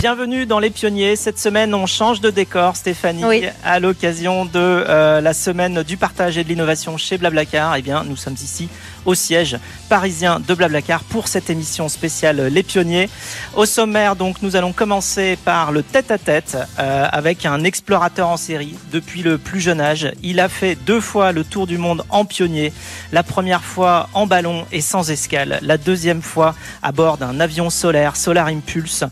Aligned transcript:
Bienvenue 0.00 0.44
dans 0.44 0.58
Les 0.58 0.68
Pionniers. 0.68 1.16
Cette 1.16 1.38
semaine, 1.38 1.74
on 1.74 1.86
change 1.86 2.20
de 2.20 2.28
décor, 2.28 2.76
Stéphanie, 2.76 3.46
à 3.64 3.80
l'occasion 3.80 4.44
de 4.44 4.50
euh, 4.54 5.22
la 5.22 5.32
semaine 5.32 5.82
du 5.82 5.96
partage 5.96 6.36
et 6.36 6.44
de 6.44 6.48
l'innovation 6.48 6.98
chez 6.98 7.16
Blablacar. 7.16 7.74
Eh 7.76 7.82
bien, 7.82 8.04
nous 8.04 8.14
sommes 8.14 8.34
ici 8.34 8.68
au 9.06 9.14
siège 9.14 9.56
parisien 9.88 10.40
de 10.40 10.54
Blablacar 10.54 11.02
pour 11.04 11.28
cette 11.28 11.48
émission 11.48 11.88
spéciale 11.88 12.48
Les 12.48 12.62
Pionniers. 12.62 13.08
Au 13.54 13.64
sommaire, 13.64 14.16
donc, 14.16 14.42
nous 14.42 14.54
allons 14.54 14.72
commencer 14.72 15.38
par 15.44 15.72
le 15.72 15.82
tête-à-tête 15.82 16.58
euh, 16.78 17.08
avec 17.10 17.46
un 17.46 17.64
explorateur 17.64 18.28
en 18.28 18.36
série 18.36 18.74
depuis 18.92 19.22
le 19.22 19.38
plus 19.38 19.60
jeune 19.60 19.80
âge. 19.80 20.12
Il 20.22 20.40
a 20.40 20.50
fait 20.50 20.74
deux 20.74 21.00
fois 21.00 21.32
le 21.32 21.42
tour 21.42 21.66
du 21.66 21.78
monde 21.78 22.04
en 22.10 22.26
pionnier. 22.26 22.72
La 23.12 23.22
première 23.22 23.64
fois 23.64 24.10
en 24.12 24.26
ballon 24.26 24.66
et 24.72 24.82
sans 24.82 25.10
escale. 25.10 25.58
La 25.62 25.78
deuxième 25.78 26.20
fois 26.20 26.54
à 26.82 26.92
bord 26.92 27.16
d'un 27.16 27.40
avion 27.40 27.70
solaire, 27.70 28.16
Solar 28.16 28.48
Impulse. 28.48 29.04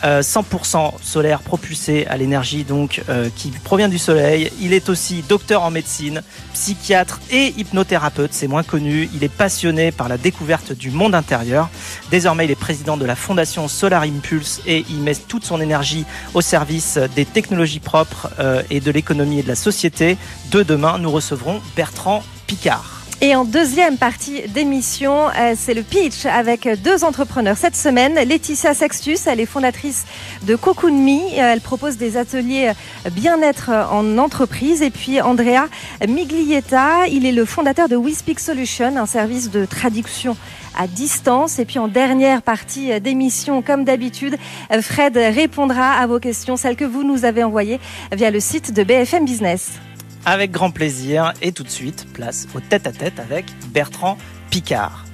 100% 0.00 0.86
euh, 0.86 0.90
solaire 1.02 1.40
propulsé 1.40 2.06
à 2.06 2.16
l'énergie 2.16 2.64
donc 2.64 3.02
euh, 3.08 3.28
qui 3.34 3.50
provient 3.50 3.88
du 3.88 3.98
soleil. 3.98 4.50
Il 4.60 4.72
est 4.72 4.88
aussi 4.88 5.22
docteur 5.28 5.62
en 5.62 5.70
médecine, 5.70 6.22
psychiatre 6.54 7.20
et 7.30 7.54
hypnothérapeute, 7.56 8.32
c'est 8.32 8.48
moins 8.48 8.62
connu. 8.62 9.08
Il 9.14 9.24
est 9.24 9.32
passionné 9.32 9.92
par 9.92 10.08
la 10.08 10.18
découverte 10.18 10.72
du 10.72 10.90
monde 10.90 11.14
intérieur. 11.14 11.68
Désormais, 12.10 12.46
il 12.46 12.50
est 12.50 12.56
président 12.56 12.96
de 12.96 13.04
la 13.04 13.16
fondation 13.16 13.68
Solar 13.68 14.02
Impulse 14.02 14.62
et 14.66 14.84
il 14.88 15.00
met 15.00 15.14
toute 15.14 15.44
son 15.44 15.60
énergie 15.60 16.04
au 16.34 16.40
service 16.40 16.98
des 17.14 17.24
technologies 17.24 17.80
propres 17.80 18.30
euh, 18.38 18.62
et 18.70 18.80
de 18.80 18.90
l'économie 18.90 19.40
et 19.40 19.42
de 19.42 19.48
la 19.48 19.54
société. 19.54 20.16
De 20.50 20.62
demain, 20.62 20.98
nous 20.98 21.10
recevrons 21.10 21.60
Bertrand 21.76 22.22
Picard. 22.46 23.01
Et 23.24 23.36
en 23.36 23.44
deuxième 23.44 23.98
partie 23.98 24.42
d'émission, 24.48 25.28
euh, 25.28 25.54
c'est 25.56 25.74
le 25.74 25.84
pitch 25.84 26.26
avec 26.26 26.68
deux 26.82 27.04
entrepreneurs. 27.04 27.56
Cette 27.56 27.76
semaine, 27.76 28.14
Laetitia 28.14 28.74
Sextus, 28.74 29.28
elle 29.28 29.38
est 29.38 29.46
fondatrice 29.46 30.06
de 30.42 30.56
Cocoon. 30.56 31.06
Elle 31.36 31.60
propose 31.60 31.96
des 31.96 32.16
ateliers 32.16 32.72
bien-être 33.12 33.70
en 33.92 34.18
entreprise. 34.18 34.82
Et 34.82 34.90
puis 34.90 35.20
Andrea 35.20 35.68
Miglietta, 36.04 37.06
il 37.06 37.24
est 37.24 37.30
le 37.30 37.44
fondateur 37.44 37.88
de 37.88 37.94
We 37.94 38.16
Speak 38.16 38.40
Solution, 38.40 38.96
un 38.96 39.06
service 39.06 39.52
de 39.52 39.66
traduction 39.66 40.36
à 40.76 40.88
distance. 40.88 41.60
Et 41.60 41.64
puis 41.64 41.78
en 41.78 41.86
dernière 41.86 42.42
partie 42.42 43.00
d'émission, 43.00 43.62
comme 43.62 43.84
d'habitude, 43.84 44.36
Fred 44.80 45.16
répondra 45.16 45.92
à 45.92 46.08
vos 46.08 46.18
questions, 46.18 46.56
celles 46.56 46.74
que 46.74 46.84
vous 46.84 47.04
nous 47.04 47.24
avez 47.24 47.44
envoyées 47.44 47.78
via 48.10 48.32
le 48.32 48.40
site 48.40 48.74
de 48.74 48.82
BFM 48.82 49.24
Business 49.24 49.78
avec 50.24 50.50
grand 50.50 50.70
plaisir. 50.70 51.32
Et 51.42 51.52
tout 51.52 51.62
de 51.62 51.70
suite, 51.70 52.06
place 52.12 52.46
au 52.54 52.60
tête-à-tête 52.60 53.18
avec 53.18 53.46
Bertrand 53.72 54.18
Picard. 54.50 55.04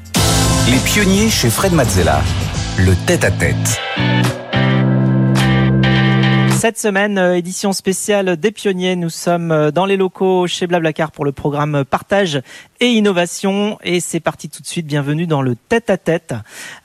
Les 0.71 0.79
pionniers 0.79 1.31
chez 1.31 1.51
Fred 1.51 1.73
Mazzella. 1.73 2.23
Le 2.79 2.95
tête-à-tête. 3.07 3.81
Cette 6.59 6.77
semaine, 6.77 7.19
euh, 7.19 7.37
édition 7.37 7.73
spéciale 7.73 8.37
des 8.37 8.51
pionniers. 8.51 8.97
Nous 8.97 9.11
sommes 9.11 9.53
euh, 9.53 9.71
dans 9.71 9.87
les 9.87 9.97
locaux 9.97 10.49
chez 10.49 10.67
Blablacar 10.67 11.13
pour 11.13 11.25
le 11.25 11.31
programme 11.31 11.85
Partage 11.85 12.43
et 12.81 12.89
Innovation. 12.89 13.79
Et 13.85 14.01
c'est 14.01 14.19
parti 14.19 14.49
tout 14.49 14.61
de 14.61 14.67
suite. 14.67 14.85
Bienvenue 14.85 15.29
dans 15.29 15.41
le 15.41 15.55
tête-à-tête. 15.55 16.35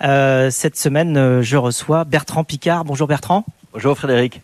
Euh, 0.04 0.52
cette 0.52 0.78
semaine, 0.78 1.42
je 1.42 1.58
reçois 1.58 2.04
Bertrand 2.04 2.44
Picard. 2.44 2.86
Bonjour 2.86 3.08
Bertrand. 3.08 3.46
Bonjour 3.74 3.98
Frédéric. 3.98 4.42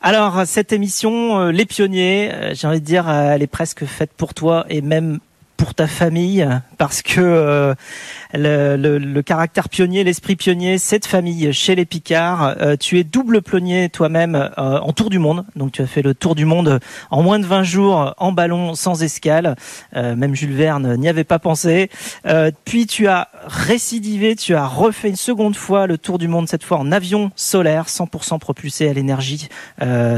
Alors 0.00 0.46
cette 0.46 0.72
émission, 0.72 1.48
Les 1.48 1.66
Pionniers, 1.66 2.54
j'ai 2.54 2.66
envie 2.66 2.80
de 2.80 2.86
dire, 2.86 3.06
elle 3.06 3.42
est 3.42 3.46
presque 3.46 3.84
faite 3.84 4.12
pour 4.16 4.32
toi 4.32 4.64
et 4.70 4.80
même 4.80 5.18
pour 5.58 5.74
ta 5.74 5.86
famille 5.86 6.48
parce 6.78 7.02
que 7.02 7.74
euh, 8.34 8.76
le, 8.76 9.22
caractère 9.22 9.68
pionnier, 9.68 10.04
l'esprit 10.04 10.36
pionnier, 10.36 10.78
cette 10.78 11.06
famille 11.06 11.52
chez 11.52 11.74
les 11.74 11.84
Picards. 11.84 12.56
Euh, 12.60 12.76
tu 12.76 12.98
es 12.98 13.04
double 13.04 13.42
pionnier 13.42 13.88
toi-même 13.88 14.34
euh, 14.34 14.78
en 14.80 14.92
tour 14.92 15.10
du 15.10 15.18
monde. 15.18 15.44
Donc 15.56 15.72
tu 15.72 15.82
as 15.82 15.86
fait 15.86 16.02
le 16.02 16.14
tour 16.14 16.34
du 16.34 16.44
monde 16.44 16.80
en 17.10 17.22
moins 17.22 17.38
de 17.38 17.46
20 17.46 17.62
jours 17.62 18.14
en 18.18 18.32
ballon 18.32 18.74
sans 18.74 19.02
escale. 19.02 19.56
même 19.94 20.34
Jules 20.34 20.54
Verne 20.54 20.96
n'y 20.96 21.08
avait 21.08 21.24
pas 21.24 21.38
pensé. 21.38 21.90
puis 22.64 22.86
tu 22.86 23.06
as 23.06 23.28
récidivé, 23.46 24.36
tu 24.36 24.54
as 24.54 24.66
refait 24.66 25.08
une 25.08 25.16
seconde 25.16 25.56
fois 25.56 25.86
le 25.86 25.98
tour 25.98 26.18
du 26.18 26.28
monde, 26.28 26.48
cette 26.48 26.64
fois 26.64 26.78
en 26.78 26.92
avion 26.92 27.30
solaire, 27.36 27.86
100% 27.86 28.38
propulsé 28.38 28.88
à 28.88 28.92
l'énergie 28.92 29.48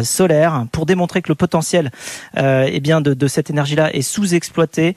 solaire, 0.03 0.67
pour 0.73 0.87
démontrer 0.87 1.23
que 1.23 1.29
le 1.29 1.35
potentiel 1.35 1.91
eh 2.37 2.81
bien 2.81 3.01
de, 3.01 3.15
de 3.15 3.27
cette 3.27 3.51
énergie-là 3.51 3.95
est 3.95 4.03
sous-exploité. 4.03 4.97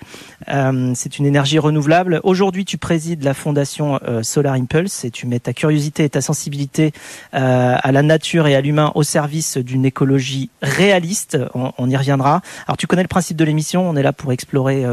Euh, 0.49 0.91
c'est 0.95 1.19
une 1.19 1.25
énergie 1.25 1.59
renouvelable. 1.59 2.21
Aujourd'hui, 2.23 2.65
tu 2.65 2.77
présides 2.77 3.06
la 3.15 3.33
fondation 3.33 3.99
euh, 4.07 4.23
Solar 4.23 4.53
Impulse 4.53 5.05
et 5.05 5.11
tu 5.11 5.27
mets 5.27 5.39
ta 5.39 5.53
curiosité 5.53 6.03
et 6.03 6.09
ta 6.09 6.21
sensibilité 6.21 6.91
euh, 7.33 7.75
à 7.81 7.91
la 7.91 8.01
nature 8.01 8.47
et 8.47 8.55
à 8.55 8.61
l'humain 8.61 8.91
au 8.95 9.03
service 9.03 9.57
d'une 9.57 9.85
écologie 9.85 10.49
réaliste. 10.61 11.37
On, 11.53 11.71
on, 11.77 11.89
y 11.89 11.95
reviendra. 11.95 12.41
Alors, 12.67 12.77
tu 12.77 12.87
connais 12.87 13.03
le 13.03 13.07
principe 13.07 13.37
de 13.37 13.45
l'émission. 13.45 13.89
On 13.89 13.95
est 13.95 14.03
là 14.03 14.13
pour 14.13 14.31
explorer 14.31 14.85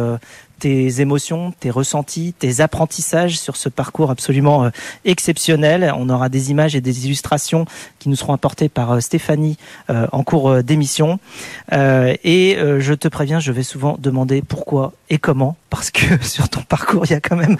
tes 0.64 1.02
émotions, 1.02 1.52
tes 1.60 1.68
ressentis, 1.68 2.32
tes 2.38 2.62
apprentissages 2.62 3.38
sur 3.38 3.54
ce 3.54 3.68
parcours 3.68 4.10
absolument 4.10 4.64
euh, 4.64 4.70
exceptionnel. 5.04 5.92
On 5.94 6.08
aura 6.08 6.30
des 6.30 6.50
images 6.50 6.74
et 6.74 6.80
des 6.80 7.04
illustrations 7.04 7.66
qui 7.98 8.08
nous 8.08 8.16
seront 8.16 8.32
apportées 8.32 8.70
par 8.70 8.92
euh, 8.92 9.00
Stéphanie 9.00 9.58
euh, 9.90 10.06
en 10.10 10.22
cours 10.22 10.62
d'émission. 10.62 11.18
et 11.70 12.56
je 12.78 12.94
te 12.94 13.08
préviens, 13.08 13.40
je 13.40 13.52
vais 13.52 13.62
souvent 13.62 13.96
demander 13.98 14.40
pourquoi 14.40 14.94
et 15.10 15.18
comment, 15.18 15.54
parce 15.68 15.90
que 15.90 16.22
sur 16.24 16.48
ton 16.48 16.62
parcours, 16.62 17.04
il 17.04 17.10
y 17.10 17.14
a 17.14 17.20
quand 17.20 17.36
même 17.36 17.58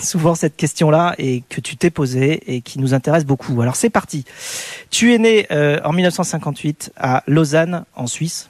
souvent 0.00 0.34
cette 0.34 0.56
question-là 0.56 1.14
et 1.18 1.42
que 1.50 1.60
tu 1.60 1.76
t'es 1.76 1.90
posée 1.90 2.54
et 2.54 2.62
qui 2.62 2.78
nous 2.78 2.94
intéresse 2.94 3.26
beaucoup. 3.26 3.60
Alors 3.60 3.76
c'est 3.76 3.90
parti. 3.90 4.24
Tu 4.90 5.12
es 5.12 5.18
né 5.18 5.46
en 5.84 5.92
1958 5.92 6.92
à 6.96 7.22
Lausanne, 7.26 7.84
en 7.94 8.06
Suisse. 8.06 8.48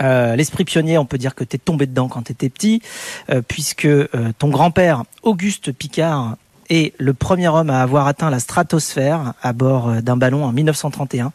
Euh, 0.00 0.36
l'esprit 0.36 0.64
pionnier, 0.64 0.98
on 0.98 1.04
peut 1.04 1.18
dire 1.18 1.34
que 1.34 1.44
tu 1.44 1.56
es 1.56 1.58
tombé 1.58 1.86
dedans 1.86 2.08
quand 2.08 2.22
tu 2.22 2.32
étais 2.32 2.48
petit, 2.48 2.82
euh, 3.30 3.42
puisque 3.46 3.84
euh, 3.86 4.06
ton 4.38 4.48
grand-père, 4.48 5.04
Auguste 5.22 5.72
Picard, 5.72 6.36
est 6.72 6.94
le 6.98 7.14
premier 7.14 7.48
homme 7.48 7.68
à 7.68 7.82
avoir 7.82 8.06
atteint 8.06 8.30
la 8.30 8.38
stratosphère 8.38 9.34
à 9.42 9.52
bord 9.52 9.90
d'un 10.02 10.16
ballon 10.16 10.44
en 10.44 10.52
1931, 10.52 11.32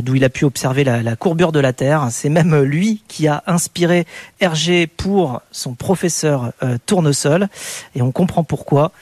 d'où 0.00 0.14
il 0.14 0.24
a 0.24 0.30
pu 0.30 0.46
observer 0.46 0.82
la, 0.82 1.14
courbure 1.14 1.52
de 1.52 1.60
la 1.60 1.74
Terre. 1.74 2.06
C'est 2.10 2.30
même 2.30 2.58
lui 2.62 3.02
qui 3.06 3.28
a 3.28 3.42
inspiré 3.46 4.06
Hergé 4.40 4.86
pour 4.86 5.42
son 5.50 5.74
professeur 5.74 6.54
Tournesol, 6.86 7.48
et 7.94 8.00
on 8.00 8.12
comprend 8.12 8.44
pourquoi 8.44 8.92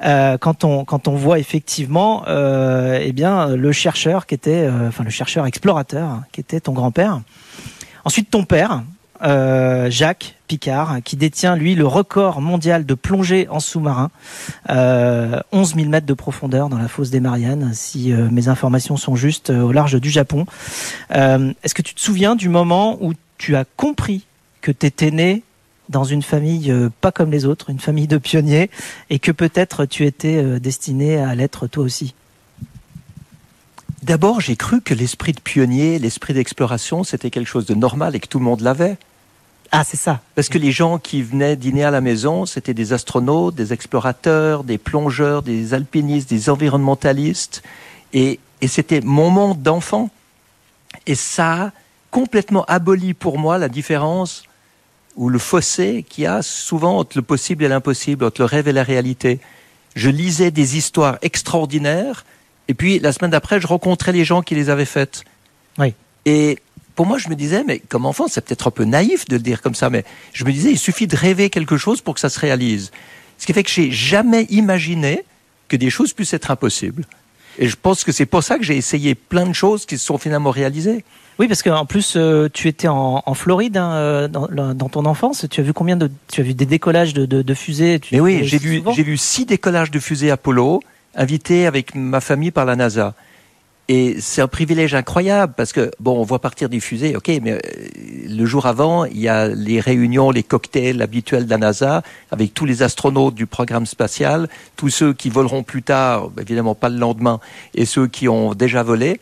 quand 0.00 0.64
on 0.64 0.84
quand 0.84 1.06
on 1.06 1.14
voit 1.14 1.38
effectivement, 1.38 2.24
eh 2.26 3.12
bien, 3.12 3.54
le 3.54 3.70
chercheur 3.70 4.26
qui 4.26 4.34
était, 4.34 4.68
enfin 4.88 5.04
le 5.04 5.10
chercheur 5.10 5.46
explorateur 5.46 6.22
qui 6.32 6.40
était 6.40 6.58
ton 6.58 6.72
grand-père. 6.72 7.20
Ensuite, 8.04 8.30
ton 8.30 8.44
père, 8.44 8.82
euh, 9.22 9.90
Jacques 9.90 10.36
Picard, 10.50 10.98
qui 11.04 11.16
détient 11.16 11.54
lui 11.54 11.74
le 11.74 11.86
record 11.86 12.40
mondial 12.40 12.84
de 12.86 12.94
plongée 12.94 13.46
en 13.50 13.60
sous-marin, 13.60 14.10
euh, 14.70 15.40
11 15.52 15.74
000 15.76 15.88
mètres 15.88 16.06
de 16.06 16.14
profondeur 16.14 16.68
dans 16.68 16.78
la 16.78 16.88
fosse 16.88 17.10
des 17.10 17.20
Mariannes, 17.20 17.70
si 17.72 18.12
euh, 18.12 18.28
mes 18.30 18.48
informations 18.48 18.96
sont 18.96 19.14
justes, 19.14 19.50
euh, 19.50 19.62
au 19.62 19.72
large 19.72 20.00
du 20.00 20.10
Japon. 20.10 20.46
Est-ce 21.10 21.74
que 21.74 21.82
tu 21.82 21.94
te 21.94 22.00
souviens 22.00 22.34
du 22.34 22.48
moment 22.48 22.98
où 23.00 23.12
tu 23.38 23.54
as 23.54 23.64
compris 23.76 24.26
que 24.60 24.72
tu 24.72 24.86
étais 24.86 25.10
né 25.10 25.42
dans 25.88 26.04
une 26.04 26.22
famille 26.22 26.72
pas 27.00 27.12
comme 27.12 27.30
les 27.30 27.46
autres, 27.46 27.70
une 27.70 27.80
famille 27.80 28.06
de 28.06 28.18
pionniers, 28.18 28.70
et 29.08 29.18
que 29.18 29.32
peut-être 29.32 29.86
tu 29.86 30.06
étais 30.06 30.60
destiné 30.60 31.18
à 31.18 31.34
l'être 31.34 31.66
toi 31.66 31.84
aussi? 31.84 32.14
D'abord, 34.02 34.40
j'ai 34.40 34.56
cru 34.56 34.80
que 34.80 34.94
l'esprit 34.94 35.32
de 35.32 35.40
pionnier, 35.40 35.98
l'esprit 35.98 36.32
d'exploration, 36.32 37.04
c'était 37.04 37.30
quelque 37.30 37.48
chose 37.48 37.66
de 37.66 37.74
normal 37.74 38.16
et 38.16 38.20
que 38.20 38.26
tout 38.26 38.38
le 38.38 38.44
monde 38.44 38.60
l'avait. 38.60 38.96
Ah, 39.72 39.84
c'est 39.84 39.98
ça. 39.98 40.20
Parce 40.34 40.48
que 40.48 40.58
les 40.58 40.72
gens 40.72 40.98
qui 40.98 41.22
venaient 41.22 41.54
dîner 41.54 41.84
à 41.84 41.90
la 41.90 42.00
maison, 42.00 42.46
c'était 42.46 42.74
des 42.74 42.92
astronautes, 42.92 43.54
des 43.54 43.72
explorateurs, 43.72 44.64
des 44.64 44.78
plongeurs, 44.78 45.42
des 45.42 45.74
alpinistes, 45.74 46.28
des 46.28 46.50
environnementalistes. 46.50 47.62
Et, 48.12 48.40
et 48.60 48.68
c'était 48.68 49.00
mon 49.00 49.30
monde 49.30 49.62
d'enfant. 49.62 50.10
Et 51.06 51.14
ça 51.14 51.64
a 51.66 51.72
complètement 52.10 52.64
aboli 52.64 53.14
pour 53.14 53.38
moi 53.38 53.58
la 53.58 53.68
différence 53.68 54.44
ou 55.16 55.28
le 55.28 55.38
fossé 55.38 56.04
qu'il 56.08 56.24
y 56.24 56.26
a 56.26 56.42
souvent 56.42 56.98
entre 56.98 57.18
le 57.18 57.22
possible 57.22 57.62
et 57.64 57.68
l'impossible, 57.68 58.24
entre 58.24 58.40
le 58.40 58.46
rêve 58.46 58.66
et 58.66 58.72
la 58.72 58.82
réalité. 58.82 59.40
Je 59.94 60.08
lisais 60.08 60.50
des 60.50 60.76
histoires 60.76 61.18
extraordinaires, 61.22 62.24
et 62.68 62.74
puis 62.74 62.98
la 62.98 63.12
semaine 63.12 63.30
d'après, 63.30 63.60
je 63.60 63.66
rencontrais 63.66 64.12
les 64.12 64.24
gens 64.24 64.42
qui 64.42 64.54
les 64.54 64.70
avaient 64.70 64.84
faites. 64.84 65.24
Oui. 65.78 65.94
Et 66.26 66.58
pour 66.94 67.06
moi, 67.06 67.18
je 67.18 67.28
me 67.28 67.34
disais, 67.34 67.64
mais 67.66 67.78
comme 67.78 68.06
enfant, 68.06 68.26
c'est 68.28 68.44
peut-être 68.44 68.68
un 68.68 68.70
peu 68.70 68.84
naïf 68.84 69.24
de 69.26 69.36
le 69.36 69.42
dire 69.42 69.62
comme 69.62 69.74
ça, 69.74 69.90
mais 69.90 70.04
je 70.32 70.44
me 70.44 70.52
disais, 70.52 70.70
il 70.70 70.78
suffit 70.78 71.06
de 71.06 71.16
rêver 71.16 71.50
quelque 71.50 71.76
chose 71.76 72.00
pour 72.00 72.14
que 72.14 72.20
ça 72.20 72.28
se 72.28 72.38
réalise. 72.38 72.90
Ce 73.38 73.46
qui 73.46 73.52
fait 73.52 73.62
que 73.62 73.70
j'ai 73.70 73.90
jamais 73.90 74.44
imaginé 74.50 75.24
que 75.68 75.76
des 75.76 75.88
choses 75.88 76.12
puissent 76.12 76.34
être 76.34 76.50
impossibles. 76.50 77.06
Et 77.58 77.68
je 77.68 77.76
pense 77.80 78.04
que 78.04 78.12
c'est 78.12 78.26
pour 78.26 78.42
ça 78.42 78.58
que 78.58 78.64
j'ai 78.64 78.76
essayé 78.76 79.14
plein 79.14 79.46
de 79.46 79.52
choses 79.52 79.86
qui 79.86 79.98
se 79.98 80.04
sont 80.04 80.18
finalement 80.18 80.50
réalisées. 80.50 81.04
Oui, 81.38 81.48
parce 81.48 81.62
qu'en 81.62 81.86
plus, 81.86 82.14
euh, 82.16 82.48
tu 82.52 82.68
étais 82.68 82.88
en, 82.88 83.22
en 83.24 83.34
Floride 83.34 83.78
hein, 83.78 83.92
euh, 83.92 84.28
dans, 84.28 84.48
dans, 84.74 84.88
ton 84.88 85.06
enfance. 85.06 85.46
Tu 85.50 85.60
as 85.60 85.64
vu 85.64 85.72
combien 85.72 85.96
de, 85.96 86.10
tu 86.30 86.42
as 86.42 86.44
vu 86.44 86.52
des 86.52 86.66
décollages 86.66 87.14
de, 87.14 87.24
de, 87.24 87.40
de 87.40 87.54
fusées? 87.54 87.98
Tu, 87.98 88.14
Mais 88.14 88.20
oui, 88.20 88.40
j'ai 88.44 88.58
vu, 88.58 88.82
j'ai 88.94 89.02
vu 89.02 89.16
six 89.16 89.46
décollages 89.46 89.90
de 89.90 89.98
fusées 89.98 90.30
Apollo, 90.30 90.82
invités 91.14 91.66
avec 91.66 91.94
ma 91.94 92.20
famille 92.20 92.50
par 92.50 92.64
la 92.64 92.76
NASA. 92.76 93.14
Et 93.92 94.20
c'est 94.20 94.40
un 94.40 94.46
privilège 94.46 94.94
incroyable 94.94 95.52
parce 95.56 95.72
que, 95.72 95.90
bon, 95.98 96.16
on 96.16 96.22
voit 96.22 96.38
partir 96.38 96.68
des 96.68 96.78
fusées, 96.78 97.16
ok, 97.16 97.28
mais 97.42 97.54
euh, 97.54 97.58
le 98.28 98.46
jour 98.46 98.66
avant, 98.66 99.04
il 99.04 99.18
y 99.18 99.26
a 99.26 99.48
les 99.48 99.80
réunions, 99.80 100.30
les 100.30 100.44
cocktails 100.44 101.02
habituels 101.02 101.46
de 101.46 101.50
la 101.50 101.58
NASA 101.58 102.04
avec 102.30 102.54
tous 102.54 102.66
les 102.66 102.84
astronautes 102.84 103.34
du 103.34 103.46
programme 103.46 103.86
spatial, 103.86 104.48
tous 104.76 104.90
ceux 104.90 105.12
qui 105.12 105.28
voleront 105.28 105.64
plus 105.64 105.82
tard, 105.82 106.30
évidemment 106.40 106.76
pas 106.76 106.88
le 106.88 106.98
lendemain, 106.98 107.40
et 107.74 107.84
ceux 107.84 108.06
qui 108.06 108.28
ont 108.28 108.54
déjà 108.54 108.84
volé. 108.84 109.18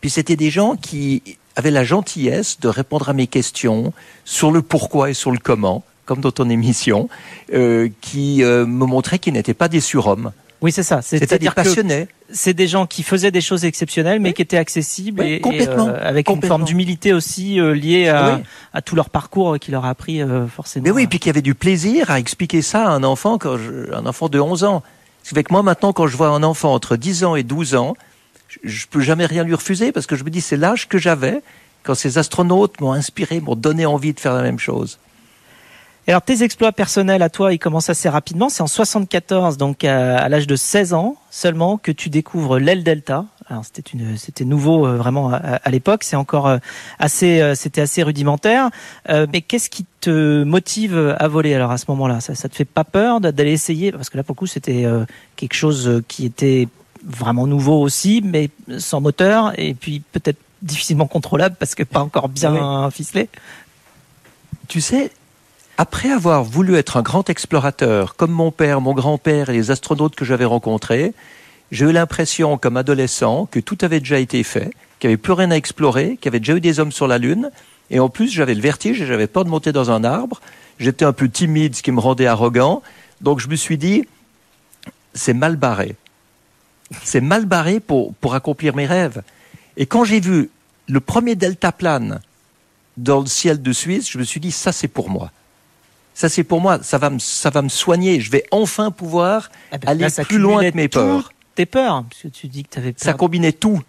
Puis 0.00 0.10
c'était 0.10 0.34
des 0.34 0.50
gens 0.50 0.74
qui 0.74 1.22
avaient 1.54 1.70
la 1.70 1.84
gentillesse 1.84 2.58
de 2.58 2.66
répondre 2.66 3.08
à 3.08 3.12
mes 3.12 3.28
questions 3.28 3.92
sur 4.24 4.50
le 4.50 4.62
pourquoi 4.62 5.10
et 5.10 5.14
sur 5.14 5.30
le 5.30 5.38
comment, 5.38 5.84
comme 6.06 6.20
dans 6.20 6.32
ton 6.32 6.50
émission, 6.50 7.08
euh, 7.54 7.88
qui 8.00 8.42
euh, 8.42 8.66
me 8.66 8.84
montraient 8.84 9.20
qu'ils 9.20 9.34
n'étaient 9.34 9.54
pas 9.54 9.68
des 9.68 9.80
surhommes. 9.80 10.32
Oui, 10.60 10.72
c'est 10.72 10.82
ça. 10.82 11.02
C'était 11.02 11.38
des 11.38 11.50
passionnés. 11.50 12.08
C'est 12.30 12.52
des 12.52 12.66
gens 12.66 12.86
qui 12.86 13.02
faisaient 13.02 13.30
des 13.30 13.40
choses 13.40 13.64
exceptionnelles, 13.64 14.20
mais 14.20 14.32
qui 14.32 14.42
étaient 14.42 14.58
accessibles 14.58 15.22
et, 15.22 15.40
complètement, 15.40 15.88
euh, 15.88 15.98
avec 16.02 16.28
une 16.28 16.42
forme 16.42 16.64
d'humilité 16.64 17.12
aussi 17.12 17.60
euh, 17.60 17.74
liée 17.74 18.08
à, 18.08 18.40
à, 18.74 18.82
tout 18.82 18.96
leur 18.96 19.08
parcours 19.08 19.58
qui 19.58 19.70
leur 19.70 19.84
a 19.84 19.90
appris 19.90 20.20
euh, 20.20 20.46
forcément. 20.46 20.84
Mais 20.84 20.90
oui, 20.90 21.04
et 21.04 21.06
puis 21.06 21.20
qui 21.20 21.30
avait 21.30 21.42
du 21.42 21.54
plaisir 21.54 22.10
à 22.10 22.18
expliquer 22.18 22.60
ça 22.60 22.86
à 22.86 22.90
un 22.90 23.02
enfant, 23.04 23.38
quand 23.38 23.56
je, 23.56 23.92
un 23.94 24.04
enfant 24.04 24.28
de 24.28 24.38
11 24.38 24.64
ans. 24.64 24.82
C'est 25.22 25.34
avec 25.34 25.50
moi 25.50 25.62
maintenant, 25.62 25.92
quand 25.92 26.06
je 26.06 26.16
vois 26.16 26.28
un 26.28 26.42
enfant 26.42 26.74
entre 26.74 26.96
10 26.96 27.24
ans 27.24 27.36
et 27.36 27.44
12 27.44 27.74
ans, 27.74 27.96
je, 28.48 28.58
je 28.64 28.86
peux 28.88 29.00
jamais 29.00 29.26
rien 29.26 29.44
lui 29.44 29.54
refuser 29.54 29.92
parce 29.92 30.06
que 30.06 30.16
je 30.16 30.24
me 30.24 30.30
dis 30.30 30.40
c'est 30.40 30.56
l'âge 30.56 30.88
que 30.88 30.98
j'avais 30.98 31.42
quand 31.82 31.94
ces 31.94 32.18
astronautes 32.18 32.80
m'ont 32.80 32.92
inspiré, 32.92 33.40
m'ont 33.40 33.54
donné 33.54 33.86
envie 33.86 34.12
de 34.12 34.20
faire 34.20 34.34
la 34.34 34.42
même 34.42 34.58
chose 34.58 34.98
alors 36.12 36.22
tes 36.22 36.42
exploits 36.42 36.72
personnels 36.72 37.22
à 37.22 37.28
toi, 37.28 37.52
ils 37.52 37.58
commencent 37.58 37.90
assez 37.90 38.08
rapidement. 38.08 38.48
C'est 38.48 38.62
en 38.62 38.66
74, 38.66 39.58
donc 39.58 39.84
à, 39.84 40.26
l'âge 40.30 40.46
de 40.46 40.56
16 40.56 40.94
ans 40.94 41.16
seulement, 41.30 41.76
que 41.76 41.92
tu 41.92 42.08
découvres 42.08 42.58
l'aile 42.58 42.82
delta. 42.82 43.26
Alors 43.50 43.64
c'était 43.64 43.90
une, 43.92 44.16
c'était 44.16 44.46
nouveau 44.46 44.86
euh, 44.86 44.96
vraiment 44.96 45.30
à, 45.30 45.70
l'époque. 45.70 46.04
C'est 46.04 46.16
encore 46.16 46.46
euh, 46.46 46.58
assez, 46.98 47.42
euh, 47.42 47.54
c'était 47.54 47.82
assez 47.82 48.02
rudimentaire. 48.02 48.70
mais 49.06 49.42
qu'est-ce 49.42 49.68
qui 49.68 49.84
te 50.00 50.44
motive 50.44 51.16
à 51.18 51.28
voler 51.28 51.54
alors 51.54 51.72
à 51.72 51.78
ce 51.78 51.84
moment-là? 51.88 52.20
Ça, 52.20 52.34
ça 52.34 52.48
te 52.48 52.56
fait 52.56 52.64
pas 52.64 52.84
peur 52.84 53.20
d'aller 53.20 53.52
essayer? 53.52 53.92
Parce 53.92 54.08
que 54.08 54.16
là 54.16 54.22
pour 54.22 54.34
le 54.34 54.38
coup 54.38 54.46
c'était 54.46 54.86
quelque 55.36 55.54
chose 55.54 56.02
qui 56.08 56.24
était 56.24 56.68
vraiment 57.04 57.46
nouveau 57.46 57.80
aussi, 57.82 58.22
mais 58.24 58.48
sans 58.78 59.00
moteur 59.00 59.52
et 59.58 59.74
puis 59.74 60.00
peut-être 60.12 60.38
difficilement 60.62 61.06
contrôlable 61.06 61.56
parce 61.58 61.74
que 61.74 61.82
pas 61.82 62.00
encore 62.00 62.28
bien 62.28 62.90
ficelé. 62.90 63.28
Tu 64.68 64.80
sais, 64.80 65.10
après 65.80 66.10
avoir 66.10 66.42
voulu 66.42 66.74
être 66.74 66.96
un 66.96 67.02
grand 67.02 67.30
explorateur, 67.30 68.16
comme 68.16 68.32
mon 68.32 68.50
père, 68.50 68.80
mon 68.80 68.94
grand-père 68.94 69.48
et 69.48 69.52
les 69.52 69.70
astronautes 69.70 70.16
que 70.16 70.24
j'avais 70.24 70.44
rencontrés, 70.44 71.14
j'ai 71.70 71.84
eu 71.84 71.92
l'impression, 71.92 72.58
comme 72.58 72.76
adolescent, 72.76 73.46
que 73.46 73.60
tout 73.60 73.78
avait 73.82 74.00
déjà 74.00 74.18
été 74.18 74.42
fait, 74.42 74.72
qu'il 74.98 75.08
n'y 75.08 75.14
avait 75.14 75.22
plus 75.22 75.34
rien 75.34 75.52
à 75.52 75.54
explorer, 75.54 76.16
qu'il 76.16 76.24
y 76.24 76.28
avait 76.28 76.40
déjà 76.40 76.56
eu 76.56 76.60
des 76.60 76.80
hommes 76.80 76.90
sur 76.90 77.06
la 77.06 77.18
Lune, 77.18 77.52
et 77.90 78.00
en 78.00 78.08
plus 78.08 78.28
j'avais 78.28 78.56
le 78.56 78.60
vertige 78.60 79.00
et 79.00 79.06
j'avais 79.06 79.28
peur 79.28 79.44
de 79.44 79.50
monter 79.50 79.70
dans 79.70 79.92
un 79.92 80.02
arbre. 80.02 80.40
J'étais 80.80 81.04
un 81.04 81.12
peu 81.12 81.28
timide, 81.28 81.76
ce 81.76 81.82
qui 81.82 81.92
me 81.92 82.00
rendait 82.00 82.26
arrogant. 82.26 82.82
Donc 83.20 83.38
je 83.38 83.46
me 83.46 83.54
suis 83.54 83.78
dit, 83.78 84.04
c'est 85.14 85.32
mal 85.32 85.54
barré. 85.54 85.94
C'est 87.04 87.20
mal 87.20 87.46
barré 87.46 87.78
pour, 87.78 88.14
pour 88.14 88.34
accomplir 88.34 88.74
mes 88.74 88.86
rêves. 88.86 89.22
Et 89.76 89.86
quand 89.86 90.02
j'ai 90.02 90.18
vu 90.18 90.50
le 90.88 90.98
premier 90.98 91.36
deltaplane 91.36 92.20
dans 92.96 93.20
le 93.20 93.26
ciel 93.26 93.62
de 93.62 93.72
Suisse, 93.72 94.10
je 94.10 94.18
me 94.18 94.24
suis 94.24 94.40
dit, 94.40 94.50
ça 94.50 94.72
c'est 94.72 94.88
pour 94.88 95.08
moi. 95.08 95.30
Ça, 96.18 96.28
c'est 96.28 96.42
pour 96.42 96.60
moi, 96.60 96.80
ça 96.82 96.98
va 96.98 97.10
me, 97.10 97.20
ça 97.20 97.48
va 97.48 97.62
me 97.62 97.68
soigner. 97.68 98.18
Je 98.20 98.28
vais 98.32 98.42
enfin 98.50 98.90
pouvoir 98.90 99.52
ah 99.70 99.78
ben, 99.78 99.88
aller 99.88 100.06
plus 100.24 100.38
loin 100.38 100.68
que 100.68 100.76
mes 100.76 100.88
peurs. 100.88 101.32
Tes 101.54 101.64
peurs, 101.64 102.02
parce 102.10 102.22
que 102.22 102.26
tu 102.26 102.48
dis 102.48 102.64
que 102.64 102.70
tu 102.70 102.78
avais 102.80 102.90
peur. 102.90 103.04
Ça 103.04 103.12
combinait 103.12 103.52
tout. 103.52 103.80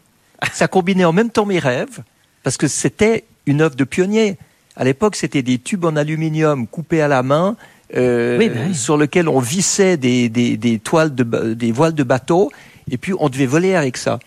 ça 0.54 0.68
combinait 0.68 1.06
en 1.06 1.12
même 1.12 1.32
temps 1.32 1.48
mes 1.48 1.58
rêves, 1.58 2.04
parce 2.44 2.56
que 2.56 2.68
c'était 2.68 3.26
une 3.48 3.62
œuvre 3.62 3.74
de 3.74 3.84
pionnier. 3.84 4.38
À 4.76 4.84
l'époque, 4.84 5.16
c'était 5.16 5.42
des 5.42 5.58
tubes 5.58 5.86
en 5.86 5.96
aluminium 5.96 6.68
coupés 6.68 7.02
à 7.02 7.08
la 7.08 7.24
main, 7.24 7.58
euh, 7.96 8.38
ben 8.38 8.76
sur 8.76 8.96
lesquels 8.96 9.28
on 9.28 9.40
vissait 9.40 9.98
des, 9.98 10.30
des, 10.30 10.56
des 10.56 10.78
toiles 10.78 11.16
de, 11.16 11.56
des 11.56 11.72
voiles 11.72 11.96
de 11.96 12.04
bateau, 12.04 12.52
et 12.92 12.98
puis 13.00 13.14
on 13.18 13.30
devait 13.30 13.48
voler 13.48 13.74
avec 13.74 13.98
ça. 13.98 14.20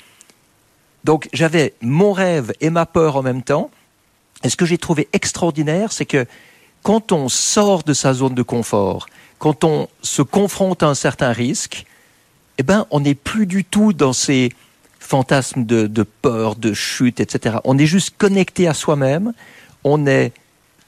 Donc 1.05 1.29
j'avais 1.33 1.75
mon 1.83 2.13
rêve 2.13 2.53
et 2.61 2.71
ma 2.71 2.85
peur 2.85 3.15
en 3.15 3.23
même 3.23 3.43
temps. 3.43 3.71
Et 4.43 4.49
ce 4.49 4.57
que 4.57 4.67
j'ai 4.67 4.79
trouvé 4.79 5.07
extraordinaire, 5.13 5.93
c'est 5.93 6.05
que 6.05 6.27
quand 6.83 7.13
on 7.13 7.29
sort 7.29 7.83
de 7.85 7.93
sa 7.93 8.13
zone 8.13 8.35
de 8.35 8.43
confort, 8.43 9.07
quand 9.39 9.65
on 9.65 9.89
se 10.03 10.23
confronte 10.23 10.83
à 10.83 10.87
un 10.87 10.95
certain 10.95 11.33
risque, 11.33 11.87
eh 12.59 12.63
ben, 12.63 12.87
on 12.91 13.01
n'est 13.01 13.15
plus 13.15 13.47
du 13.47 13.65
tout 13.65 13.93
dans 13.93 14.13
ces 14.13 14.51
fantasmes 15.01 15.65
de, 15.65 16.03
peur, 16.23 16.57
de 16.57 16.73
chute, 16.73 17.21
etc. 17.21 17.57
On 17.65 17.79
est 17.79 17.87
juste 17.87 18.15
connecté 18.17 18.69
à 18.69 18.75
soi-même, 18.75 19.33
on 19.85 20.07
est 20.07 20.33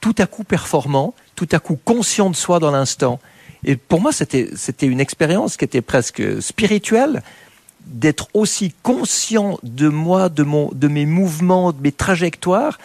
tout 0.00 0.14
à 0.18 0.26
coup 0.26 0.44
performant, 0.44 1.14
tout 1.34 1.48
à 1.52 1.58
coup 1.58 1.78
conscient 1.84 2.30
de 2.30 2.36
soi 2.36 2.58
dans 2.58 2.70
l'instant. 2.70 3.18
Et 3.64 3.76
pour 3.76 4.00
moi, 4.00 4.12
c'était, 4.12 4.50
une 4.82 5.00
expérience 5.00 5.56
qui 5.56 5.64
était 5.64 5.80
presque 5.80 6.22
spirituelle, 6.42 7.22
d'être 7.86 8.28
aussi 8.34 8.72
conscient 8.82 9.58
de 9.62 9.88
moi, 9.88 10.28
de 10.28 10.88
mes 10.88 11.06
mouvements, 11.06 11.72
de 11.72 11.82
mes 11.82 11.92
trajectoires, 11.92 12.78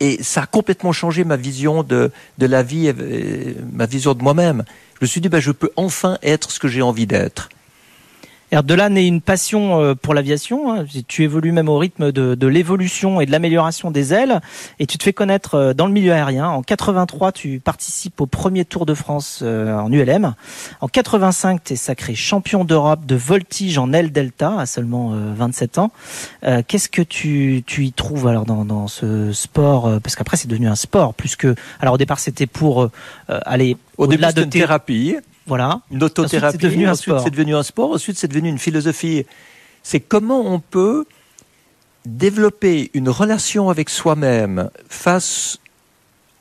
et 0.00 0.22
ça 0.22 0.42
a 0.42 0.46
complètement 0.46 0.92
changé 0.92 1.24
ma 1.24 1.36
vision 1.36 1.82
de, 1.82 2.10
la 2.38 2.62
vie, 2.62 2.88
et, 2.88 3.56
ma 3.72 3.86
vision 3.86 4.14
de 4.14 4.22
moi-même. 4.22 4.64
Je 5.00 5.04
me 5.04 5.06
suis 5.06 5.20
dit, 5.20 5.28
ben, 5.28 5.40
je 5.40 5.52
peux 5.52 5.70
enfin 5.76 6.18
être 6.22 6.50
ce 6.50 6.58
que 6.58 6.68
j'ai 6.68 6.82
envie 6.82 7.06
d'être. 7.06 7.48
De 8.52 8.74
là 8.74 8.88
naît 8.88 9.08
une 9.08 9.20
passion 9.20 9.80
euh, 9.80 9.94
pour 9.94 10.14
l'aviation. 10.14 10.72
Hein. 10.72 10.84
Tu 11.08 11.24
évolues 11.24 11.50
même 11.50 11.68
au 11.68 11.78
rythme 11.78 12.12
de, 12.12 12.36
de 12.36 12.46
l'évolution 12.46 13.20
et 13.20 13.26
de 13.26 13.32
l'amélioration 13.32 13.90
des 13.90 14.14
ailes, 14.14 14.40
et 14.78 14.86
tu 14.86 14.98
te 14.98 15.02
fais 15.02 15.12
connaître 15.12 15.54
euh, 15.56 15.74
dans 15.74 15.86
le 15.86 15.92
milieu 15.92 16.12
aérien. 16.12 16.48
En 16.48 16.62
83, 16.62 17.32
tu 17.32 17.58
participes 17.58 18.20
au 18.20 18.26
premier 18.26 18.64
Tour 18.64 18.86
de 18.86 18.94
France 18.94 19.40
euh, 19.42 19.76
en 19.76 19.90
ULM. 19.92 20.34
En 20.80 20.86
85, 20.86 21.64
tu 21.64 21.72
es 21.72 21.76
sacré 21.76 22.14
champion 22.14 22.64
d'Europe 22.64 23.04
de 23.04 23.16
voltige 23.16 23.78
en 23.78 23.92
aile 23.92 24.12
delta 24.12 24.60
à 24.60 24.66
seulement 24.66 25.12
27 25.36 25.78
ans. 25.78 25.90
Qu'est-ce 26.68 26.88
que 26.88 27.02
tu, 27.02 27.64
tu 27.66 27.84
y 27.84 27.92
trouves 27.92 28.26
alors 28.28 28.44
dans, 28.44 28.64
dans 28.64 28.86
ce 28.86 29.32
sport 29.32 30.00
Parce 30.02 30.14
qu'après, 30.14 30.36
c'est 30.36 30.48
devenu 30.48 30.68
un 30.68 30.76
sport 30.76 31.14
plus 31.14 31.36
que. 31.36 31.54
Alors 31.80 31.94
au 31.94 31.98
départ, 31.98 32.18
c'était 32.18 32.46
pour 32.46 32.90
aller 33.28 33.76
au-delà 33.98 34.32
de 34.32 34.44
thérapie. 34.44 35.16
Voilà. 35.46 35.80
Une 35.90 36.02
autothérapie. 36.02 36.56
Ensuite, 36.56 36.60
c'est 36.60 36.68
devenu, 36.68 36.86
un 36.86 36.94
sport. 36.94 37.20
c'est 37.22 37.30
devenu 37.30 37.54
un 37.54 37.62
sport. 37.62 37.92
Ensuite, 37.92 38.18
c'est 38.18 38.28
devenu 38.28 38.48
une 38.48 38.58
philosophie. 38.58 39.26
C'est 39.82 40.00
comment 40.00 40.40
on 40.40 40.58
peut 40.58 41.06
développer 42.04 42.90
une 42.94 43.08
relation 43.08 43.70
avec 43.70 43.90
soi-même 43.90 44.70
face 44.88 45.58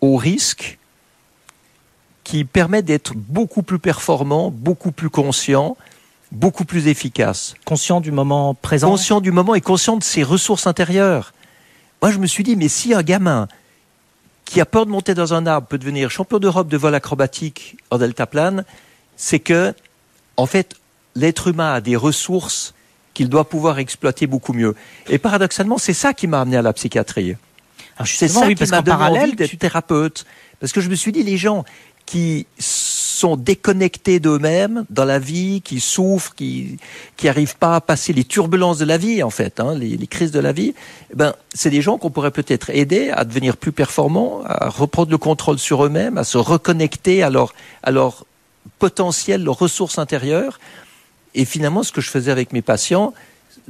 aux 0.02 0.16
risques 0.16 0.78
qui 2.24 2.44
permet 2.44 2.82
d'être 2.82 3.14
beaucoup 3.16 3.62
plus 3.62 3.80
performant, 3.80 4.52
beaucoup 4.52 4.92
plus 4.92 5.10
conscient, 5.10 5.78
beaucoup 6.32 6.66
plus 6.66 6.88
efficace. 6.88 7.56
Conscient 7.66 8.02
du 8.02 8.12
moment 8.12 8.56
présent. 8.56 8.90
Conscient 8.90 9.22
du 9.22 9.32
moment 9.32 9.56
et 9.56 9.62
conscient 9.62 9.98
de 9.98 10.04
ses 10.04 10.24
ressources 10.24 10.68
intérieures. 10.68 11.34
Moi, 12.02 12.12
je 12.12 12.18
me 12.18 12.28
suis 12.28 12.44
dit, 12.44 12.56
mais 12.56 12.68
si 12.68 12.94
un 12.94 13.04
gamin 13.04 13.48
qui 14.44 14.62
a 14.62 14.66
peur 14.66 14.86
de 14.86 14.92
monter 14.92 15.14
dans 15.14 15.34
un 15.34 15.46
arbre 15.46 15.68
peut 15.68 15.78
devenir 15.78 16.10
champion 16.12 16.40
d'Europe 16.40 16.68
de 16.68 16.78
vol 16.78 16.94
acrobatique 16.94 17.78
en 17.90 17.98
deltaplane, 17.98 18.66
c'est 19.16 19.40
que, 19.40 19.74
en 20.38 20.46
fait, 20.46 20.76
l'être 21.16 21.48
humain 21.48 21.74
a 21.74 21.82
des 21.82 21.96
ressources 21.96 22.74
qu'il 23.14 23.30
doit 23.30 23.48
pouvoir 23.50 23.80
exploiter 23.80 24.28
beaucoup 24.28 24.54
mieux. 24.54 24.76
Et 25.10 25.18
paradoxalement, 25.18 25.78
c'est 25.78 25.94
ça 25.94 26.14
qui 26.14 26.28
m'a 26.28 26.42
amené 26.42 26.58
à 26.58 26.62
la 26.62 26.74
psychiatrie. 26.74 27.36
C'est 28.04 28.28
ça 28.28 28.54
qui 28.54 28.70
m'a 28.70 28.82
donné 28.82 29.04
envie 29.04 29.36
d'être 29.36 29.58
thérapeute. 29.58 30.26
Parce 30.60 30.74
que 30.74 30.82
je 30.82 30.90
me 30.90 30.96
suis 30.96 31.12
dit, 31.12 31.24
les 31.24 31.38
gens 31.38 31.64
qui 32.06 32.46
sont 32.60 33.38
déconnectés 33.38 34.20
d'eux-mêmes 34.20 34.86
dans 34.90 35.06
la 35.06 35.20
vie, 35.20 35.62
qui 35.64 35.80
souffrent, 35.80 36.36
qui 36.36 36.78
qui 37.18 37.28
arrivent 37.28 37.58
pas 37.58 37.76
à 37.76 37.82
passer 37.82 38.14
les 38.14 38.26
turbulences 38.26 38.78
de 38.78 38.86
la 38.86 38.98
vie 38.98 39.24
en 39.24 39.30
fait, 39.30 39.60
hein, 39.60 39.74
les, 39.76 39.98
les, 39.98 40.08
crises 40.08 40.32
de 40.32 40.40
la 40.40 40.52
vie, 40.52 40.76
eh 41.12 41.16
ben 41.16 41.34
c'est 41.54 41.70
des 41.70 41.82
gens 41.82 41.98
qu'on 41.98 42.12
pourrait 42.12 42.32
peut-être 42.32 42.70
aider 42.70 43.10
à 43.10 43.24
devenir 43.24 43.58
plus 43.58 43.72
performants, 43.72 44.44
à 44.46 44.70
reprendre 44.70 45.10
le 45.10 45.18
contrôle 45.18 45.58
sur 45.58 45.86
eux-mêmes, 45.86 46.18
à 46.18 46.24
se 46.24 46.38
reconnecter 46.38 47.24
à 47.24 47.30
leur 47.30 47.56
à 47.82 47.92
leur 47.92 48.26
potentiel, 48.80 49.44
leurs 49.44 49.60
ressources 49.60 49.98
intérieures. 49.98 50.60
Et 51.34 51.46
finalement, 51.46 51.84
ce 51.84 51.92
que 51.92 52.02
je 52.02 52.10
faisais 52.10 52.32
avec 52.32 52.54
mes 52.54 52.62
patients, 52.62 53.14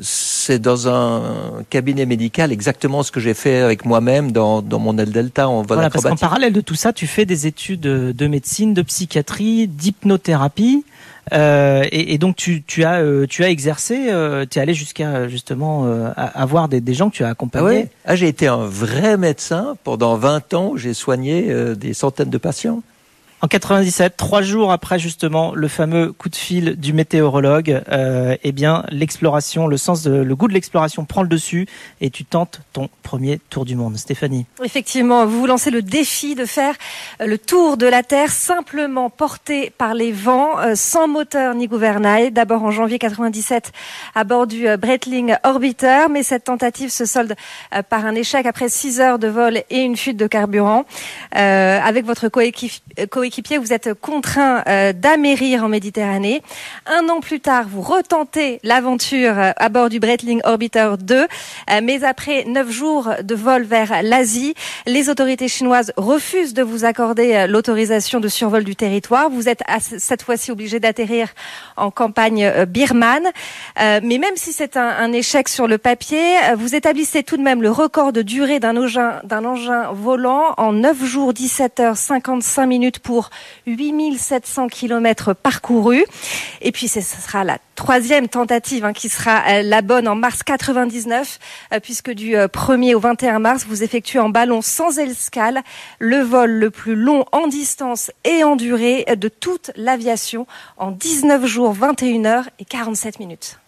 c'est 0.01 0.59
dans 0.59 0.87
un 0.87 1.63
cabinet 1.69 2.05
médical 2.05 2.51
exactement 2.51 3.01
ce 3.01 3.11
que 3.11 3.19
j'ai 3.19 3.33
fait 3.33 3.61
avec 3.61 3.85
moi-même 3.85 4.31
dans, 4.31 4.61
dans 4.61 4.79
mon 4.79 4.97
L 4.97 5.11
Delta 5.11 5.47
en 5.47 5.61
vol 5.61 5.77
voilà, 5.77 5.89
Parce 5.89 6.03
qu'en 6.03 6.17
parallèle 6.17 6.53
de 6.53 6.61
tout 6.61 6.75
ça, 6.75 6.91
tu 6.91 7.07
fais 7.07 7.25
des 7.25 7.47
études 7.47 7.81
de 7.81 8.27
médecine, 8.27 8.73
de 8.73 8.81
psychiatrie, 8.81 9.67
d'hypnothérapie. 9.67 10.83
Euh, 11.33 11.83
et, 11.91 12.13
et, 12.13 12.17
donc 12.19 12.35
tu, 12.35 12.61
tu 12.61 12.83
as 12.83 12.99
euh, 12.99 13.25
tu 13.27 13.43
as 13.43 13.49
exercé, 13.49 14.09
euh, 14.11 14.45
tu 14.47 14.59
es 14.59 14.61
allé 14.61 14.75
jusqu'à 14.75 15.27
justement 15.27 15.87
avoir 16.15 16.69
des, 16.69 16.81
des, 16.81 16.93
gens 16.93 17.09
que 17.09 17.15
tu 17.15 17.23
as 17.23 17.29
accompagnés. 17.29 17.87
Ah, 18.05 18.11
ah 18.11 18.15
j'ai 18.15 18.27
été 18.27 18.47
un 18.47 18.65
vrai 18.65 19.17
médecin 19.17 19.75
pendant 19.83 20.17
20 20.17 20.53
ans. 20.53 20.73
J'ai 20.75 20.93
soigné 20.93 21.51
des 21.75 21.93
centaines 21.93 22.29
de 22.29 22.37
patients. 22.37 22.83
En 23.41 23.47
97, 23.47 24.15
trois 24.15 24.41
jours 24.41 24.71
après 24.71 24.97
justement 24.97 25.53
le 25.53 25.67
fameux 25.67 26.13
coup 26.13 26.29
de 26.29 26.35
fil 26.37 26.77
du 26.77 26.93
météorologue, 26.93 27.83
euh, 27.91 28.37
eh 28.43 28.51
bien 28.53 28.85
l'exploration, 28.89 29.67
le 29.67 29.75
sens, 29.75 30.03
de, 30.03 30.13
le 30.13 30.35
goût 30.37 30.47
de 30.47 30.53
l'exploration 30.53 31.03
prend 31.03 31.21
le 31.21 31.27
dessus 31.27 31.67
et 31.99 32.09
tu 32.09 32.23
tentes 32.23 32.61
ton 32.71 32.89
premier 33.03 33.41
tour 33.49 33.65
du 33.65 33.75
monde. 33.75 33.97
Stéphanie. 33.97 34.45
Effectivement, 34.63 35.25
vous 35.25 35.41
vous 35.41 35.47
lancez 35.47 35.69
le 35.69 35.81
défi 35.81 36.35
de 36.35 36.45
faire 36.45 36.75
euh, 37.19 37.25
le 37.25 37.37
tour 37.37 37.75
de 37.75 37.85
la 37.85 38.03
Terre 38.03 38.31
simplement 38.31 39.09
porté 39.09 39.69
par 39.69 39.93
les 39.93 40.13
vents, 40.13 40.57
euh, 40.59 40.75
sans 40.75 41.07
moteur 41.09 41.55
ni 41.55 41.67
gouvernail. 41.67 42.31
D'abord 42.31 42.63
en 42.63 42.71
janvier 42.71 42.99
97 42.99 43.73
à 44.15 44.23
bord 44.23 44.47
du 44.47 44.65
euh, 44.67 44.77
Breitling 44.77 45.35
Orbiter, 45.43 46.07
mais 46.09 46.23
cette 46.23 46.45
tentative 46.45 46.89
se 46.89 47.03
solde 47.05 47.35
par 47.89 48.05
un 48.05 48.15
échec 48.15 48.45
après 48.45 48.69
six 48.69 49.01
heures 49.01 49.19
de 49.19 49.27
vol 49.27 49.61
et 49.69 49.81
une 49.81 49.97
fuite 49.97 50.17
de 50.17 50.27
carburant. 50.27 50.85
avec 51.31 52.05
votre 52.05 52.29
coéquipier 52.29 53.24
vous 53.59 53.73
êtes 53.73 53.93
contraint 53.93 54.63
euh, 54.67 54.93
d'amérir 54.93 55.63
en 55.63 55.67
Méditerranée. 55.67 56.43
Un 56.85 57.09
an 57.09 57.21
plus 57.21 57.39
tard, 57.39 57.65
vous 57.67 57.81
retentez 57.81 58.59
l'aventure 58.63 59.37
euh, 59.37 59.51
à 59.57 59.69
bord 59.69 59.89
du 59.89 59.99
Breitling 59.99 60.41
Orbiter 60.43 60.91
2, 60.99 61.15
euh, 61.15 61.25
mais 61.81 62.03
après 62.03 62.43
neuf 62.45 62.69
jours 62.69 63.09
de 63.23 63.35
vol 63.35 63.63
vers 63.63 64.03
l'Asie, 64.03 64.53
les 64.85 65.09
autorités 65.09 65.47
chinoises 65.47 65.91
refusent 65.97 66.53
de 66.53 66.61
vous 66.61 66.85
accorder 66.85 67.47
l'autorisation 67.47 68.19
de 68.19 68.27
survol 68.27 68.63
du 68.63 68.75
territoire. 68.75 69.29
Vous 69.29 69.49
êtes 69.49 69.63
cette 69.79 70.21
fois-ci 70.21 70.51
obligé 70.51 70.79
d'atterrir 70.79 71.29
en 71.77 71.89
campagne 71.89 72.65
birmane. 72.65 73.27
mais 73.77 74.17
même 74.17 74.35
si 74.35 74.53
c'est 74.53 74.77
un, 74.77 75.11
échec 75.13 75.47
sur 75.49 75.67
le 75.67 75.77
papier, 75.77 76.35
vous 76.57 76.75
établissez 76.75 77.23
tout 77.23 77.37
de 77.37 77.41
même 77.41 77.61
le 77.61 77.71
record 77.71 78.11
de 78.13 78.21
durée 78.21 78.59
d'un 78.59 78.75
engin, 78.77 79.21
volant 79.93 80.53
en 80.57 80.73
9 80.73 81.03
jours, 81.03 81.33
17 81.33 81.79
heures, 81.79 81.97
55 81.97 82.65
minutes 82.65 82.99
pour 82.99 83.14
8700 83.65 84.67
km 84.67 85.33
parcourus. 85.33 86.05
Et 86.61 86.71
puis 86.71 86.87
ce 86.87 87.01
sera 87.01 87.43
la 87.43 87.59
troisième 87.75 88.27
tentative 88.27 88.85
hein, 88.85 88.93
qui 88.93 89.09
sera 89.09 89.43
euh, 89.47 89.61
la 89.61 89.81
bonne 89.81 90.07
en 90.07 90.15
mars 90.15 90.43
99, 90.43 91.39
euh, 91.73 91.79
puisque 91.79 92.11
du 92.11 92.33
1er 92.35 92.93
euh, 92.93 92.97
au 92.97 92.99
21 92.99 93.39
mars, 93.39 93.65
vous 93.67 93.83
effectuez 93.83 94.19
en 94.19 94.29
ballon 94.29 94.61
sans 94.61 94.97
escale 94.97 95.61
le 95.99 96.17
vol 96.17 96.51
le 96.51 96.71
plus 96.71 96.95
long 96.95 97.25
en 97.31 97.47
distance 97.47 98.11
et 98.23 98.43
en 98.43 98.55
durée 98.55 99.05
de 99.17 99.27
toute 99.27 99.71
l'aviation 99.75 100.47
en 100.77 100.91
19 100.91 101.45
jours, 101.45 101.73
21 101.73 102.25
heures 102.25 102.49
et 102.59 102.65
47 102.65 103.19
minutes. 103.19 103.59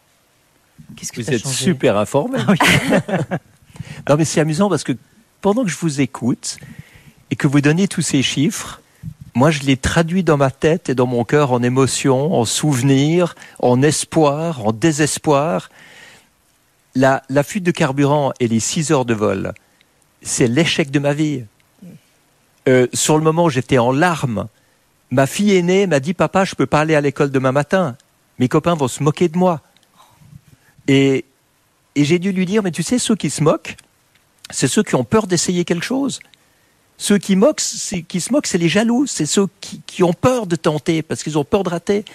Qu'est-ce 0.96 1.12
que 1.12 1.22
vous 1.22 1.32
êtes 1.32 1.46
super 1.46 1.98
informé. 1.98 2.40
Ah 2.48 3.28
non 4.10 4.16
mais 4.16 4.26
c'est 4.26 4.40
amusant 4.40 4.70
parce 4.70 4.84
que 4.84 4.94
pendant 5.42 5.64
que 5.64 5.70
je 5.70 5.78
vous 5.78 6.02
écoute 6.02 6.58
et 7.30 7.36
que 7.36 7.48
vous 7.48 7.62
donnez 7.62 7.88
tous 7.88 8.02
ces 8.02 8.24
chiffres, 8.24 8.82
moi, 9.38 9.52
je 9.52 9.62
l'ai 9.62 9.78
traduit 9.78 10.24
dans 10.24 10.36
ma 10.36 10.50
tête 10.50 10.90
et 10.90 10.96
dans 10.96 11.06
mon 11.06 11.24
cœur 11.24 11.52
en 11.52 11.62
émotion, 11.62 12.34
en 12.34 12.44
souvenir, 12.44 13.36
en 13.60 13.84
espoir, 13.84 14.66
en 14.66 14.72
désespoir. 14.72 15.70
La, 16.96 17.22
fuite 17.44 17.64
de 17.64 17.70
carburant 17.70 18.34
et 18.40 18.48
les 18.48 18.60
six 18.60 18.92
heures 18.92 19.06
de 19.06 19.14
vol, 19.14 19.54
c'est 20.24 20.48
l'échec 20.48 20.90
de 20.90 20.98
ma 20.98 21.14
vie. 21.14 21.44
Euh, 22.68 22.88
sur 22.94 23.16
le 23.16 23.24
moment, 23.24 23.48
j'étais 23.48 23.78
en 23.78 23.92
larmes. 23.92 24.48
Ma 25.12 25.28
fille 25.28 25.56
aînée 25.56 25.86
m'a 25.86 26.00
dit 26.00 26.16
Papa, 26.16 26.44
je 26.44 26.56
peux 26.56 26.66
pas 26.66 26.80
aller 26.80 26.96
à 26.96 27.02
l'école 27.02 27.30
demain 27.30 27.52
matin. 27.52 27.96
Mes 28.40 28.48
copains 28.48 28.74
vont 28.74 28.88
se 28.88 29.04
moquer 29.04 29.30
de 29.30 29.38
moi. 29.38 29.62
Et, 30.88 31.26
et 31.94 32.06
j'ai 32.06 32.18
dû 32.18 32.32
lui 32.32 32.48
dire 32.48 32.64
Mais 32.64 32.72
tu 32.72 32.82
sais, 32.82 32.98
ceux 32.98 33.16
qui 33.16 33.30
se 33.30 33.44
moquent, 33.44 33.78
c'est 34.50 34.68
ceux 34.68 34.82
qui 34.82 34.96
ont 34.96 35.04
peur 35.04 35.28
d'essayer 35.28 35.64
quelque 35.64 35.86
chose. 35.86 36.22
Ceux 36.98 37.20
qui, 37.20 37.36
moquent, 37.36 37.62
qui 38.08 38.22
se 38.22 38.34
moquent, 38.34 38.48
c'est 38.48 38.58
les 38.58 38.70
jaloux, 38.70 39.06
c'est 39.06 39.28
ceux 39.28 39.48
qui, 39.62 40.04
ont 40.04 40.14
peur 40.14 40.48
de 40.48 40.56
tenter 40.56 41.04
parce 41.04 41.22
qu'ils 41.24 41.38
ont 41.38 41.44
peur 41.44 41.64
de 41.64 41.70
rater. 41.70 42.06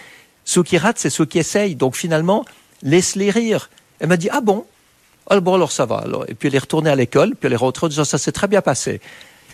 Ceux 0.44 0.64
qui 0.64 0.76
ratent, 0.76 0.98
c'est 0.98 1.10
ceux 1.10 1.24
qui 1.24 1.38
essayent. 1.38 1.76
Donc 1.76 1.96
finalement, 1.96 2.44
laisse-les 2.82 3.30
rire. 3.30 3.70
Elle 4.00 4.08
m'a 4.08 4.16
dit 4.16 4.28
ah 4.32 4.40
bon, 4.40 4.66
ah 5.28 5.38
bon 5.38 5.54
alors 5.54 5.70
ça 5.70 5.86
va. 5.86 6.04
Et 6.26 6.34
puis 6.34 6.48
elle 6.48 6.56
est 6.56 6.58
retournée 6.58 6.90
à 6.90 6.96
l'école, 6.96 7.36
puis 7.36 7.46
elle 7.46 7.52
est 7.52 7.56
rentrée 7.56 7.86
en 7.86 7.88
disant 7.88 8.04
ça 8.04 8.18
s'est 8.18 8.32
très 8.32 8.48
bien 8.48 8.60
passé. 8.60 9.00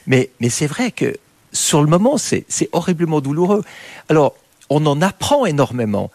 Mais, 0.06 0.30
mais 0.40 0.49
c'est 0.49 0.66
vrai 0.66 0.90
que 0.90 1.14
sur 1.52 1.82
le 1.82 1.88
moment, 1.88 2.16
c'est 2.18 2.47
horriblement 2.73 3.20
douloureux. 3.20 3.64
Alors, 4.08 4.35
on 4.70 4.85
en 4.87 5.00
apprend 5.02 5.47
énormément. 5.47 6.11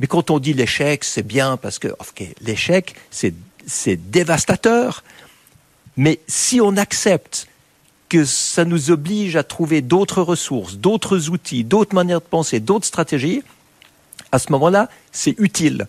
Mais 0.00 0.06
quand 0.06 0.30
on 0.30 0.38
dit 0.38 0.52
l'échec, 0.52 1.04
c'est 1.04 1.22
bien 1.22 1.56
parce 1.56 1.78
que 1.78 1.88
l'échec, 2.40 2.94
c'est 3.10 4.10
dévastateur. 4.10 5.04
Mais 5.96 6.20
si 6.26 6.60
on 6.60 6.76
accepte 6.76 7.48
que 8.12 8.26
ça 8.26 8.66
nous 8.66 8.90
oblige 8.90 9.36
à 9.36 9.42
trouver 9.42 9.80
d'autres 9.80 10.20
ressources, 10.20 10.76
d'autres 10.76 11.30
outils, 11.30 11.64
d'autres 11.64 11.94
manières 11.94 12.20
de 12.20 12.26
penser, 12.26 12.60
d'autres 12.60 12.84
stratégies, 12.84 13.42
à 14.32 14.38
ce 14.38 14.52
moment-là, 14.52 14.90
c'est 15.12 15.34
utile. 15.38 15.86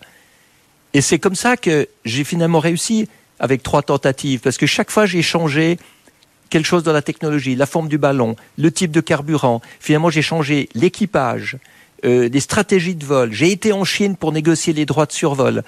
Et 0.94 1.02
c'est 1.02 1.18
comme 1.18 1.34
ça 1.34 1.58
que 1.58 1.86
j'ai 2.06 2.24
finalement 2.24 2.60
réussi 2.60 3.10
avec 3.40 3.62
trois 3.62 3.82
tentatives, 3.82 4.40
parce 4.40 4.56
que 4.56 4.64
chaque 4.64 4.90
fois 4.90 5.04
j'ai 5.04 5.20
changé 5.20 5.76
quelque 6.48 6.64
chose 6.64 6.82
dans 6.82 6.94
la 6.94 7.02
technologie, 7.02 7.56
la 7.56 7.66
forme 7.66 7.88
du 7.88 7.98
ballon, 7.98 8.36
le 8.56 8.72
type 8.72 8.90
de 8.90 9.02
carburant. 9.02 9.60
Finalement, 9.78 10.08
j'ai 10.08 10.22
changé 10.22 10.70
l'équipage, 10.72 11.58
euh, 12.06 12.30
les 12.30 12.40
stratégies 12.40 12.94
de 12.94 13.04
vol. 13.04 13.34
J'ai 13.34 13.52
été 13.52 13.74
en 13.74 13.84
Chine 13.84 14.16
pour 14.16 14.32
négocier 14.32 14.72
les 14.72 14.86
droits 14.86 15.04
de 15.04 15.12
survol. 15.12 15.62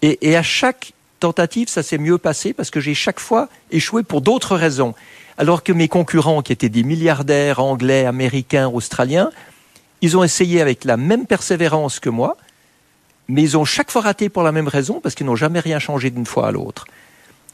Et, 0.00 0.18
et 0.22 0.36
à 0.36 0.42
chaque 0.42 0.94
tentative, 1.20 1.68
ça 1.68 1.82
s'est 1.82 1.98
mieux 1.98 2.16
passé 2.16 2.54
parce 2.54 2.70
que 2.70 2.80
j'ai 2.80 2.94
chaque 2.94 3.20
fois 3.20 3.50
échoué 3.70 4.02
pour 4.04 4.22
d'autres 4.22 4.56
raisons 4.56 4.94
alors 5.38 5.62
que 5.62 5.72
mes 5.72 5.88
concurrents, 5.88 6.42
qui 6.42 6.52
étaient 6.52 6.68
des 6.68 6.82
milliardaires 6.82 7.60
anglais, 7.60 8.06
américains, 8.06 8.68
australiens, 8.68 9.30
ils 10.00 10.16
ont 10.16 10.24
essayé 10.24 10.60
avec 10.60 10.84
la 10.84 10.96
même 10.96 11.26
persévérance 11.26 12.00
que 12.00 12.10
moi, 12.10 12.36
mais 13.28 13.42
ils 13.42 13.56
ont 13.56 13.64
chaque 13.64 13.90
fois 13.90 14.02
raté 14.02 14.28
pour 14.28 14.42
la 14.42 14.52
même 14.52 14.68
raison, 14.68 15.00
parce 15.00 15.14
qu'ils 15.14 15.26
n'ont 15.26 15.36
jamais 15.36 15.60
rien 15.60 15.78
changé 15.78 16.10
d'une 16.10 16.26
fois 16.26 16.48
à 16.48 16.52
l'autre. 16.52 16.86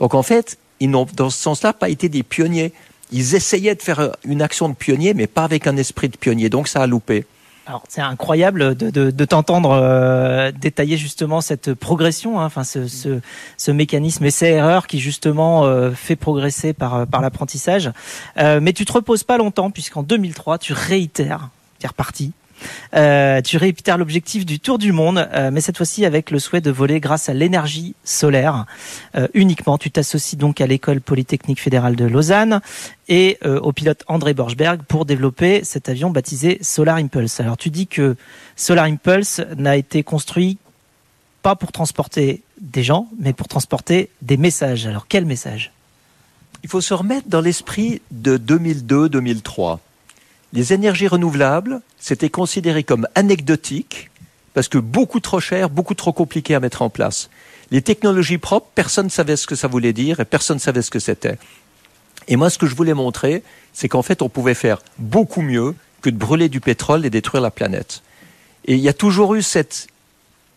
Donc 0.00 0.14
en 0.14 0.22
fait, 0.22 0.58
ils 0.80 0.90
n'ont 0.90 1.06
dans 1.14 1.30
ce 1.30 1.38
sens-là 1.38 1.72
pas 1.72 1.88
été 1.88 2.08
des 2.08 2.22
pionniers. 2.22 2.72
Ils 3.12 3.34
essayaient 3.34 3.74
de 3.74 3.82
faire 3.82 4.16
une 4.24 4.42
action 4.42 4.68
de 4.68 4.74
pionnier, 4.74 5.14
mais 5.14 5.26
pas 5.26 5.44
avec 5.44 5.66
un 5.66 5.76
esprit 5.76 6.08
de 6.08 6.16
pionnier. 6.16 6.48
Donc 6.48 6.68
ça 6.68 6.82
a 6.82 6.86
loupé. 6.86 7.26
Alors 7.68 7.82
c'est 7.86 8.00
incroyable 8.00 8.74
de, 8.74 8.88
de, 8.88 9.10
de 9.10 9.24
t'entendre 9.26 9.72
euh, 9.72 10.50
détailler 10.52 10.96
justement 10.96 11.42
cette 11.42 11.74
progression, 11.74 12.40
hein, 12.40 12.46
enfin 12.46 12.64
ce, 12.64 12.88
ce, 12.88 13.20
ce, 13.58 13.70
mécanisme 13.70 14.24
essai-erreur 14.24 14.86
qui 14.86 14.98
justement 14.98 15.66
euh, 15.66 15.90
fait 15.90 16.16
progresser 16.16 16.72
par, 16.72 17.06
par 17.06 17.20
l'apprentissage. 17.20 17.92
Euh, 18.38 18.60
mais 18.62 18.72
tu 18.72 18.86
te 18.86 18.92
reposes 18.92 19.22
pas 19.22 19.36
longtemps 19.36 19.70
puisqu'en 19.70 20.02
2003 20.02 20.56
tu 20.56 20.72
réitères, 20.72 21.50
tu 21.78 21.84
es 21.84 21.88
reparti, 21.88 22.32
euh, 22.94 23.40
tu 23.40 23.56
réitères 23.56 23.98
l'objectif 23.98 24.46
du 24.46 24.60
tour 24.60 24.78
du 24.78 24.92
monde, 24.92 25.28
euh, 25.32 25.50
mais 25.52 25.60
cette 25.60 25.76
fois-ci 25.76 26.04
avec 26.04 26.30
le 26.30 26.38
souhait 26.38 26.60
de 26.60 26.70
voler 26.70 27.00
grâce 27.00 27.28
à 27.28 27.34
l'énergie 27.34 27.94
solaire 28.04 28.66
euh, 29.16 29.28
uniquement. 29.34 29.78
Tu 29.78 29.90
t'associes 29.90 30.36
donc 30.36 30.60
à 30.60 30.66
l'école 30.66 31.00
polytechnique 31.00 31.60
fédérale 31.60 31.96
de 31.96 32.04
Lausanne 32.04 32.60
et 33.08 33.38
au 33.42 33.72
pilote 33.72 34.04
André 34.06 34.34
Borchberg 34.34 34.82
pour 34.82 35.06
développer 35.06 35.64
cet 35.64 35.88
avion 35.88 36.10
baptisé 36.10 36.58
Solar 36.60 36.96
Impulse. 36.96 37.40
Alors 37.40 37.56
tu 37.56 37.70
dis 37.70 37.86
que 37.86 38.16
Solar 38.54 38.84
Impulse 38.84 39.40
n'a 39.56 39.78
été 39.78 40.02
construit 40.02 40.58
pas 41.42 41.56
pour 41.56 41.72
transporter 41.72 42.42
des 42.60 42.82
gens, 42.82 43.08
mais 43.18 43.32
pour 43.32 43.48
transporter 43.48 44.10
des 44.20 44.36
messages. 44.36 44.86
Alors 44.86 45.06
quel 45.08 45.24
message? 45.24 45.72
Il 46.62 46.68
faut 46.68 46.80
se 46.80 46.92
remettre 46.92 47.28
dans 47.28 47.40
l'esprit 47.40 48.02
de 48.10 48.36
2002-2003 48.36 49.78
les 50.52 50.72
énergies 50.72 51.08
renouvelables, 51.08 51.80
c'était 51.98 52.30
considéré 52.30 52.84
comme 52.84 53.06
anecdotique 53.14 54.10
parce 54.54 54.68
que 54.68 54.78
beaucoup 54.78 55.20
trop 55.20 55.40
cher, 55.40 55.70
beaucoup 55.70 55.94
trop 55.94 56.12
compliqué 56.12 56.54
à 56.54 56.60
mettre 56.60 56.82
en 56.82 56.90
place. 56.90 57.28
Les 57.70 57.82
technologies 57.82 58.38
propres, 58.38 58.68
personne 58.74 59.06
ne 59.06 59.10
savait 59.10 59.36
ce 59.36 59.46
que 59.46 59.54
ça 59.54 59.68
voulait 59.68 59.92
dire 59.92 60.20
et 60.20 60.24
personne 60.24 60.56
ne 60.56 60.60
savait 60.60 60.82
ce 60.82 60.90
que 60.90 60.98
c'était. 60.98 61.38
Et 62.28 62.36
moi, 62.36 62.50
ce 62.50 62.58
que 62.58 62.66
je 62.66 62.74
voulais 62.74 62.94
montrer, 62.94 63.42
c'est 63.72 63.88
qu'en 63.88 64.02
fait, 64.02 64.22
on 64.22 64.28
pouvait 64.28 64.54
faire 64.54 64.82
beaucoup 64.98 65.42
mieux 65.42 65.74
que 66.00 66.10
de 66.10 66.16
brûler 66.16 66.48
du 66.48 66.60
pétrole 66.60 67.04
et 67.04 67.10
détruire 67.10 67.42
la 67.42 67.50
planète. 67.50 68.02
Et 68.64 68.74
il 68.74 68.80
y 68.80 68.88
a 68.88 68.92
toujours 68.92 69.34
eu 69.34 69.42
cette 69.42 69.88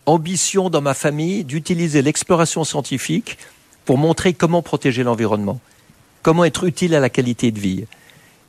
ambition 0.05 0.69
dans 0.69 0.81
ma 0.81 0.93
famille 0.93 1.43
d'utiliser 1.43 2.01
l'exploration 2.01 2.63
scientifique 2.63 3.37
pour 3.85 3.97
montrer 3.97 4.33
comment 4.33 4.61
protéger 4.61 5.03
l'environnement, 5.03 5.59
comment 6.23 6.45
être 6.45 6.63
utile 6.63 6.95
à 6.95 6.99
la 6.99 7.09
qualité 7.09 7.51
de 7.51 7.59
vie. 7.59 7.85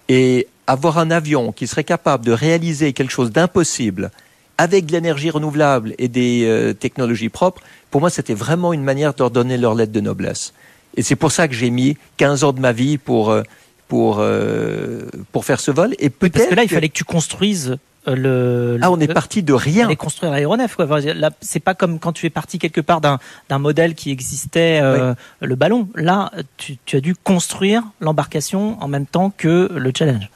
Et 0.08 0.48
avoir 0.66 0.98
un 0.98 1.10
avion 1.10 1.52
qui 1.52 1.66
serait 1.66 1.84
capable 1.84 2.24
de 2.24 2.32
réaliser 2.32 2.92
quelque 2.92 3.10
chose 3.10 3.32
d'impossible 3.32 4.10
avec 4.58 4.86
de 4.86 4.92
l'énergie 4.92 5.30
renouvelable 5.30 5.94
et 5.98 6.08
des 6.08 6.44
euh, 6.44 6.72
technologies 6.72 7.30
propres, 7.30 7.62
pour 7.90 8.00
moi, 8.00 8.10
c'était 8.10 8.34
vraiment 8.34 8.72
une 8.72 8.84
manière 8.84 9.12
de 9.12 9.18
leur 9.18 9.30
donner 9.30 9.56
leur 9.56 9.74
lettre 9.74 9.92
de 9.92 10.00
noblesse. 10.00 10.52
Et 10.96 11.02
c'est 11.02 11.16
pour 11.16 11.32
ça 11.32 11.48
que 11.48 11.54
j'ai 11.54 11.70
mis 11.70 11.96
15 12.18 12.44
ans 12.44 12.52
de 12.52 12.60
ma 12.60 12.72
vie 12.72 12.98
pour, 12.98 13.30
euh, 13.30 13.42
pour, 13.88 14.18
euh, 14.20 15.02
pour 15.32 15.44
faire 15.44 15.60
ce 15.60 15.70
vol. 15.70 15.94
Et 15.98 16.10
peut-être. 16.10 16.34
Parce 16.34 16.46
que 16.46 16.54
là, 16.54 16.62
il 16.64 16.68
fallait 16.68 16.88
que 16.88 16.94
tu 16.94 17.04
construises 17.04 17.76
le. 18.06 18.78
Ah, 18.82 18.90
on 18.90 19.00
est 19.00 19.12
parti 19.12 19.42
de 19.42 19.52
rien. 19.52 19.86
Aller 19.86 19.96
construire 19.96 20.32
l'aéronef. 20.32 20.76
Quoi. 20.76 20.86
Là, 21.00 21.30
c'est 21.40 21.60
pas 21.60 21.74
comme 21.74 21.98
quand 21.98 22.12
tu 22.12 22.26
es 22.26 22.30
parti 22.30 22.58
quelque 22.58 22.80
part 22.80 23.00
d'un 23.00 23.18
d'un 23.48 23.58
modèle 23.58 23.94
qui 23.94 24.10
existait, 24.10 24.80
euh, 24.82 25.14
le 25.40 25.54
ballon. 25.54 25.88
Là, 25.94 26.30
tu, 26.56 26.76
tu 26.84 26.96
as 26.96 27.00
dû 27.00 27.14
construire 27.14 27.84
l'embarcation 28.00 28.76
en 28.82 28.88
même 28.88 29.06
temps 29.06 29.32
que 29.36 29.70
le 29.74 29.92
challenge. 29.96 30.30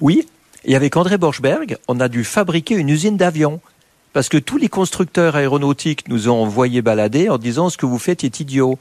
Oui. 0.00 0.26
Et 0.64 0.76
avec 0.76 0.96
André 0.96 1.18
Borchberg, 1.18 1.78
on 1.88 2.00
a 2.00 2.08
dû 2.08 2.24
fabriquer 2.24 2.74
une 2.74 2.88
usine 2.88 3.16
d'avions. 3.16 3.60
Parce 4.12 4.28
que 4.28 4.38
tous 4.38 4.56
les 4.56 4.68
constructeurs 4.68 5.36
aéronautiques 5.36 6.08
nous 6.08 6.28
ont 6.28 6.42
envoyé 6.42 6.82
balader 6.82 7.28
en 7.28 7.38
disant 7.38 7.70
ce 7.70 7.76
que 7.76 7.86
vous 7.86 7.98
faites 7.98 8.24
est 8.24 8.40
idiot. 8.40 8.78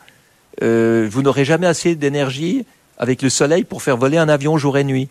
Euh, 0.63 1.07
vous 1.09 1.21
n'aurez 1.21 1.45
jamais 1.45 1.67
assez 1.67 1.95
d'énergie 1.95 2.65
avec 2.97 3.21
le 3.21 3.29
soleil 3.29 3.63
pour 3.63 3.83
faire 3.83 3.95
voler 3.95 4.17
un 4.17 4.27
avion 4.27 4.57
jour 4.57 4.77
et 4.77 4.83
nuit. 4.83 5.07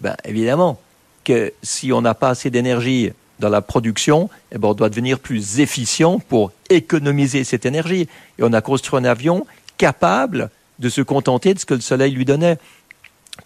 Ben, 0.00 0.16
évidemment 0.24 0.80
que 1.22 1.52
si 1.62 1.92
on 1.92 2.02
n'a 2.02 2.14
pas 2.14 2.30
assez 2.30 2.50
d'énergie 2.50 3.12
dans 3.38 3.48
la 3.48 3.62
production, 3.62 4.28
eh 4.50 4.58
ben, 4.58 4.68
on 4.68 4.74
doit 4.74 4.88
devenir 4.88 5.20
plus 5.20 5.60
efficient 5.60 6.18
pour 6.18 6.50
économiser 6.68 7.44
cette 7.44 7.64
énergie. 7.64 8.08
Et 8.38 8.42
on 8.42 8.52
a 8.52 8.60
construit 8.60 8.98
un 8.98 9.04
avion 9.04 9.46
capable 9.78 10.50
de 10.80 10.88
se 10.88 11.00
contenter 11.00 11.54
de 11.54 11.60
ce 11.60 11.66
que 11.66 11.74
le 11.74 11.80
soleil 11.80 12.12
lui 12.12 12.24
donnait. 12.24 12.58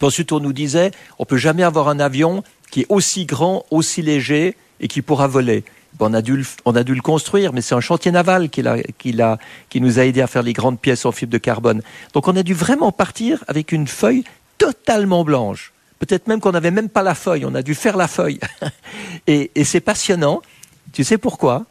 Ensuite, 0.01 0.33
on 0.33 0.41
nous 0.41 0.53
disait, 0.53 0.91
on 1.19 1.25
peut 1.25 1.37
jamais 1.37 1.63
avoir 1.63 1.89
un 1.89 2.01
avion 2.01 2.45
qui 2.71 2.83
est 2.83 2.87
aussi 2.89 3.27
grand, 3.27 3.65
aussi 3.71 4.03
léger 4.03 4.57
et 4.81 4.89
qui 4.89 5.03
pourra 5.03 5.27
voler. 5.27 5.65
On 6.01 6.15
a, 6.15 6.23
dû 6.23 6.37
le, 6.37 7.01
construire, 7.01 7.53
mais 7.53 7.61
c'est 7.61 7.75
un 7.75 7.81
chantier 7.81 8.13
naval 8.13 8.51
qui, 8.51 8.63
nous 8.63 9.99
a 9.99 10.05
aidé 10.05 10.21
à 10.21 10.27
faire 10.27 10.43
les 10.43 10.53
grandes 10.53 10.79
pièces 10.79 11.05
en 11.07 11.13
fibre 11.13 11.33
de 11.33 11.39
carbone. 11.39 11.83
Donc 12.13 12.29
on 12.29 12.37
a 12.37 12.43
dû 12.43 12.55
vraiment 12.55 12.93
partir 12.93 13.43
avec 13.49 13.73
une 13.73 13.89
feuille 13.89 14.23
totalement 14.59 15.25
blanche. 15.25 15.73
Peut-être 15.99 16.29
même 16.29 16.41
qu'on 16.41 16.53
n'avait 16.53 16.71
même 16.71 16.89
pas 16.89 17.03
la 17.03 17.17
feuille, 17.17 17.45
on 17.45 17.55
a 17.55 17.63
dû 17.63 17.75
faire 17.75 17.97
la 17.97 18.07
feuille. 18.07 18.39
et 19.27 19.51
c'est 19.65 19.81
passionnant. 19.81 20.43
Tu 20.93 21.03
sais 21.03 21.19
pourquoi? 21.19 21.67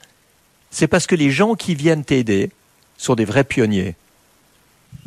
C'est 0.71 0.87
parce 0.87 1.07
que 1.07 1.15
les 1.15 1.31
gens 1.31 1.55
qui 1.55 1.75
viennent 1.75 2.03
t'aider 2.03 2.51
sont 2.97 3.15
des 3.15 3.25
vrais 3.25 3.45
pionniers. 3.45 3.95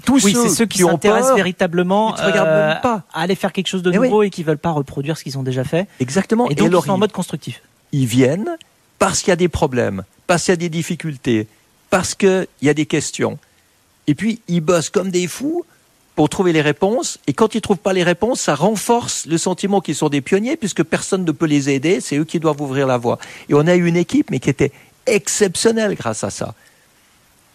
Tous 0.05 0.25
oui, 0.25 0.35
c'est 0.35 0.49
ceux 0.49 0.67
qui, 0.67 0.79
s'intéressent 0.79 1.35
véritablement 1.35 2.19
euh, 2.19 2.75
pas. 2.77 3.05
à 3.13 3.23
aller 3.23 3.35
faire 3.35 3.53
quelque 3.53 3.67
chose 3.67 3.83
de 3.83 3.91
nouveau 3.91 4.23
et 4.23 4.31
qui 4.31 4.43
veulent 4.43 4.59
pas 4.59 4.71
reproduire 4.71 5.17
ce 5.17 5.25
qu'ils 5.25 5.39
ont 5.39 5.43
déjà 5.43 5.65
fait. 5.65 5.89
Exactement. 6.01 6.49
Et 6.49 6.55
donc 6.55 6.73
et 6.73 6.77
ils 6.77 6.83
sont 6.83 6.91
en 6.91 6.99
mode 6.99 7.13
constructif. 7.13 7.63
Ils 7.93 8.07
viennent, 8.07 8.57
parce 8.99 9.21
qu'il 9.21 9.29
y 9.29 9.33
a 9.33 9.37
des 9.37 9.49
problèmes, 9.49 10.05
parce 10.27 10.45
qu'il 10.45 10.53
y 10.53 10.55
a 10.55 10.57
des 10.57 10.69
difficultés, 10.69 11.49
parce 11.89 12.15
qu'il 12.15 12.47
y 12.63 12.69
a 12.69 12.75
des 12.75 12.87
questions. 12.87 13.39
Et 14.07 14.15
puis, 14.15 14.41
ils 14.49 14.61
bossent 14.61 14.91
comme 14.91 15.11
des 15.11 15.27
fous 15.27 15.65
pour 16.15 16.29
trouver 16.29 16.53
les 16.53 16.61
réponses. 16.61 17.19
Et 17.27 17.33
quand 17.33 17.55
ils 17.55 17.59
ne 17.59 17.63
trouvent 17.63 17.79
pas 17.79 17.93
les 17.93 18.03
réponses, 18.03 18.41
ça 18.41 18.55
renforce 18.55 19.27
le 19.27 19.39
sentiment 19.39 19.81
qu'ils 19.81 19.95
sont 19.95 20.09
des 20.09 20.21
pionniers, 20.21 20.57
puisque 20.57 20.83
personne 20.83 21.25
ne 21.25 21.33
peut 21.33 21.47
les 21.47 21.71
aider. 21.71 22.01
C'est 22.01 22.17
eux 22.17 22.25
qui 22.25 22.41
doivent 22.41 22.61
ouvrir 22.61 22.87
la 22.87 22.99
voie. 22.99 23.19
Et 23.49 23.55
on 23.55 23.67
a 23.67 23.75
eu 23.75 23.87
une 23.87 23.97
équipe, 23.97 24.31
mais 24.31 24.39
qui 24.39 24.51
était 24.51 24.73
exceptionnelle 25.07 25.95
grâce 25.95 26.25
à 26.25 26.31
ça. 26.31 26.55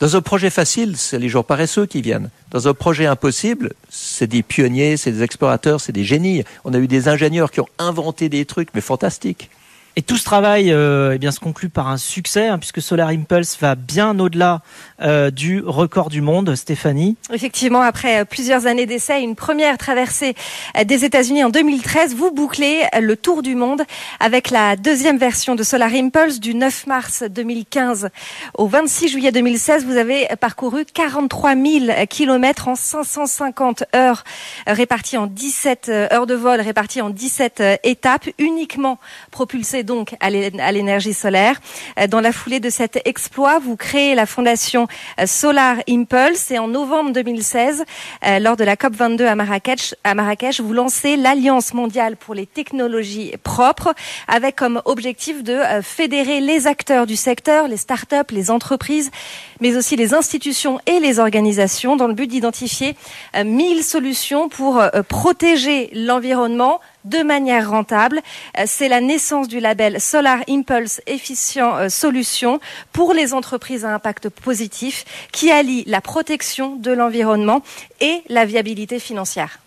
Dans 0.01 0.17
un 0.17 0.21
projet 0.21 0.49
facile, 0.49 0.97
c'est 0.97 1.19
les 1.19 1.29
gens 1.29 1.43
paresseux 1.43 1.85
qui 1.85 2.01
viennent. 2.01 2.29
Dans 2.51 2.67
un 2.67 2.73
projet 2.73 3.05
impossible, 3.05 3.71
c'est 3.89 4.27
des 4.27 4.43
pionniers, 4.43 4.97
c'est 4.97 5.11
des 5.11 5.23
explorateurs, 5.23 5.79
c'est 5.79 5.93
des 5.93 6.03
génies. 6.03 6.43
On 6.65 6.73
a 6.73 6.79
eu 6.79 6.87
des 6.87 7.07
ingénieurs 7.07 7.49
qui 7.49 7.61
ont 7.61 7.69
inventé 7.79 8.27
des 8.27 8.43
trucs, 8.45 8.69
mais 8.73 8.81
fantastiques. 8.81 9.49
Et 9.97 10.01
tout 10.01 10.17
ce 10.17 10.25
travail 10.25 10.73
euh, 10.73 11.13
eh 11.15 11.17
bien, 11.19 11.31
se 11.31 11.39
conclut 11.39 11.69
par 11.69 11.87
un 11.87 11.95
succès, 11.95 12.47
hein, 12.47 12.59
puisque 12.59 12.81
Solar 12.81 13.07
Impulse 13.09 13.57
va 13.61 13.75
bien 13.75 14.19
au-delà 14.19 14.61
euh, 15.01 15.31
du 15.31 15.61
record 15.65 16.09
du 16.09 16.19
monde, 16.19 16.53
Stéphanie. 16.55 17.15
Effectivement, 17.31 17.79
après 17.79 18.19
euh, 18.19 18.25
plusieurs 18.25 18.67
années 18.67 18.85
d'essai, 18.85 19.21
une 19.21 19.35
première 19.35 19.77
traversée 19.77 20.35
euh, 20.77 20.83
des 20.83 21.05
États-Unis 21.05 21.45
en 21.45 21.49
2013, 21.49 22.13
vous 22.13 22.29
bouclez 22.31 22.81
le 22.99 23.15
tour 23.15 23.41
du 23.41 23.55
monde 23.55 23.83
avec 24.19 24.49
la 24.49 24.75
deuxième 24.75 25.17
version 25.17 25.55
de 25.55 25.63
Solar 25.63 25.93
Impulse 25.93 26.41
du 26.41 26.55
9 26.55 26.87
mars 26.87 27.23
2015 27.29 28.09
au 28.57 28.67
26 28.67 29.07
juillet 29.07 29.31
2016. 29.31 29.85
Vous 29.85 29.95
avez 29.95 30.27
parcouru 30.41 30.83
43 30.83 31.55
000 31.55 32.05
kilomètres 32.09 32.67
en 32.67 32.75
550 32.75 33.85
heures 33.95 34.25
réparties 34.67 35.15
en 35.17 35.27
17 35.27 35.87
heures 36.11 36.27
de 36.27 36.35
vol, 36.35 36.59
réparties 36.59 36.99
en 36.99 37.09
17 37.09 37.63
étapes, 37.83 38.27
uniquement 38.39 38.99
propulsées 39.31 39.85
donc 39.86 40.15
à 40.19 40.30
l'énergie 40.30 41.13
solaire. 41.13 41.62
Euh, 42.00 42.08
dans 42.08 42.19
la 42.19 42.32
foulée 42.32 42.60
de 42.60 42.69
cet 42.69 43.00
exploit, 43.06 43.60
vous 43.60 43.76
créez 43.76 44.15
la 44.15 44.26
fondation 44.26 44.88
euh, 45.19 45.26
Solar 45.26 45.78
Impulse 45.88 46.52
et 46.52 46.60
en 46.60 46.67
novembre 46.67 47.12
2016, 47.12 47.86
euh, 48.26 48.39
lors 48.39 48.58
de 48.58 48.63
la 48.63 48.76
COP 48.76 48.95
22 48.95 49.26
à 49.26 49.36
Marrakech, 49.36 49.95
à 50.04 50.15
Marrakech, 50.15 50.60
vous 50.60 50.74
lancez 50.74 51.15
l'Alliance 51.15 51.74
mondiale 51.74 52.17
pour 52.17 52.36
les 52.36 52.45
technologies 52.45 53.34
propres 53.43 53.93
avec 54.28 54.56
comme 54.56 54.82
objectif 54.86 55.43
de 55.43 55.60
fédérer 55.82 56.39
les 56.39 56.67
acteurs 56.67 57.06
du 57.06 57.15
secteur, 57.15 57.67
les 57.67 57.78
startups, 57.78 58.32
les 58.32 58.50
entreprises, 58.52 59.12
mais 59.60 59.76
aussi 59.76 59.95
les 59.95 60.13
institutions 60.13 60.80
et 60.86 61.00
les 61.00 61.19
organisations 61.19 61.95
dans 61.95 62.08
le 62.08 62.13
but 62.13 62.28
d'identifier 62.28 62.95
1000 63.36 63.84
solutions 63.84 64.50
pour 64.50 64.82
protéger 65.08 65.89
l'environnement, 65.93 66.80
de 67.06 67.24
manière 67.24 67.70
rentable. 67.70 68.22
Euh, 68.58 68.63
c'est 68.68 68.89
la 68.89 69.00
naissance 69.00 69.48
du 69.48 69.60
label 69.60 70.02
Solar 70.02 70.39
Impulse 70.50 71.02
Efficient 71.08 71.78
euh, 71.78 71.89
Solutions 71.89 72.60
pour 72.91 73.13
les 73.13 73.34
entreprises 73.34 73.86
à 73.86 73.94
impact 73.94 74.30
positif 74.30 75.06
qui 75.32 75.52
allie 75.52 75.84
la 75.88 76.02
protection 76.02 76.76
de 76.76 76.91
l'environnement 76.91 77.62
et 78.02 78.22
la 78.28 78.46
viabilité 78.46 79.00
financière. 79.00 79.60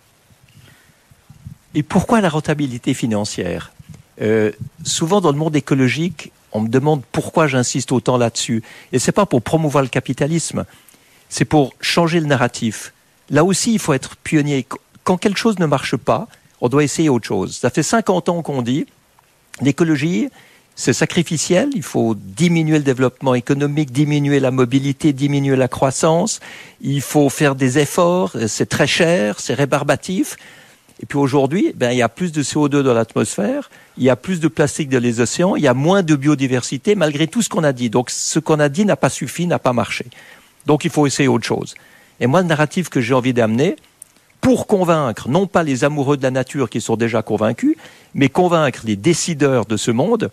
Et 1.74 1.82
pourquoi 1.82 2.20
la 2.20 2.28
rentabilité 2.28 2.92
financière? 2.92 3.72
Euh, 4.20 4.52
Souvent 4.84 5.20
dans 5.20 5.32
le 5.32 5.38
monde 5.38 5.54
écologique, 5.54 6.32
on 6.52 6.60
me 6.60 6.68
demande 6.68 7.02
pourquoi 7.12 7.46
j'insiste 7.46 7.92
autant 7.92 8.16
là-dessus. 8.16 8.62
Et 8.92 8.98
c'est 8.98 9.12
pas 9.12 9.26
pour 9.26 9.42
promouvoir 9.42 9.82
le 9.82 9.88
capitalisme, 9.88 10.64
c'est 11.28 11.44
pour 11.44 11.74
changer 11.80 12.20
le 12.20 12.26
narratif. 12.26 12.92
Là 13.30 13.44
aussi, 13.44 13.74
il 13.74 13.78
faut 13.78 13.92
être 13.92 14.16
pionnier. 14.16 14.66
Quand 15.04 15.18
quelque 15.18 15.38
chose 15.38 15.58
ne 15.58 15.66
marche 15.66 15.96
pas, 15.96 16.26
on 16.60 16.68
doit 16.68 16.84
essayer 16.84 17.08
autre 17.08 17.26
chose. 17.26 17.56
Ça 17.56 17.70
fait 17.70 17.82
50 17.82 18.28
ans 18.28 18.42
qu'on 18.42 18.62
dit, 18.62 18.86
l'écologie, 19.60 20.28
c'est 20.74 20.92
sacrificiel, 20.92 21.70
il 21.74 21.82
faut 21.82 22.14
diminuer 22.16 22.78
le 22.78 22.84
développement 22.84 23.34
économique, 23.34 23.90
diminuer 23.90 24.38
la 24.38 24.52
mobilité, 24.52 25.12
diminuer 25.12 25.56
la 25.56 25.66
croissance, 25.66 26.38
il 26.80 27.00
faut 27.00 27.28
faire 27.28 27.56
des 27.56 27.78
efforts, 27.78 28.36
c'est 28.46 28.68
très 28.68 28.86
cher, 28.86 29.40
c'est 29.40 29.54
rébarbatif. 29.54 30.36
Et 31.00 31.06
puis 31.06 31.18
aujourd'hui, 31.18 31.72
ben, 31.74 31.90
il 31.90 31.98
y 31.98 32.02
a 32.02 32.08
plus 32.08 32.30
de 32.30 32.42
CO2 32.42 32.82
dans 32.82 32.94
l'atmosphère, 32.94 33.70
il 33.96 34.04
y 34.04 34.10
a 34.10 34.16
plus 34.16 34.38
de 34.38 34.46
plastique 34.46 34.88
dans 34.88 35.02
les 35.02 35.20
océans, 35.20 35.56
il 35.56 35.62
y 35.62 35.68
a 35.68 35.74
moins 35.74 36.04
de 36.04 36.14
biodiversité, 36.14 36.94
malgré 36.94 37.26
tout 37.26 37.42
ce 37.42 37.48
qu'on 37.48 37.64
a 37.64 37.72
dit. 37.72 37.90
Donc 37.90 38.10
ce 38.10 38.38
qu'on 38.38 38.60
a 38.60 38.68
dit 38.68 38.84
n'a 38.84 38.96
pas 38.96 39.10
suffi, 39.10 39.46
n'a 39.46 39.58
pas 39.58 39.72
marché. 39.72 40.06
Donc 40.66 40.84
il 40.84 40.90
faut 40.90 41.06
essayer 41.06 41.28
autre 41.28 41.46
chose. 41.46 41.74
Et 42.20 42.26
moi, 42.26 42.42
le 42.42 42.46
narratif 42.46 42.88
que 42.88 43.00
j'ai 43.00 43.14
envie 43.14 43.32
d'amener, 43.32 43.76
pour 44.40 44.66
convaincre 44.66 45.28
non 45.28 45.46
pas 45.46 45.62
les 45.62 45.84
amoureux 45.84 46.16
de 46.16 46.22
la 46.22 46.30
nature 46.30 46.70
qui 46.70 46.80
sont 46.80 46.96
déjà 46.96 47.22
convaincus, 47.22 47.76
mais 48.14 48.28
convaincre 48.28 48.82
les 48.84 48.96
décideurs 48.96 49.66
de 49.66 49.76
ce 49.76 49.90
monde, 49.90 50.30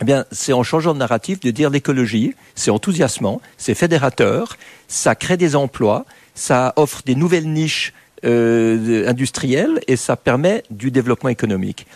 eh 0.00 0.04
bien, 0.04 0.26
c'est 0.30 0.52
en 0.52 0.62
changeant 0.62 0.92
de 0.92 0.98
narratif 0.98 1.40
de 1.40 1.50
dire 1.50 1.70
l'écologie, 1.70 2.34
c'est 2.54 2.70
enthousiasmant, 2.70 3.40
c'est 3.56 3.74
fédérateur, 3.74 4.58
ça 4.88 5.14
crée 5.14 5.36
des 5.36 5.56
emplois, 5.56 6.04
ça 6.34 6.74
offre 6.76 7.02
des 7.04 7.14
nouvelles 7.14 7.50
niches 7.50 7.94
euh, 8.24 9.08
industrielles 9.08 9.80
et 9.88 9.96
ça 9.96 10.16
permet 10.16 10.64
du 10.70 10.90
développement 10.90 11.30
économique. 11.30 11.86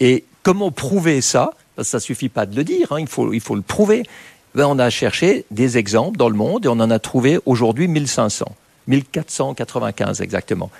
Et 0.00 0.24
comment 0.42 0.70
prouver 0.70 1.20
ça? 1.20 1.50
Que 1.76 1.82
ça 1.82 2.00
suffit 2.00 2.28
pas 2.28 2.46
de 2.46 2.56
le 2.56 2.64
dire, 2.64 2.92
hein, 2.92 3.00
il, 3.00 3.08
faut, 3.08 3.32
il 3.32 3.40
faut 3.40 3.56
le 3.56 3.62
prouver. 3.62 4.04
Ben, 4.54 4.66
on 4.66 4.78
a 4.78 4.88
cherché 4.88 5.44
des 5.50 5.76
exemples 5.76 6.16
dans 6.16 6.28
le 6.28 6.36
monde 6.36 6.64
et 6.64 6.68
on 6.68 6.72
en 6.80 6.90
a 6.90 6.98
trouvé 6.98 7.40
aujourd'hui 7.44 7.88
1500. 7.88 8.46
1495 8.88 10.20
exactement. 10.20 10.70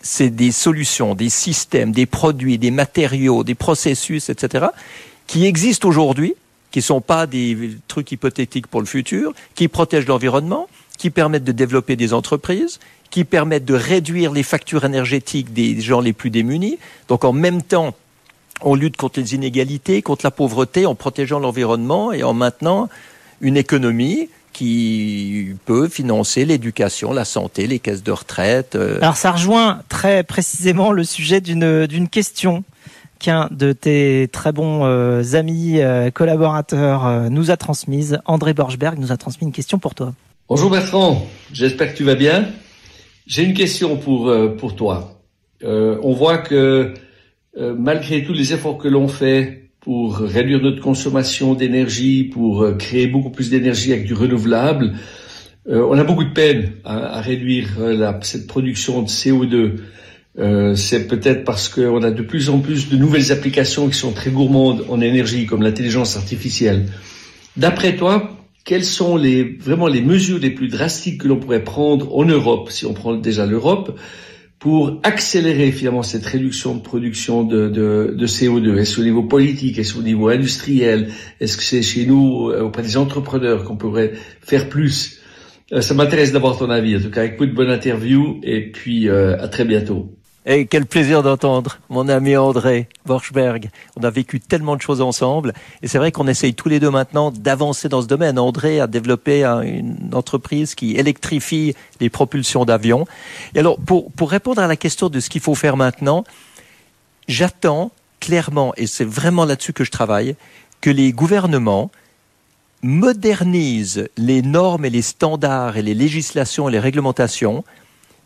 C'est 0.00 0.30
des 0.30 0.52
solutions, 0.52 1.14
des 1.14 1.30
systèmes, 1.30 1.92
des 1.92 2.06
produits, 2.06 2.58
des 2.58 2.70
matériaux, 2.70 3.42
des 3.44 3.54
processus, 3.54 4.28
etc., 4.28 4.66
qui 5.26 5.46
existent 5.46 5.88
aujourd'hui, 5.88 6.34
qui 6.70 6.80
ne 6.80 6.84
sont 6.84 7.00
pas 7.00 7.26
des 7.26 7.78
trucs 7.88 8.12
hypothétiques 8.12 8.66
pour 8.66 8.80
le 8.80 8.86
futur, 8.86 9.32
qui 9.54 9.68
protègent 9.68 10.06
l'environnement, 10.06 10.68
qui 10.98 11.10
permettent 11.10 11.44
de 11.44 11.52
développer 11.52 11.96
des 11.96 12.12
entreprises, 12.12 12.80
qui 13.10 13.24
permettent 13.24 13.64
de 13.64 13.74
réduire 13.74 14.32
les 14.32 14.42
factures 14.42 14.84
énergétiques 14.84 15.52
des 15.52 15.80
gens 15.80 16.00
les 16.00 16.12
plus 16.12 16.30
démunis. 16.30 16.78
Donc 17.08 17.24
en 17.24 17.32
même 17.32 17.62
temps, 17.62 17.94
on 18.60 18.74
lutte 18.74 18.96
contre 18.96 19.20
les 19.20 19.34
inégalités, 19.34 20.02
contre 20.02 20.26
la 20.26 20.30
pauvreté, 20.30 20.84
en 20.84 20.94
protégeant 20.94 21.38
l'environnement 21.38 22.12
et 22.12 22.22
en 22.22 22.34
maintenant 22.34 22.88
une 23.40 23.56
économie 23.56 24.28
qui 24.54 25.48
peut 25.66 25.88
financer 25.88 26.46
l'éducation, 26.46 27.12
la 27.12 27.26
santé, 27.26 27.66
les 27.66 27.80
caisses 27.80 28.02
de 28.02 28.12
retraite. 28.12 28.76
Euh. 28.76 28.98
Alors 29.02 29.16
ça 29.16 29.32
rejoint 29.32 29.82
très 29.90 30.22
précisément 30.22 30.92
le 30.92 31.04
sujet 31.04 31.42
d'une 31.42 31.86
d'une 31.86 32.08
question 32.08 32.64
qu'un 33.18 33.48
de 33.50 33.72
tes 33.72 34.28
très 34.32 34.52
bons 34.52 34.84
euh, 34.84 35.34
amis 35.34 35.80
euh, 35.80 36.10
collaborateurs 36.10 37.28
nous 37.30 37.50
a 37.50 37.56
transmise. 37.58 38.18
André 38.24 38.54
Borchberg 38.54 38.98
nous 38.98 39.12
a 39.12 39.16
transmis 39.16 39.46
une 39.46 39.52
question 39.52 39.78
pour 39.78 39.94
toi. 39.94 40.14
Bonjour 40.48 40.70
Bertrand, 40.70 41.26
j'espère 41.52 41.92
que 41.92 41.98
tu 41.98 42.04
vas 42.04 42.14
bien. 42.14 42.48
J'ai 43.26 43.42
une 43.42 43.54
question 43.54 43.96
pour 43.96 44.32
pour 44.56 44.76
toi. 44.76 45.20
on 45.62 46.12
voit 46.12 46.38
que 46.38 46.94
malgré 47.56 48.22
tous 48.24 48.34
les 48.34 48.52
efforts 48.52 48.78
que 48.78 48.88
l'on 48.88 49.08
fait 49.08 49.63
pour 49.84 50.16
réduire 50.16 50.62
notre 50.62 50.80
consommation 50.80 51.52
d'énergie, 51.52 52.24
pour 52.24 52.62
euh, 52.62 52.72
créer 52.72 53.06
beaucoup 53.06 53.28
plus 53.28 53.50
d'énergie 53.50 53.92
avec 53.92 54.06
du 54.06 54.14
renouvelable. 54.14 54.94
Euh, 55.68 55.86
on 55.88 55.98
a 55.98 56.04
beaucoup 56.04 56.24
de 56.24 56.32
peine 56.32 56.72
à, 56.84 57.20
réduire 57.20 57.78
la, 57.78 58.18
cette 58.22 58.46
production 58.46 59.02
de 59.02 59.08
CO2. 59.08 59.72
Euh, 60.38 60.74
c'est 60.74 61.06
peut-être 61.06 61.44
parce 61.44 61.68
qu'on 61.68 62.02
a 62.02 62.10
de 62.10 62.22
plus 62.22 62.48
en 62.48 62.60
plus 62.60 62.88
de 62.88 62.96
nouvelles 62.96 63.30
applications 63.30 63.88
qui 63.88 63.98
sont 63.98 64.12
très 64.12 64.30
gourmandes 64.30 64.86
en 64.88 65.02
énergie, 65.02 65.44
comme 65.44 65.62
l'intelligence 65.62 66.16
artificielle. 66.16 66.86
D'après 67.58 67.94
toi, 67.94 68.38
quelles 68.64 68.86
sont 68.86 69.18
les, 69.18 69.44
vraiment 69.44 69.86
les 69.86 70.00
mesures 70.00 70.38
les 70.38 70.50
plus 70.50 70.68
drastiques 70.68 71.20
que 71.20 71.28
l'on 71.28 71.36
pourrait 71.36 71.62
prendre 71.62 72.16
en 72.16 72.24
Europe, 72.24 72.70
si 72.70 72.86
on 72.86 72.94
prend 72.94 73.14
déjà 73.14 73.44
l'Europe, 73.44 73.98
pour 74.58 75.00
accélérer 75.02 75.72
finalement 75.72 76.02
cette 76.02 76.24
réduction 76.24 76.74
de 76.74 76.80
production 76.80 77.44
de, 77.44 77.68
de, 77.68 78.14
de 78.16 78.26
CO2 78.26 78.78
Est-ce 78.78 79.00
au 79.00 79.04
niveau 79.04 79.22
politique? 79.22 79.78
Est-ce 79.78 79.98
au 79.98 80.02
niveau 80.02 80.28
industriel? 80.28 81.10
Est-ce 81.40 81.56
que 81.56 81.62
c'est 81.62 81.82
chez 81.82 82.06
nous, 82.06 82.50
euh, 82.50 82.62
auprès 82.62 82.82
des 82.82 82.96
entrepreneurs, 82.96 83.64
qu'on 83.64 83.76
pourrait 83.76 84.12
faire 84.40 84.68
plus? 84.68 85.20
Euh, 85.72 85.80
Ça 85.80 85.94
m'intéresse 85.94 86.32
d'avoir 86.32 86.56
ton 86.56 86.70
avis. 86.70 86.96
En 86.96 87.00
tout 87.00 87.10
cas, 87.10 87.26
de 87.28 87.46
bonne 87.46 87.70
interview 87.70 88.40
et 88.42 88.70
puis 88.70 89.08
euh, 89.08 89.36
à 89.42 89.48
très 89.48 89.64
bientôt. 89.64 90.16
Et 90.46 90.66
quel 90.66 90.84
plaisir 90.84 91.22
d'entendre 91.22 91.78
mon 91.88 92.06
ami 92.06 92.36
André 92.36 92.88
Borchberg. 93.06 93.70
On 93.96 94.02
a 94.02 94.10
vécu 94.10 94.40
tellement 94.40 94.76
de 94.76 94.82
choses 94.82 95.00
ensemble. 95.00 95.54
Et 95.82 95.88
c'est 95.88 95.96
vrai 95.96 96.12
qu'on 96.12 96.28
essaye 96.28 96.52
tous 96.52 96.68
les 96.68 96.80
deux 96.80 96.90
maintenant 96.90 97.30
d'avancer 97.30 97.88
dans 97.88 98.02
ce 98.02 98.06
domaine. 98.06 98.38
André 98.38 98.78
a 98.78 98.86
développé 98.86 99.42
une 99.42 100.10
entreprise 100.12 100.74
qui 100.74 100.96
électrifie 100.96 101.74
les 101.98 102.10
propulsions 102.10 102.66
d'avions. 102.66 103.06
Et 103.54 103.60
alors, 103.60 103.78
pour, 103.78 104.12
pour 104.12 104.30
répondre 104.30 104.60
à 104.60 104.66
la 104.66 104.76
question 104.76 105.08
de 105.08 105.18
ce 105.18 105.30
qu'il 105.30 105.40
faut 105.40 105.54
faire 105.54 105.78
maintenant, 105.78 106.24
j'attends 107.26 107.90
clairement, 108.20 108.74
et 108.76 108.86
c'est 108.86 109.04
vraiment 109.04 109.46
là-dessus 109.46 109.72
que 109.72 109.84
je 109.84 109.90
travaille, 109.90 110.36
que 110.82 110.90
les 110.90 111.12
gouvernements 111.12 111.90
modernisent 112.82 114.08
les 114.18 114.42
normes 114.42 114.84
et 114.84 114.90
les 114.90 115.02
standards 115.02 115.78
et 115.78 115.82
les 115.82 115.94
législations 115.94 116.68
et 116.68 116.72
les 116.72 116.78
réglementations 116.78 117.64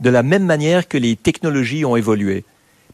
de 0.00 0.11
la 0.11 0.22
même 0.22 0.44
manière 0.44 0.88
que 0.88 0.98
les 0.98 1.16
technologies 1.16 1.84
ont 1.84 1.96
évolué. 1.96 2.44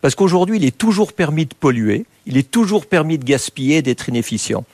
Parce 0.01 0.15
qu'aujourd'hui, 0.15 0.59
il 0.59 0.65
est 0.65 0.77
toujours 0.77 1.13
permis 1.13 1.47
de 1.47 1.55
polluer, 1.55 2.05
il 2.27 2.37
est 2.37 2.51
toujours 2.51 2.87
permis 2.87 3.19
de 3.19 3.25
gaspiller, 3.25 3.83
d'être 3.83 4.09
inefficient. 4.09 4.65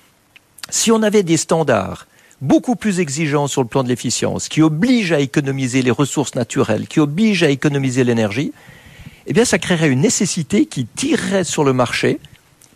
Si 0.71 0.91
on 0.91 1.03
avait 1.03 1.23
des 1.23 1.37
standards 1.37 2.07
beaucoup 2.41 2.75
plus 2.75 3.01
exigeants 3.01 3.47
sur 3.47 3.63
le 3.63 3.69
plan 3.69 3.83
de 3.83 3.89
l'efficience, 3.89 4.49
qui 4.49 4.63
obligent 4.63 5.13
à 5.13 5.21
économiser 5.21 5.83
les 5.83 5.91
ressources 5.91 6.35
naturelles, 6.35 6.87
qui 6.89 7.01
obligent 7.01 7.43
à 7.43 7.51
économiser 7.51 8.03
l'énergie, 8.03 8.53
eh 9.27 9.33
bien, 9.33 9.45
ça 9.45 9.59
créerait 9.59 9.91
une 9.91 10.01
nécessité 10.01 10.67
qui 10.67 10.87
tirerait 10.87 11.45
sur 11.45 11.65
le 11.65 11.73
marché 11.73 12.19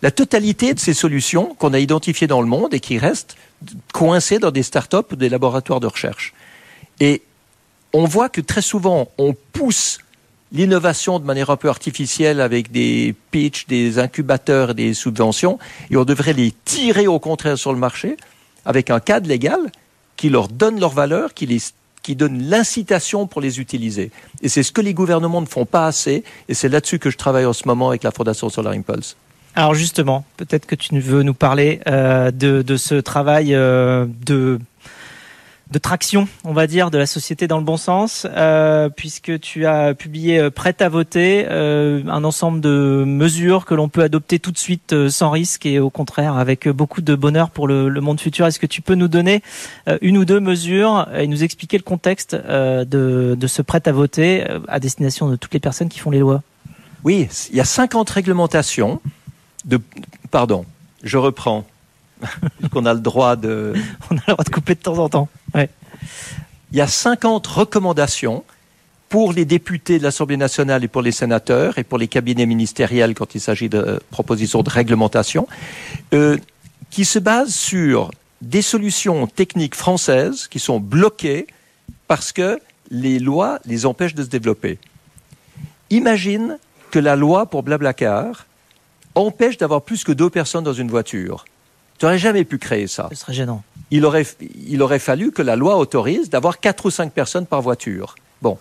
la 0.02 0.10
totalité 0.10 0.74
de 0.74 0.78
ces 0.78 0.92
solutions 0.92 1.54
qu'on 1.54 1.72
a 1.72 1.78
identifiées 1.78 2.26
dans 2.26 2.42
le 2.42 2.46
monde 2.46 2.74
et 2.74 2.80
qui 2.80 2.98
restent 2.98 3.36
coincées 3.92 4.38
dans 4.38 4.50
des 4.50 4.62
start-up 4.62 5.12
ou 5.12 5.16
des 5.16 5.30
laboratoires 5.30 5.80
de 5.80 5.86
recherche. 5.86 6.34
Et 7.00 7.22
on 7.94 8.04
voit 8.04 8.28
que 8.28 8.40
très 8.40 8.60
souvent, 8.60 9.08
on 9.18 9.34
pousse 9.52 9.98
l'innovation 10.52 11.20
de 11.20 11.24
manière 11.24 11.48
un 11.48 11.56
peu 11.56 11.68
artificielle 11.68 12.40
avec 12.40 12.72
des 12.72 13.14
pitchs, 13.30 13.66
des 13.66 13.98
incubateurs 14.00 14.74
des 14.74 14.94
subventions, 14.94 15.58
et 15.90 15.96
on 15.96 16.04
devrait 16.04 16.32
les 16.32 16.52
tirer 16.64 17.06
au 17.06 17.20
contraire 17.20 17.56
sur 17.56 17.72
le 17.72 17.78
marché 17.78 18.16
avec 18.66 18.90
un 18.90 18.98
cadre 18.98 19.28
légal 19.28 19.60
qui 20.16 20.28
leur 20.28 20.48
donne 20.48 20.80
leur 20.80 20.90
valeur, 20.90 21.34
qui, 21.34 21.46
donne 22.16 22.42
l'incitation 22.42 23.26
pour 23.28 23.40
les 23.40 23.60
utiliser. 23.60 24.10
Et 24.42 24.48
c'est 24.48 24.64
ce 24.64 24.72
que 24.72 24.80
les 24.80 24.92
gouvernements 24.92 25.40
ne 25.40 25.46
font 25.46 25.64
pas 25.64 25.86
assez, 25.86 26.24
et 26.48 26.54
c'est 26.54 26.68
là-dessus 26.68 26.98
que 26.98 27.10
je 27.10 27.16
travaille 27.16 27.46
en 27.46 27.52
ce 27.52 27.66
moment 27.66 27.88
avec 27.88 28.02
la 28.02 28.10
Fondation 28.10 28.48
Solar 28.48 28.72
Impulse. 28.72 29.16
Alors 29.54 29.74
justement, 29.74 30.24
peut-être 30.36 30.66
que 30.66 30.74
tu 30.74 30.98
veux 30.98 31.22
nous 31.22 31.34
parler 31.34 31.80
euh, 31.86 32.32
de, 32.32 32.76
ce 32.76 32.96
travail 32.96 33.54
euh, 33.54 34.06
de 34.26 34.58
de 35.74 35.78
traction, 35.80 36.28
on 36.44 36.52
va 36.52 36.68
dire, 36.68 36.92
de 36.92 36.98
la 36.98 37.06
société 37.06 37.48
dans 37.48 37.58
le 37.58 37.64
bon 37.64 37.76
sens, 37.76 38.28
euh, 38.30 38.88
puisque 38.88 39.40
tu 39.40 39.66
as 39.66 39.92
publié 39.94 40.38
euh, 40.38 40.50
Prêt 40.50 40.76
à 40.80 40.88
voter, 40.88 41.46
euh, 41.50 42.00
un 42.06 42.22
ensemble 42.22 42.60
de 42.60 43.02
mesures 43.04 43.64
que 43.64 43.74
l'on 43.74 43.88
peut 43.88 44.04
adopter 44.04 44.38
tout 44.38 44.52
de 44.52 44.58
suite 44.58 45.08
sans 45.08 45.30
risque 45.30 45.66
et 45.66 45.80
au 45.80 45.90
contraire 45.90 46.36
avec 46.36 46.68
beaucoup 46.68 47.02
de 47.02 47.16
bonheur 47.16 47.50
pour 47.50 47.66
le, 47.66 47.90
monde 48.00 48.20
futur. 48.20 48.46
Est-ce 48.46 48.60
que 48.60 48.66
tu 48.66 48.82
peux 48.82 48.94
nous 48.94 49.08
donner 49.08 49.42
une 50.00 50.16
ou 50.16 50.24
deux 50.24 50.38
mesures 50.38 51.08
et 51.16 51.26
nous 51.26 51.42
expliquer 51.42 51.76
le 51.76 51.82
contexte 51.82 52.36
de, 52.36 52.84
de 53.38 53.46
ce 53.48 53.62
Prêt 53.62 53.82
à 53.86 53.92
voter 53.92 54.44
à 54.68 54.78
destination 54.78 55.28
de 55.28 55.36
toutes 55.36 55.54
les 55.54 55.60
personnes 55.60 55.88
qui 55.88 55.98
font 55.98 56.10
les 56.10 56.20
lois? 56.20 56.42
Oui, 57.02 57.28
il 57.50 57.56
y 57.56 57.60
a 57.60 57.64
50 57.64 58.08
réglementations 58.10 59.00
de... 59.64 59.80
Pardon, 60.30 60.66
je 61.02 61.18
reprends. 61.18 61.64
qu'on 62.72 62.86
a 62.86 62.94
le 62.94 63.00
droit 63.00 63.36
de. 63.36 63.74
On 64.10 64.16
a 64.16 64.20
le 64.28 64.32
droit 64.32 64.44
de 64.44 64.50
couper 64.50 64.74
de 64.74 64.80
temps 64.80 64.98
en 64.98 65.08
temps. 65.08 65.28
Il 65.54 66.78
y 66.78 66.80
a 66.80 66.86
50 66.86 67.46
recommandations 67.46 68.44
pour 69.08 69.32
les 69.32 69.44
députés 69.44 69.98
de 69.98 70.02
l'Assemblée 70.02 70.36
nationale 70.36 70.82
et 70.82 70.88
pour 70.88 71.02
les 71.02 71.12
sénateurs 71.12 71.78
et 71.78 71.84
pour 71.84 71.98
les 71.98 72.08
cabinets 72.08 72.46
ministériels 72.46 73.14
quand 73.14 73.36
il 73.36 73.40
s'agit 73.40 73.68
de 73.68 74.00
propositions 74.10 74.62
de 74.62 74.70
réglementation, 74.70 75.46
euh, 76.14 76.36
qui 76.90 77.04
se 77.04 77.20
basent 77.20 77.54
sur 77.54 78.10
des 78.42 78.62
solutions 78.62 79.26
techniques 79.26 79.76
françaises 79.76 80.48
qui 80.48 80.58
sont 80.58 80.80
bloquées 80.80 81.46
parce 82.08 82.32
que 82.32 82.58
les 82.90 83.18
lois 83.18 83.60
les 83.64 83.86
empêchent 83.86 84.14
de 84.14 84.24
se 84.24 84.28
développer. 84.28 84.78
Imagine 85.90 86.58
que 86.90 86.98
la 86.98 87.16
loi 87.16 87.46
pour 87.46 87.62
Blablacar 87.62 88.46
empêche 89.14 89.58
d'avoir 89.58 89.82
plus 89.82 90.02
que 90.02 90.12
deux 90.12 90.30
personnes 90.30 90.64
dans 90.64 90.72
une 90.72 90.90
voiture. 90.90 91.44
Tu 91.98 92.04
n'aurais 92.04 92.18
jamais 92.18 92.44
pu 92.44 92.58
créer 92.58 92.86
ça. 92.86 93.08
Ce 93.10 93.16
serait 93.16 93.32
gênant. 93.32 93.62
Il 93.90 94.04
aurait, 94.04 94.26
il 94.68 94.82
aurait 94.82 94.98
fallu 94.98 95.30
que 95.30 95.42
la 95.42 95.56
loi 95.56 95.76
autorise 95.76 96.28
d'avoir 96.30 96.58
quatre 96.60 96.86
ou 96.86 96.90
cinq 96.90 97.12
personnes 97.12 97.46
par 97.46 97.62
voiture. 97.62 98.14
Bon. 98.42 98.58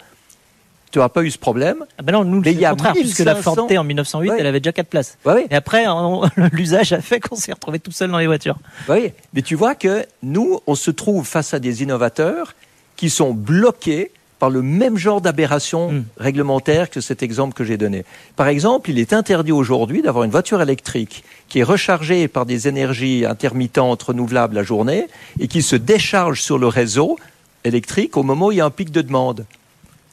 Tu 0.92 1.00
n'as 1.00 1.10
pas 1.10 1.24
eu 1.24 1.32
ce 1.32 1.40
problème. 1.40 1.86
Ah 1.98 2.04
ben 2.04 2.12
non, 2.12 2.24
nous, 2.24 2.44
c'est 2.44 2.54
le 2.54 2.70
contraire, 2.70 2.94
puisque 2.94 3.20
la 3.20 3.34
Ford 3.36 3.66
T 3.66 3.80
en 3.80 3.84
1908, 3.84 4.32
elle 4.38 4.46
avait 4.46 4.60
déjà 4.60 4.72
quatre 4.72 4.90
places. 4.90 5.18
oui. 5.26 5.48
Et 5.50 5.56
après, 5.56 5.86
l'usage 6.52 6.94
a 6.94 7.02
fait 7.02 7.20
qu'on 7.20 7.36
s'est 7.36 7.54
retrouvé 7.54 7.80
tout 7.80 7.92
seul 7.92 8.12
dans 8.12 8.20
les 8.20 8.28
voitures. 8.28 8.60
Oui, 8.88 9.12
mais 9.34 9.42
tu 9.42 9.56
vois 9.56 9.74
que 9.74 10.06
nous, 10.22 10.60
on 10.68 10.76
se 10.76 10.92
trouve 10.92 11.26
face 11.26 11.56
à 11.56 11.60
des 11.60 11.82
innovateurs 11.82 12.54
qui 12.96 13.10
sont 13.10 13.34
bloqués 13.34 14.12
par 14.44 14.50
le 14.50 14.62
même 14.62 14.98
genre 14.98 15.22
d'aberration 15.22 15.90
hmm. 15.90 16.04
réglementaire 16.18 16.90
que 16.90 17.00
cet 17.00 17.24
exemple 17.24 17.54
que 17.54 17.64
j'ai 17.64 17.78
donné. 17.78 18.04
Par 18.36 18.50
exemple, 18.50 18.90
il 18.90 19.00
est 19.00 19.14
interdit 19.14 19.54
aujourd'hui 19.54 20.02
d'avoir 20.02 20.26
une 20.26 20.32
voiture 20.32 20.62
électrique 20.62 21.24
qui 21.48 21.60
est 21.60 21.64
rechargée 21.64 22.28
par 22.28 22.46
des 22.46 22.68
énergies 22.68 23.24
intermittentes 23.26 24.04
renouvelables 24.04 24.56
la 24.56 24.64
journée 24.64 25.08
et 25.40 25.48
qui 25.48 25.62
se 25.62 25.78
décharge 25.78 26.42
sur 26.42 26.58
le 26.58 26.68
réseau 26.68 27.18
électrique 27.64 28.18
au 28.18 28.24
moment 28.24 28.48
où 28.48 28.52
il 28.52 28.58
y 28.58 28.60
a 28.60 28.66
un 28.66 28.70
pic 28.70 28.92
de 28.92 29.02
demande. 29.02 29.46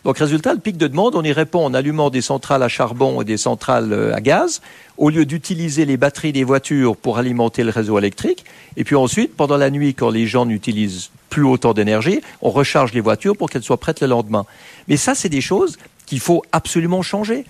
Donc, 0.05 0.19
résultat, 0.19 0.55
le 0.55 0.61
pic 0.61 0.77
de 0.77 0.87
demande, 0.87 1.17
on 1.17 1.25
y 1.25 1.33
répond 1.33 1.65
en 1.65 1.75
allumant 1.75 2.09
des 2.09 2.23
centrales 2.23 2.63
à 2.63 2.69
charbon 2.69 3.21
et 3.21 3.25
des 3.25 3.37
centrales 3.37 3.93
euh, 3.93 4.15
à 4.15 4.21
gaz, 4.21 4.63
au 5.01 5.09
lieu 5.09 5.25
d'utiliser 5.25 5.87
les 5.87 5.97
batteries 5.97 6.33
des 6.33 6.45
voitures 6.45 6.95
pour 6.95 7.17
alimenter 7.17 7.65
le 7.65 7.71
réseau 7.71 7.99
électrique. 7.99 8.45
Et 8.77 8.85
puis 8.85 8.97
ensuite, 8.97 9.35
pendant 9.35 9.57
la 9.57 9.71
nuit, 9.71 9.95
quand 9.95 10.11
les 10.11 10.27
gens 10.27 10.45
n'utilisent 10.45 11.11
plus 11.31 11.43
autant 11.43 11.73
d'énergie, 11.73 12.21
on 12.43 12.51
recharge 12.51 12.93
les 12.93 13.01
voitures 13.01 13.35
pour 13.35 13.49
qu'elles 13.49 13.63
soient 13.63 13.81
prêtes 13.81 14.03
le 14.03 14.09
lendemain. 14.09 14.45
Mais 14.89 14.99
ça, 14.99 15.15
c'est 15.15 15.31
des 15.31 15.41
choses 15.41 15.79
qu'il 16.05 16.21
faut 16.21 16.45
absolument 16.53 17.01
changer. 17.01 17.47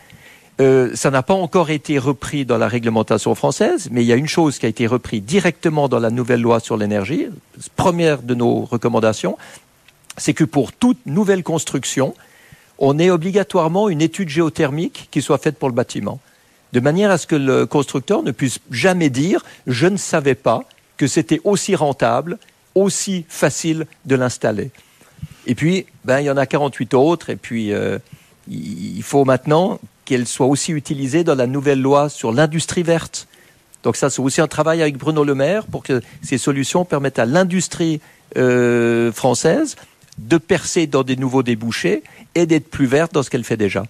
Euh, 0.60 0.94
ça 0.94 1.10
n'a 1.10 1.24
pas 1.24 1.34
encore 1.34 1.70
été 1.70 1.98
repris 1.98 2.44
dans 2.44 2.56
la 2.56 2.68
réglementation 2.68 3.34
française, 3.34 3.88
mais 3.90 4.04
il 4.04 4.06
y 4.06 4.12
a 4.12 4.16
une 4.16 4.28
chose 4.28 4.58
qui 4.58 4.66
a 4.66 4.68
été 4.68 4.86
reprise 4.86 5.22
directement 5.22 5.88
dans 5.88 5.98
la 5.98 6.10
nouvelle 6.10 6.42
loi 6.42 6.60
sur 6.60 6.76
l'énergie. 6.76 7.26
Première 7.74 8.22
de 8.22 8.34
nos 8.34 8.60
recommandations, 8.60 9.36
c'est 10.16 10.34
que 10.34 10.44
pour 10.44 10.72
toute 10.72 10.98
nouvelle 11.04 11.42
construction, 11.42 12.14
on 12.78 12.98
ait 13.00 13.10
obligatoirement 13.10 13.88
une 13.88 14.02
étude 14.02 14.28
géothermique 14.28 15.08
qui 15.10 15.20
soit 15.20 15.38
faite 15.38 15.58
pour 15.58 15.68
le 15.68 15.74
bâtiment, 15.74 16.20
de 16.72 16.80
manière 16.80 17.10
à 17.10 17.18
ce 17.18 17.26
que 17.26 17.36
le 17.36 17.66
constructeur 17.66 18.22
ne 18.22 18.30
puisse 18.30 18.58
jamais 18.70 19.10
dire 19.10 19.44
je 19.66 19.86
ne 19.86 19.96
savais 19.96 20.34
pas 20.34 20.64
que 20.96 21.06
c'était 21.06 21.40
aussi 21.44 21.74
rentable 21.74 22.38
aussi 22.74 23.24
facile 23.28 23.86
de 24.04 24.14
l'installer. 24.14 24.70
Et 25.46 25.54
puis, 25.54 25.86
ben, 26.04 26.20
il 26.20 26.26
y 26.26 26.30
en 26.30 26.36
a 26.36 26.46
48 26.46 26.94
autres, 26.94 27.30
et 27.30 27.36
puis 27.36 27.72
euh, 27.72 27.98
il 28.48 29.02
faut 29.02 29.24
maintenant 29.24 29.80
qu'elle 30.04 30.26
soit 30.26 30.46
aussi 30.46 30.72
utilisée 30.72 31.24
dans 31.24 31.34
la 31.34 31.46
nouvelle 31.46 31.80
loi 31.80 32.08
sur 32.08 32.32
l'industrie 32.32 32.82
verte. 32.82 33.26
Donc 33.82 33.96
ça, 33.96 34.10
c'est 34.10 34.20
aussi 34.20 34.40
un 34.40 34.48
travail 34.48 34.82
avec 34.82 34.98
Bruno 34.98 35.24
Le 35.24 35.34
Maire 35.34 35.66
pour 35.66 35.82
que 35.82 36.02
ces 36.22 36.38
solutions 36.38 36.84
permettent 36.84 37.18
à 37.18 37.26
l'industrie 37.26 38.00
euh, 38.36 39.10
française 39.12 39.76
de 40.18 40.36
percer 40.36 40.86
dans 40.86 41.02
des 41.02 41.16
nouveaux 41.16 41.42
débouchés 41.42 42.02
et 42.34 42.46
d'être 42.46 42.68
plus 42.68 42.86
verte 42.86 43.14
dans 43.14 43.22
ce 43.22 43.30
qu'elle 43.30 43.44
fait 43.44 43.56
déjà. 43.56 43.84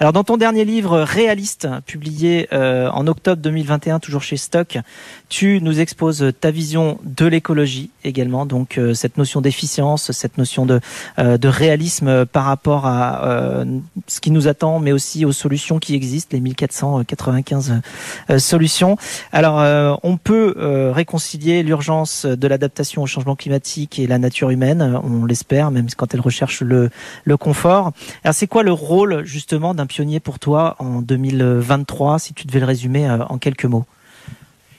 Alors 0.00 0.12
dans 0.12 0.22
ton 0.22 0.36
dernier 0.36 0.64
livre 0.64 1.00
Réaliste, 1.00 1.66
publié 1.84 2.46
euh, 2.52 2.88
en 2.90 3.08
octobre 3.08 3.42
2021, 3.42 3.98
toujours 3.98 4.22
chez 4.22 4.36
Stock, 4.36 4.78
tu 5.28 5.58
nous 5.60 5.80
exposes 5.80 6.30
ta 6.40 6.52
vision 6.52 7.00
de 7.02 7.26
l'écologie 7.26 7.90
également, 8.04 8.46
donc 8.46 8.78
euh, 8.78 8.94
cette 8.94 9.18
notion 9.18 9.40
d'efficience, 9.40 10.12
cette 10.12 10.38
notion 10.38 10.66
de, 10.66 10.78
euh, 11.18 11.36
de 11.36 11.48
réalisme 11.48 12.26
par 12.26 12.44
rapport 12.44 12.86
à 12.86 13.64
ce 14.06 14.20
qui 14.20 14.30
nous 14.30 14.46
attend, 14.46 14.78
mais 14.78 14.92
aussi 14.92 15.24
aux 15.24 15.32
solutions 15.32 15.80
qui 15.80 15.96
existent, 15.96 16.30
les 16.32 16.40
1495 16.40 17.80
solutions. 18.38 18.96
Alors 19.32 19.98
on 20.04 20.16
peut 20.16 20.54
réconcilier 20.92 21.62
l'urgence 21.62 22.24
de 22.24 22.48
l'adaptation 22.48 23.02
au 23.02 23.06
changement 23.06 23.34
climatique 23.34 23.98
et 23.98 24.06
la 24.06 24.18
nature 24.18 24.50
humaine, 24.50 25.00
on 25.02 25.24
l'espère, 25.24 25.70
même 25.70 25.88
quand 25.96 26.14
elle 26.14 26.20
recherche 26.20 26.60
le, 26.60 26.90
le 27.24 27.36
confort. 27.36 27.92
Alors 28.22 28.34
c'est 28.34 28.46
quoi 28.46 28.62
le 28.62 28.72
rôle 28.72 29.24
justement 29.24 29.74
d'un 29.74 29.87
pionnier 29.88 30.20
pour 30.20 30.38
toi 30.38 30.76
en 30.78 31.02
2023, 31.02 32.20
si 32.20 32.34
tu 32.34 32.46
devais 32.46 32.60
le 32.60 32.66
résumer 32.66 33.08
euh, 33.08 33.24
en 33.24 33.38
quelques 33.38 33.64
mots 33.64 33.86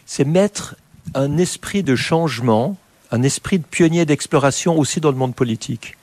C'est 0.06 0.24
mettre 0.24 0.76
un 1.14 1.38
esprit 1.38 1.84
de 1.84 1.96
changement, 1.96 2.78
un 3.12 3.24
esprit 3.24 3.60
de 3.60 3.66
pionnier 3.66 4.06
d'exploration 4.06 4.78
aussi 4.80 5.02
dans 5.02 5.12
le 5.12 5.18
monde 5.18 5.36
politique, 5.36 5.98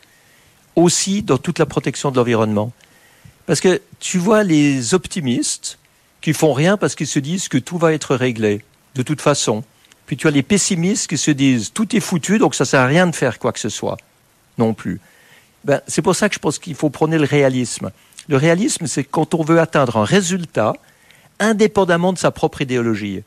aussi 0.74 1.22
dans 1.22 1.38
toute 1.38 1.58
la 1.58 1.66
protection 1.66 2.10
de 2.10 2.16
l'environnement. 2.16 2.72
Parce 3.46 3.60
que 3.60 3.80
tu 4.00 4.18
vois 4.18 4.42
les 4.42 4.92
optimistes 4.92 5.78
qui 6.20 6.32
font 6.32 6.52
rien 6.52 6.76
parce 6.76 6.94
qu'ils 6.94 7.06
se 7.06 7.20
disent 7.20 7.48
que 7.48 7.58
tout 7.58 7.78
va 7.78 7.92
être 7.92 8.16
réglé 8.16 8.62
de 8.94 9.02
toute 9.02 9.20
façon. 9.20 9.62
Puis 10.06 10.16
tu 10.16 10.26
as 10.26 10.30
les 10.30 10.42
pessimistes 10.42 11.08
qui 11.08 11.18
se 11.18 11.30
disent 11.30 11.72
tout 11.72 11.94
est 11.94 12.00
foutu 12.00 12.38
donc 12.38 12.54
ça 12.54 12.64
sert 12.64 12.80
à 12.80 12.86
rien 12.86 13.06
de 13.06 13.14
faire 13.14 13.38
quoi 13.38 13.52
que 13.52 13.60
ce 13.60 13.68
soit 13.68 13.96
non 14.58 14.74
plus. 14.74 15.00
Ben, 15.64 15.80
c'est 15.86 16.02
pour 16.02 16.14
ça 16.14 16.28
que 16.28 16.34
je 16.34 16.38
pense 16.38 16.58
qu'il 16.58 16.74
faut 16.74 16.90
prôner 16.90 17.18
le 17.18 17.24
réalisme. 17.24 17.90
Le 18.28 18.36
réalisme, 18.36 18.86
c'est 18.86 19.04
quand 19.04 19.34
on 19.34 19.42
veut 19.42 19.60
atteindre 19.60 19.96
un 19.98 20.04
résultat 20.04 20.74
indépendamment 21.38 22.12
de 22.12 22.18
sa 22.18 22.30
propre 22.30 22.62
idéologie. 22.62 23.22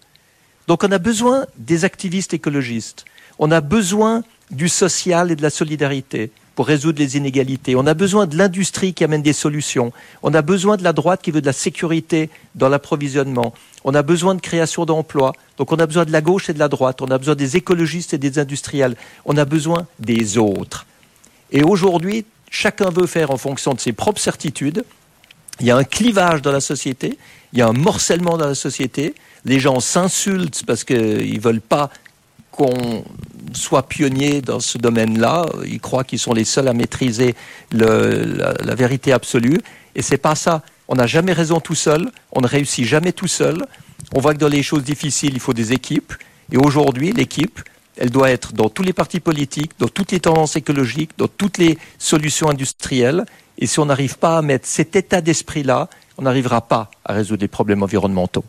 Donc 0.68 0.84
on 0.84 0.92
a 0.92 0.98
besoin 0.98 1.46
des 1.58 1.86
activistes 1.86 2.34
écologistes, 2.34 3.06
on 3.40 3.52
a 3.52 3.62
besoin 3.62 4.24
du 4.52 4.68
social 4.70 5.32
et 5.32 5.36
de 5.36 5.42
la 5.42 5.50
solidarité 5.50 6.32
pour 6.56 6.68
résoudre 6.68 7.00
les 7.00 7.16
inégalités, 7.16 7.76
on 7.76 7.88
a 7.88 7.94
besoin 7.94 8.28
de 8.28 8.38
l'industrie 8.38 8.94
qui 8.94 9.04
amène 9.04 9.22
des 9.22 9.34
solutions, 9.34 9.94
on 10.22 10.34
a 10.34 10.42
besoin 10.42 10.76
de 10.76 10.84
la 10.84 10.92
droite 10.92 11.22
qui 11.22 11.32
veut 11.32 11.42
de 11.42 11.46
la 11.46 11.54
sécurité 11.54 12.30
dans 12.56 12.68
l'approvisionnement, 12.68 13.54
on 13.86 13.96
a 13.96 14.02
besoin 14.04 14.36
de 14.36 14.42
création 14.42 14.86
d'emplois, 14.86 15.34
donc 15.58 15.72
on 15.72 15.78
a 15.78 15.86
besoin 15.86 16.06
de 16.06 16.12
la 16.12 16.22
gauche 16.22 16.50
et 16.50 16.54
de 16.54 16.60
la 16.60 16.68
droite, 16.68 17.02
on 17.02 17.10
a 17.10 17.18
besoin 17.18 17.36
des 17.36 17.56
écologistes 17.56 18.14
et 18.14 18.18
des 18.18 18.40
industriels, 18.40 18.96
on 19.26 19.38
a 19.38 19.46
besoin 19.46 19.88
des 20.00 20.38
autres. 20.38 20.86
Et 21.52 21.64
aujourd'hui, 21.64 22.26
chacun 22.50 22.90
veut 22.90 23.08
faire 23.08 23.32
en 23.32 23.38
fonction 23.38 23.74
de 23.74 23.80
ses 23.80 23.94
propres 23.94 24.22
certitudes. 24.22 24.84
Il 25.60 25.66
y 25.66 25.72
a 25.72 25.78
un 25.78 25.84
clivage 25.84 26.42
dans 26.42 26.52
la 26.52 26.62
société, 26.62 27.18
il 27.54 27.60
y 27.60 27.62
a 27.62 27.68
un 27.68 27.74
morcellement 27.74 28.38
dans 28.38 28.48
la 28.48 28.56
société. 28.56 29.16
Les 29.46 29.60
gens 29.60 29.80
s'insultent 29.80 30.64
parce 30.66 30.84
qu'ils 30.84 31.34
ne 31.34 31.40
veulent 31.40 31.62
pas 31.62 31.90
qu'on 32.52 33.04
soit 33.54 33.88
pionnier 33.88 34.42
dans 34.42 34.60
ce 34.60 34.78
domaine-là. 34.78 35.46
Ils 35.66 35.80
croient 35.80 36.04
qu'ils 36.04 36.20
sont 36.20 36.34
les 36.34 36.46
seuls 36.46 36.68
à 36.68 36.74
maîtriser 36.74 37.36
la, 37.72 38.54
la, 38.54 38.76
vérité 38.76 39.12
absolue. 39.14 39.58
Et 39.96 40.02
c'est 40.02 40.18
pas 40.18 40.36
ça. 40.36 40.64
On 40.88 40.96
n'a 40.96 41.08
jamais 41.08 41.34
raison 41.34 41.60
tout 41.60 41.76
seul. 41.76 42.12
On 42.32 42.42
ne 42.42 42.48
réussit 42.48 42.86
jamais 42.86 43.12
tout 43.12 43.28
seul. 43.28 43.66
On 44.14 44.20
voit 44.20 44.34
que 44.34 44.40
dans 44.40 44.50
les 44.50 44.64
choses 44.64 44.84
difficiles, 44.84 45.32
il 45.34 45.40
faut 45.40 45.54
des 45.54 45.74
équipes. 45.74 46.14
Et 46.52 46.58
aujourd'hui, 46.58 47.12
l'équipe, 47.12 47.60
elle 48.00 48.10
doit 48.10 48.32
être 48.32 48.54
dans 48.54 48.70
tous 48.70 48.82
les 48.82 48.94
partis 48.94 49.20
politiques, 49.20 49.72
dans 49.78 49.90
toutes 49.90 50.12
les 50.14 50.22
tendances 50.22 50.56
écologiques, 50.56 51.12
dans 51.18 51.28
toutes 51.28 51.58
les 51.58 51.78
solutions 51.98 52.50
industrielles. 52.50 53.26
Et 53.58 53.68
si 53.68 53.80
on 53.80 53.86
n'arrive 53.86 54.18
pas 54.18 54.38
à 54.38 54.42
mettre 54.42 54.66
cet 54.66 54.96
état 54.96 55.20
d'esprit-là, 55.20 55.90
on 56.18 56.22
n'arrivera 56.22 56.62
pas 56.62 56.90
à 57.04 57.12
résoudre 57.12 57.42
les 57.42 57.50
problèmes 57.50 57.84
environnementaux. 57.84 58.46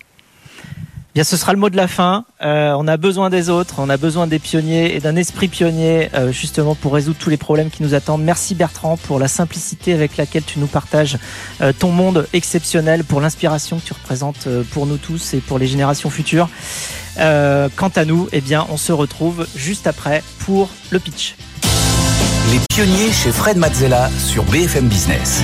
Bien, 1.15 1.25
ce 1.25 1.37
sera 1.37 1.53
le 1.53 1.59
mot 1.59 1.71
de 1.71 1.77
la 1.77 1.89
fin. 1.89 2.25
Euh, 2.41 2.73
on 2.79 2.87
a 2.87 2.97
besoin 2.97 3.31
des 3.31 3.51
autres, 3.51 3.77
on 3.79 3.91
a 3.91 3.97
besoin 3.97 4.29
des 4.29 4.39
pionniers 4.39 4.95
et 4.95 5.01
d'un 5.01 5.17
esprit 5.17 5.49
pionnier 5.49 6.09
euh, 6.15 6.31
justement 6.31 6.77
pour 6.77 6.95
résoudre 6.95 7.19
tous 7.19 7.31
les 7.31 7.37
problèmes 7.37 7.69
qui 7.69 7.83
nous 7.83 7.95
attendent. 7.95 8.23
Merci 8.23 8.55
Bertrand 8.55 8.97
pour 8.97 9.19
la 9.19 9.27
simplicité 9.27 9.93
avec 9.93 10.17
laquelle 10.17 10.45
tu 10.45 10.61
nous 10.61 10.69
partages 10.69 11.19
euh, 11.63 11.73
ton 11.77 11.91
monde 11.91 12.29
exceptionnel, 12.33 13.03
pour 13.03 13.21
l'inspiration 13.21 13.81
que 13.81 13.87
tu 13.87 13.93
représentes 13.93 14.47
pour 14.71 14.87
nous 14.87 14.99
tous 14.99 15.35
et 15.35 15.39
pour 15.39 15.59
les 15.59 15.67
générations 15.67 16.11
futures. 16.11 16.49
quant 17.17 17.93
à 17.97 18.05
nous, 18.05 18.29
eh 18.31 18.41
bien, 18.41 18.67
on 18.71 18.77
se 18.77 18.93
retrouve 18.93 19.49
juste 19.57 19.89
après 19.89 20.23
pour 20.39 20.69
le 20.91 21.01
pitch. 21.01 21.35
Les 22.53 22.61
pionniers 22.69 23.13
chez 23.13 23.33
Fred 23.33 23.57
Mazzella 23.57 24.09
sur 24.19 24.45
BFM 24.45 24.89
Business. 24.89 25.43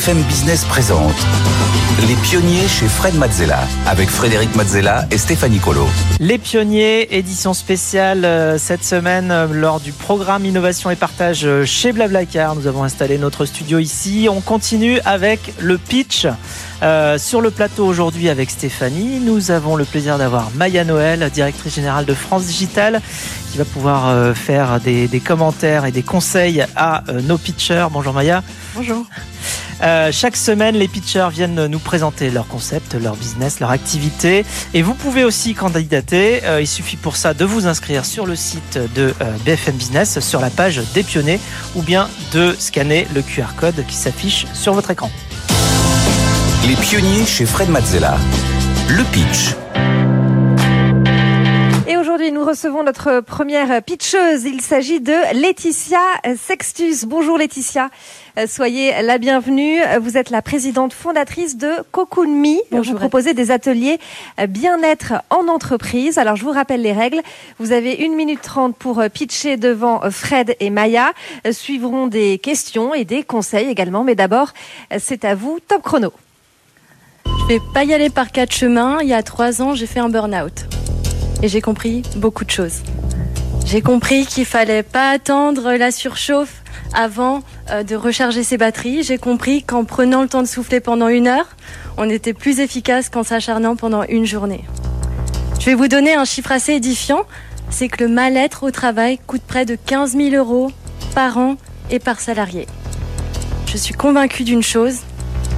BFM 0.00 0.22
Business 0.22 0.64
présente 0.64 1.26
Les 2.08 2.14
pionniers 2.14 2.66
chez 2.68 2.88
Fred 2.88 3.14
Mazzella 3.16 3.58
avec 3.86 4.08
Frédéric 4.08 4.56
Mazzella 4.56 5.04
et 5.10 5.18
Stéphanie 5.18 5.58
Colo. 5.58 5.86
Les 6.20 6.38
pionniers, 6.38 7.18
édition 7.18 7.52
spéciale 7.52 8.24
euh, 8.24 8.56
cette 8.56 8.82
semaine 8.82 9.30
euh, 9.30 9.46
lors 9.52 9.78
du 9.78 9.92
programme 9.92 10.46
Innovation 10.46 10.90
et 10.90 10.96
Partage 10.96 11.44
euh, 11.44 11.66
chez 11.66 11.92
Blablacar. 11.92 12.54
Nous 12.54 12.66
avons 12.66 12.82
installé 12.82 13.18
notre 13.18 13.44
studio 13.44 13.78
ici. 13.78 14.26
On 14.30 14.40
continue 14.40 15.00
avec 15.04 15.52
le 15.60 15.76
pitch. 15.76 16.26
sur 17.18 17.42
le 17.42 17.50
plateau 17.50 17.84
aujourd'hui 17.84 18.30
avec 18.30 18.48
Stéphanie, 18.48 19.20
nous 19.20 19.50
avons 19.50 19.76
le 19.76 19.84
plaisir 19.84 20.16
d'avoir 20.16 20.50
Maya 20.54 20.84
Noël, 20.84 21.28
directrice 21.30 21.74
générale 21.74 22.06
de 22.06 22.14
France 22.14 22.46
Digital, 22.46 23.02
qui 23.52 23.58
va 23.58 23.66
pouvoir 23.66 24.34
faire 24.34 24.80
des, 24.80 25.08
des, 25.08 25.20
commentaires 25.20 25.84
et 25.84 25.92
des 25.92 26.02
conseils 26.02 26.64
à 26.74 27.04
nos 27.24 27.36
pitchers. 27.36 27.88
Bonjour 27.92 28.14
Maya. 28.14 28.42
Bonjour. 28.74 29.04
Euh, 29.82 30.10
chaque 30.12 30.36
semaine, 30.36 30.76
les 30.76 30.88
pitchers 30.88 31.28
viennent 31.30 31.66
nous 31.66 31.78
présenter 31.78 32.30
leur 32.30 32.46
concept, 32.46 32.94
leur 32.94 33.16
business, 33.16 33.60
leur 33.60 33.70
activité. 33.70 34.44
Et 34.74 34.82
vous 34.82 34.94
pouvez 34.94 35.24
aussi 35.24 35.54
candidater. 35.54 36.44
Euh, 36.44 36.60
il 36.60 36.66
suffit 36.66 36.96
pour 36.96 37.16
ça 37.16 37.34
de 37.34 37.44
vous 37.44 37.66
inscrire 37.66 38.04
sur 38.04 38.26
le 38.26 38.36
site 38.36 38.78
de 38.94 39.14
euh, 39.20 39.36
BFM 39.44 39.76
Business, 39.76 40.20
sur 40.20 40.40
la 40.40 40.50
page 40.50 40.80
des 40.94 41.02
pionniers, 41.02 41.40
ou 41.74 41.82
bien 41.82 42.08
de 42.32 42.54
scanner 42.58 43.06
le 43.14 43.22
QR 43.22 43.54
code 43.56 43.84
qui 43.86 43.96
s'affiche 43.96 44.46
sur 44.54 44.74
votre 44.74 44.90
écran. 44.90 45.10
Les 46.66 46.76
pionniers 46.76 47.24
chez 47.24 47.46
Fred 47.46 47.70
Mazzella. 47.70 48.16
Le 48.88 49.04
pitch. 49.04 49.59
Aujourd'hui, 52.20 52.38
nous 52.38 52.44
recevons 52.46 52.82
notre 52.82 53.20
première 53.20 53.82
pitcheuse. 53.82 54.44
Il 54.44 54.60
s'agit 54.60 55.00
de 55.00 55.40
Laetitia 55.40 56.02
Sextus. 56.36 57.06
Bonjour 57.06 57.38
Laetitia. 57.38 57.88
Euh, 58.36 58.46
soyez 58.46 58.92
la 59.00 59.16
bienvenue. 59.16 59.78
Vous 60.02 60.18
êtes 60.18 60.28
la 60.28 60.42
présidente 60.42 60.92
fondatrice 60.92 61.56
de 61.56 61.70
Cocoon 61.92 62.28
Me. 62.28 62.58
Vous 62.72 62.94
proposez 62.94 63.32
des 63.32 63.50
ateliers 63.50 63.98
euh, 64.38 64.46
bien-être 64.46 65.14
en 65.30 65.48
entreprise. 65.48 66.18
Alors, 66.18 66.36
je 66.36 66.44
vous 66.44 66.50
rappelle 66.50 66.82
les 66.82 66.92
règles. 66.92 67.22
Vous 67.58 67.72
avez 67.72 67.94
une 67.94 68.14
minute 68.14 68.42
trente 68.42 68.76
pour 68.76 69.00
euh, 69.00 69.08
pitcher 69.08 69.56
devant 69.56 70.02
Fred 70.10 70.56
et 70.60 70.68
Maya. 70.68 71.12
Suivront 71.50 72.06
des 72.06 72.36
questions 72.36 72.92
et 72.92 73.06
des 73.06 73.22
conseils 73.22 73.70
également. 73.70 74.04
Mais 74.04 74.14
d'abord, 74.14 74.52
c'est 74.98 75.24
à 75.24 75.34
vous. 75.34 75.58
Top 75.66 75.80
chrono. 75.80 76.12
Je 77.24 77.54
vais 77.54 77.60
pas 77.72 77.84
y 77.84 77.94
aller 77.94 78.10
par 78.10 78.30
quatre 78.30 78.52
chemins. 78.52 78.98
Il 79.00 79.08
y 79.08 79.14
a 79.14 79.22
trois 79.22 79.62
ans, 79.62 79.74
j'ai 79.74 79.86
fait 79.86 80.00
un 80.00 80.10
burn-out. 80.10 80.66
Et 81.42 81.48
j'ai 81.48 81.60
compris 81.60 82.02
beaucoup 82.16 82.44
de 82.44 82.50
choses. 82.50 82.82
J'ai 83.64 83.82
compris 83.82 84.26
qu'il 84.26 84.44
fallait 84.44 84.82
pas 84.82 85.10
attendre 85.10 85.72
la 85.72 85.90
surchauffe 85.90 86.62
avant 86.92 87.40
euh, 87.70 87.82
de 87.82 87.94
recharger 87.94 88.42
ses 88.42 88.58
batteries. 88.58 89.02
J'ai 89.02 89.18
compris 89.18 89.62
qu'en 89.62 89.84
prenant 89.84 90.22
le 90.22 90.28
temps 90.28 90.42
de 90.42 90.48
souffler 90.48 90.80
pendant 90.80 91.08
une 91.08 91.28
heure, 91.28 91.48
on 91.96 92.08
était 92.08 92.34
plus 92.34 92.60
efficace 92.60 93.08
qu'en 93.08 93.22
s'acharnant 93.22 93.76
pendant 93.76 94.02
une 94.04 94.26
journée. 94.26 94.64
Je 95.60 95.66
vais 95.66 95.74
vous 95.74 95.88
donner 95.88 96.14
un 96.14 96.24
chiffre 96.24 96.52
assez 96.52 96.72
édifiant, 96.72 97.22
c'est 97.70 97.88
que 97.88 98.02
le 98.04 98.10
mal-être 98.10 98.64
au 98.64 98.70
travail 98.70 99.18
coûte 99.26 99.42
près 99.46 99.64
de 99.64 99.76
15 99.76 100.16
000 100.16 100.34
euros 100.34 100.72
par 101.14 101.38
an 101.38 101.56
et 101.90 101.98
par 101.98 102.20
salarié. 102.20 102.66
Je 103.66 103.76
suis 103.76 103.94
convaincue 103.94 104.42
d'une 104.42 104.62
chose, 104.62 104.96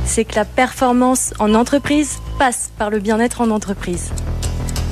c'est 0.05 0.25
que 0.25 0.35
la 0.35 0.45
performance 0.45 1.33
en 1.39 1.55
entreprise 1.55 2.19
passe 2.39 2.71
par 2.79 2.91
le 2.91 2.99
bien-être 2.99 3.41
en 3.41 3.51
entreprise. 3.51 4.11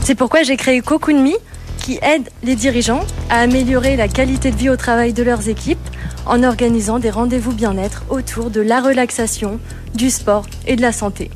C'est 0.02 0.14
pourquoi 0.14 0.42
j'ai 0.42 0.56
créé 0.56 0.80
Cocoon 0.80 1.22
Me, 1.22 1.36
qui 1.78 1.98
aide 2.02 2.28
les 2.42 2.56
dirigeants 2.56 3.04
à 3.28 3.40
améliorer 3.40 3.96
la 3.96 4.08
qualité 4.08 4.50
de 4.50 4.56
vie 4.56 4.70
au 4.70 4.76
travail 4.76 5.12
de 5.12 5.22
leurs 5.22 5.48
équipes 5.48 5.78
en 6.26 6.42
organisant 6.42 6.98
des 6.98 7.10
rendez-vous 7.10 7.52
bien-être 7.52 8.04
autour 8.08 8.50
de 8.50 8.60
la 8.60 8.80
relaxation, 8.80 9.60
du 9.94 10.10
sport 10.10 10.46
et 10.66 10.76
de 10.76 10.82
la 10.82 10.92
santé. 10.92 11.30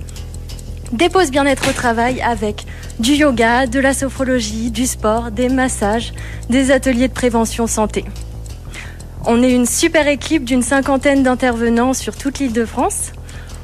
Pauses 1.12 1.30
bien-être 1.30 1.68
au 1.68 1.72
travail 1.72 2.20
avec 2.22 2.64
du 2.98 3.12
yoga, 3.12 3.66
de 3.66 3.80
la 3.80 3.94
sophrologie, 3.94 4.70
du 4.70 4.86
sport, 4.86 5.30
des 5.30 5.48
massages, 5.48 6.12
des 6.48 6.70
ateliers 6.70 7.08
de 7.08 7.12
prévention 7.12 7.66
santé. 7.66 8.04
On 9.26 9.42
est 9.42 9.52
une 9.52 9.66
super 9.66 10.06
équipe 10.08 10.44
d'une 10.44 10.62
cinquantaine 10.62 11.22
d'intervenants 11.22 11.94
sur 11.94 12.16
toute 12.16 12.38
l'île 12.38 12.52
de 12.52 12.64
France. 12.64 13.12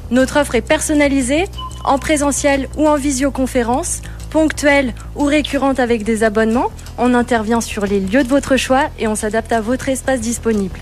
Notre 0.09 0.39
offre 0.39 0.55
est 0.55 0.61
personnalisée, 0.61 1.45
en 1.83 1.99
présentiel 1.99 2.67
ou 2.77 2.87
en 2.87 2.95
visioconférence, 2.95 4.01
ponctuelle 4.31 4.95
ou 5.15 5.25
récurrente 5.25 5.79
avec 5.79 6.03
des 6.03 6.23
abonnements. 6.23 6.71
On 6.97 7.13
intervient 7.13 7.61
sur 7.61 7.85
les 7.85 7.99
lieux 7.99 8.23
de 8.23 8.29
votre 8.29 8.57
choix 8.57 8.85
et 8.97 9.07
on 9.07 9.15
s'adapte 9.15 9.51
à 9.51 9.61
votre 9.61 9.89
espace 9.89 10.21
disponible. 10.21 10.79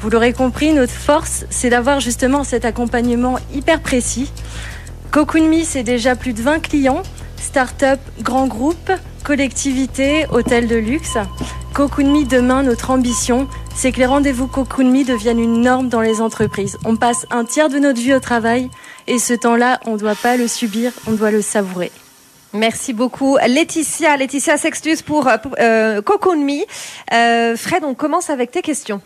Vous 0.00 0.10
l'aurez 0.10 0.32
compris, 0.32 0.72
notre 0.72 0.92
force, 0.92 1.46
c'est 1.48 1.70
d'avoir 1.70 2.00
justement 2.00 2.42
cet 2.42 2.64
accompagnement 2.64 3.38
hyper 3.54 3.80
précis. 3.80 4.30
Cocoon 5.12 5.48
Me, 5.48 5.62
c'est 5.62 5.84
déjà 5.84 6.16
plus 6.16 6.32
de 6.32 6.42
20 6.42 6.58
clients, 6.58 7.02
start-up, 7.36 8.00
grands 8.20 8.48
groupes, 8.48 8.90
collectivités, 9.24 10.26
hôtels 10.32 10.66
de 10.66 10.76
luxe. 10.76 11.16
Cocoon 11.72 12.12
Me, 12.12 12.24
demain, 12.24 12.64
notre 12.64 12.90
ambition, 12.90 13.46
c'est 13.76 13.92
que 13.92 13.98
les 13.98 14.06
rendez-vous 14.06 14.48
Cocoon 14.48 14.90
Me 14.90 15.04
deviennent 15.04 15.38
une 15.38 15.60
norme 15.60 15.88
dans 15.88 16.00
les 16.00 16.20
entreprises. 16.20 16.78
On 16.84 16.96
passe 16.96 17.26
un 17.30 17.44
tiers 17.44 17.68
de 17.68 17.78
notre 17.78 18.00
vie 18.00 18.14
au 18.14 18.20
travail 18.20 18.68
et 19.06 19.20
ce 19.20 19.34
temps-là, 19.34 19.78
on 19.86 19.92
ne 19.92 19.98
doit 19.98 20.16
pas 20.16 20.36
le 20.36 20.48
subir, 20.48 20.90
on 21.06 21.12
doit 21.12 21.30
le 21.30 21.42
savourer. 21.42 21.92
Merci 22.54 22.92
beaucoup 22.92 23.38
Laetitia, 23.38 24.16
Laetitia 24.18 24.58
Sextus 24.58 25.00
pour, 25.00 25.28
euh, 25.58 26.02
Cocoon 26.02 26.36
Me. 26.36 26.64
Euh, 27.14 27.56
Fred, 27.56 27.82
on 27.82 27.94
commence 27.94 28.28
avec 28.28 28.50
tes 28.50 28.60
questions. 28.60 29.00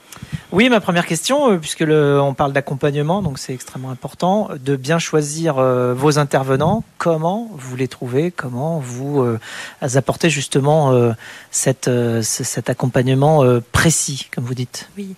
Oui, 0.51 0.69
ma 0.69 0.81
première 0.81 1.07
question, 1.07 1.53
euh, 1.53 1.57
puisque 1.59 1.81
le, 1.81 2.21
on 2.21 2.35
parle 2.35 2.53
d'accompagnement, 2.53 3.23
donc 3.23 3.39
c'est 3.39 3.55
extrêmement 3.55 3.91
important 3.91 4.49
de 4.59 4.75
bien 4.75 4.99
choisir 4.99 5.59
euh, 5.59 5.95
vos 5.95 6.19
intervenants. 6.19 6.83
Comment 6.99 7.49
vous 7.55 7.77
les 7.77 7.87
trouvez? 7.87 8.33
Comment 8.33 8.81
vous 8.81 9.21
euh, 9.21 9.39
apportez 9.95 10.29
justement 10.29 10.93
cette, 11.51 11.91
cet 12.23 12.69
accompagnement 12.69 13.45
précis, 13.73 14.29
comme 14.35 14.45
vous 14.45 14.55
dites? 14.55 14.89
Oui. 14.97 15.15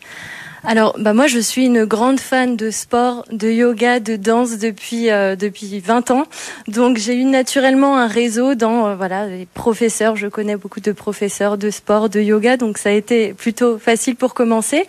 Alors, 0.64 0.97
bah 0.99 1.12
moi, 1.12 1.29
je 1.29 1.38
suis 1.38 1.66
une 1.66 1.85
grande 1.85 2.18
fan 2.18 2.57
de 2.57 2.71
sport, 2.71 3.25
de 3.31 3.49
yoga, 3.49 4.01
de 4.01 4.16
danse 4.16 4.59
depuis 4.59 5.11
euh, 5.11 5.37
depuis 5.37 5.79
20 5.79 6.11
ans. 6.11 6.25
Donc, 6.66 6.97
j'ai 6.97 7.14
eu 7.14 7.25
naturellement 7.25 7.97
un 7.97 8.09
réseau 8.09 8.55
dans 8.55 8.97
voilà 8.97 9.27
les 9.27 9.47
professeurs. 9.47 10.16
Je 10.16 10.27
connais 10.27 10.57
beaucoup 10.57 10.81
de 10.81 10.92
professeurs 10.92 11.59
de 11.59 11.71
sport, 11.71 12.09
de 12.09 12.21
yoga, 12.21 12.57
donc 12.57 12.79
ça 12.79 12.88
a 12.88 12.92
été 12.92 13.35
plutôt 13.35 13.79
facile 13.79 14.16
pour 14.16 14.35
commencer. 14.35 14.87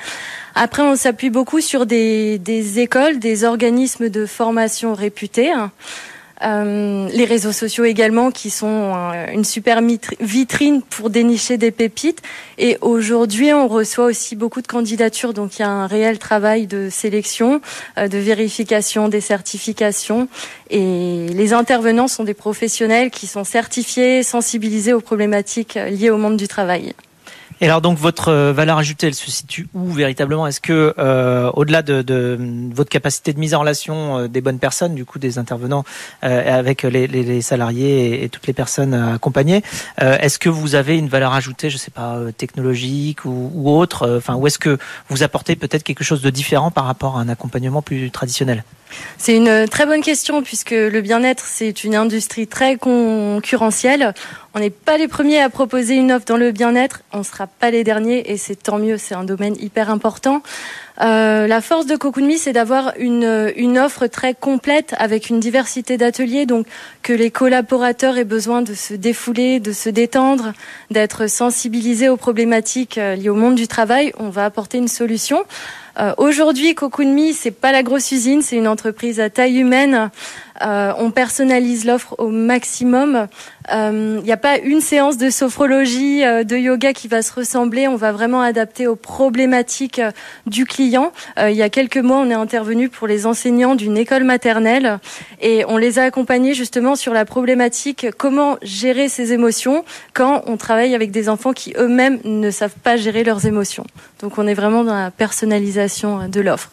Après, 0.55 0.81
on 0.81 0.95
s'appuie 0.95 1.29
beaucoup 1.29 1.61
sur 1.61 1.85
des, 1.85 2.39
des 2.39 2.79
écoles, 2.79 3.19
des 3.19 3.43
organismes 3.43 4.09
de 4.09 4.25
formation 4.25 4.95
réputés. 4.95 5.53
Euh, 6.41 7.09
les 7.09 7.25
réseaux 7.25 7.51
sociaux 7.51 7.83
également 7.83 8.31
qui 8.31 8.49
sont 8.49 8.93
euh, 8.95 9.25
une 9.33 9.43
super 9.43 9.81
vitrine 10.19 10.81
pour 10.81 11.09
dénicher 11.09 11.57
des 11.57 11.71
pépites. 11.71 12.21
Et 12.57 12.77
aujourd'hui, 12.81 13.51
on 13.53 13.67
reçoit 13.67 14.05
aussi 14.05 14.35
beaucoup 14.35 14.61
de 14.61 14.67
candidatures, 14.67 15.33
donc 15.33 15.59
il 15.59 15.63
y 15.63 15.65
a 15.65 15.69
un 15.69 15.87
réel 15.87 16.17
travail 16.17 16.67
de 16.67 16.89
sélection, 16.89 17.61
euh, 17.97 18.07
de 18.07 18.17
vérification 18.17 19.09
des 19.09 19.21
certifications. 19.21 20.27
Et 20.69 21.27
les 21.27 21.53
intervenants 21.53 22.07
sont 22.07 22.23
des 22.23 22.33
professionnels 22.33 23.11
qui 23.11 23.27
sont 23.27 23.43
certifiés, 23.43 24.23
sensibilisés 24.23 24.93
aux 24.93 25.01
problématiques 25.01 25.77
liées 25.89 26.09
au 26.09 26.17
monde 26.17 26.37
du 26.37 26.47
travail. 26.47 26.93
Et 27.61 27.65
alors 27.65 27.81
donc 27.81 27.97
votre 27.97 28.29
euh, 28.29 28.53
valeur 28.53 28.77
ajoutée, 28.77 29.07
elle 29.07 29.15
se 29.15 29.29
situe 29.29 29.67
où 29.73 29.91
véritablement? 29.91 30.47
Est-ce 30.47 30.61
que 30.61 30.93
euh, 30.97 31.51
au-delà 31.53 31.81
de, 31.81 32.01
de, 32.01 32.37
votre 32.73 32.89
capacité 32.89 33.33
de 33.33 33.39
mise 33.39 33.53
en 33.53 33.59
relation 33.59 34.19
euh, 34.19 34.27
des 34.27 34.39
bonnes 34.39 34.59
personnes, 34.59 34.95
du 34.95 35.03
coup 35.03 35.19
des 35.19 35.37
intervenants 35.37 35.83
euh, 36.23 36.57
avec 36.57 36.83
les, 36.83 37.07
les, 37.07 37.23
les 37.23 37.41
salariés 37.41 38.23
et, 38.23 38.29
toutes 38.29 38.47
les 38.47 38.53
personnes 38.53 38.93
accompagnées, 38.93 39.61
euh, 40.01 40.17
est-ce 40.19 40.39
que 40.39 40.49
vous 40.49 40.75
avez 40.75 40.97
une 40.97 41.09
valeur 41.09 41.33
ajoutée, 41.33 41.69
je 41.69 41.77
sais 41.77 41.91
pas, 41.91 42.19
technologique 42.37 43.25
ou, 43.25 43.51
ou 43.53 43.69
autre 43.71 44.17
Enfin, 44.17 44.35
où 44.35 44.47
est-ce 44.47 44.59
que 44.59 44.77
vous 45.09 45.23
apportez 45.23 45.55
peut-être 45.55 45.83
quelque 45.83 46.03
chose 46.03 46.21
de 46.21 46.29
différent 46.29 46.71
par 46.71 46.85
rapport 46.85 47.17
à 47.17 47.21
un 47.21 47.29
accompagnement 47.29 47.81
plus 47.81 48.09
traditionnel? 48.11 48.63
C'est 49.17 49.35
une 49.35 49.67
très 49.67 49.85
bonne 49.85 50.01
question 50.01 50.41
puisque 50.41 50.71
le 50.71 51.01
bien-être, 51.01 51.43
c'est 51.45 51.83
une 51.83 51.95
industrie 51.95 52.47
très 52.47 52.77
concurrentielle. 52.77 54.13
On 54.55 54.59
n'est 54.59 54.71
pas 54.71 54.97
les 54.97 55.07
premiers 55.07 55.39
à 55.39 55.49
proposer 55.49 55.95
une 55.95 56.11
offre 56.11 56.25
dans 56.25 56.37
le 56.37 56.51
bien-être, 56.51 57.01
on 57.13 57.19
ne 57.19 57.23
sera 57.23 57.45
pas 57.45 57.69
les 57.69 57.83
derniers 57.83 58.31
et 58.31 58.37
c'est 58.37 58.55
tant 58.55 58.79
mieux, 58.79 58.97
c'est 58.97 59.13
un 59.13 59.23
domaine 59.23 59.55
hyper 59.59 59.91
important. 59.91 60.41
Euh, 61.01 61.47
la 61.47 61.61
force 61.61 61.85
de 61.85 61.95
Cocoon 61.95 62.29
c'est 62.37 62.51
d'avoir 62.51 62.93
une, 62.97 63.53
une 63.55 63.77
offre 63.77 64.07
très 64.07 64.33
complète 64.33 64.95
avec 64.97 65.29
une 65.29 65.39
diversité 65.39 65.97
d'ateliers, 65.97 66.47
donc 66.47 66.65
que 67.03 67.13
les 67.13 67.29
collaborateurs 67.29 68.17
aient 68.17 68.25
besoin 68.25 68.61
de 68.63 68.73
se 68.73 68.95
défouler, 68.95 69.59
de 69.59 69.71
se 69.71 69.89
détendre, 69.89 70.53
d'être 70.89 71.27
sensibilisés 71.29 72.09
aux 72.09 72.17
problématiques 72.17 72.97
euh, 72.97 73.15
liées 73.15 73.29
au 73.29 73.35
monde 73.35 73.55
du 73.55 73.67
travail. 73.67 74.11
On 74.17 74.29
va 74.29 74.45
apporter 74.45 74.79
une 74.79 74.87
solution. 74.87 75.45
Euh, 75.99 76.13
Aujourd'hui, 76.17 76.75
Me, 76.99 77.33
c'est 77.33 77.51
pas 77.51 77.71
la 77.71 77.83
grosse 77.83 78.11
usine, 78.11 78.41
c'est 78.41 78.55
une 78.55 78.67
entreprise 78.67 79.19
à 79.19 79.29
taille 79.29 79.59
humaine. 79.59 80.11
Euh, 80.61 80.91
on 80.97 81.11
personnalise 81.11 81.85
l'offre 81.85 82.15
au 82.17 82.29
maximum. 82.29 83.27
Il 83.71 83.75
euh, 83.75 84.21
n'y 84.21 84.31
a 84.31 84.37
pas 84.37 84.57
une 84.57 84.81
séance 84.81 85.17
de 85.17 85.29
sophrologie, 85.29 86.25
euh, 86.25 86.43
de 86.43 86.57
yoga 86.57 86.91
qui 86.91 87.07
va 87.07 87.21
se 87.21 87.31
ressembler. 87.31 87.87
On 87.87 87.95
va 87.95 88.11
vraiment 88.11 88.41
adapter 88.41 88.87
aux 88.87 88.95
problématiques 88.95 89.99
euh, 89.99 90.11
du 90.47 90.65
client. 90.65 91.11
il 91.37 91.55
y 91.55 91.61
a 91.61 91.69
quelques 91.69 91.97
mois, 91.97 92.17
on 92.17 92.29
est 92.29 92.33
intervenu 92.33 92.89
pour 92.89 93.07
les 93.07 93.25
enseignants 93.25 93.75
d'une 93.75 93.97
école 93.97 94.23
maternelle 94.23 94.99
et 95.41 95.63
on 95.67 95.77
les 95.77 95.99
a 95.99 96.03
accompagnés 96.03 96.53
justement 96.53 96.95
sur 96.95 97.13
la 97.13 97.25
problématique 97.25 98.07
comment 98.17 98.57
gérer 98.61 99.07
ses 99.07 99.33
émotions 99.33 99.85
quand 100.13 100.43
on 100.47 100.57
travaille 100.57 100.95
avec 100.95 101.11
des 101.11 101.29
enfants 101.29 101.53
qui 101.53 101.73
eux-mêmes 101.77 102.19
ne 102.23 102.51
savent 102.51 102.75
pas 102.83 102.97
gérer 102.97 103.23
leurs 103.23 103.45
émotions. 103.45 103.85
Donc 104.21 104.37
on 104.37 104.47
est 104.47 104.53
vraiment 104.53 104.83
dans 104.83 104.95
la 104.95 105.11
personnalisation 105.11 105.88
de 105.89 106.41
l'offre. 106.41 106.71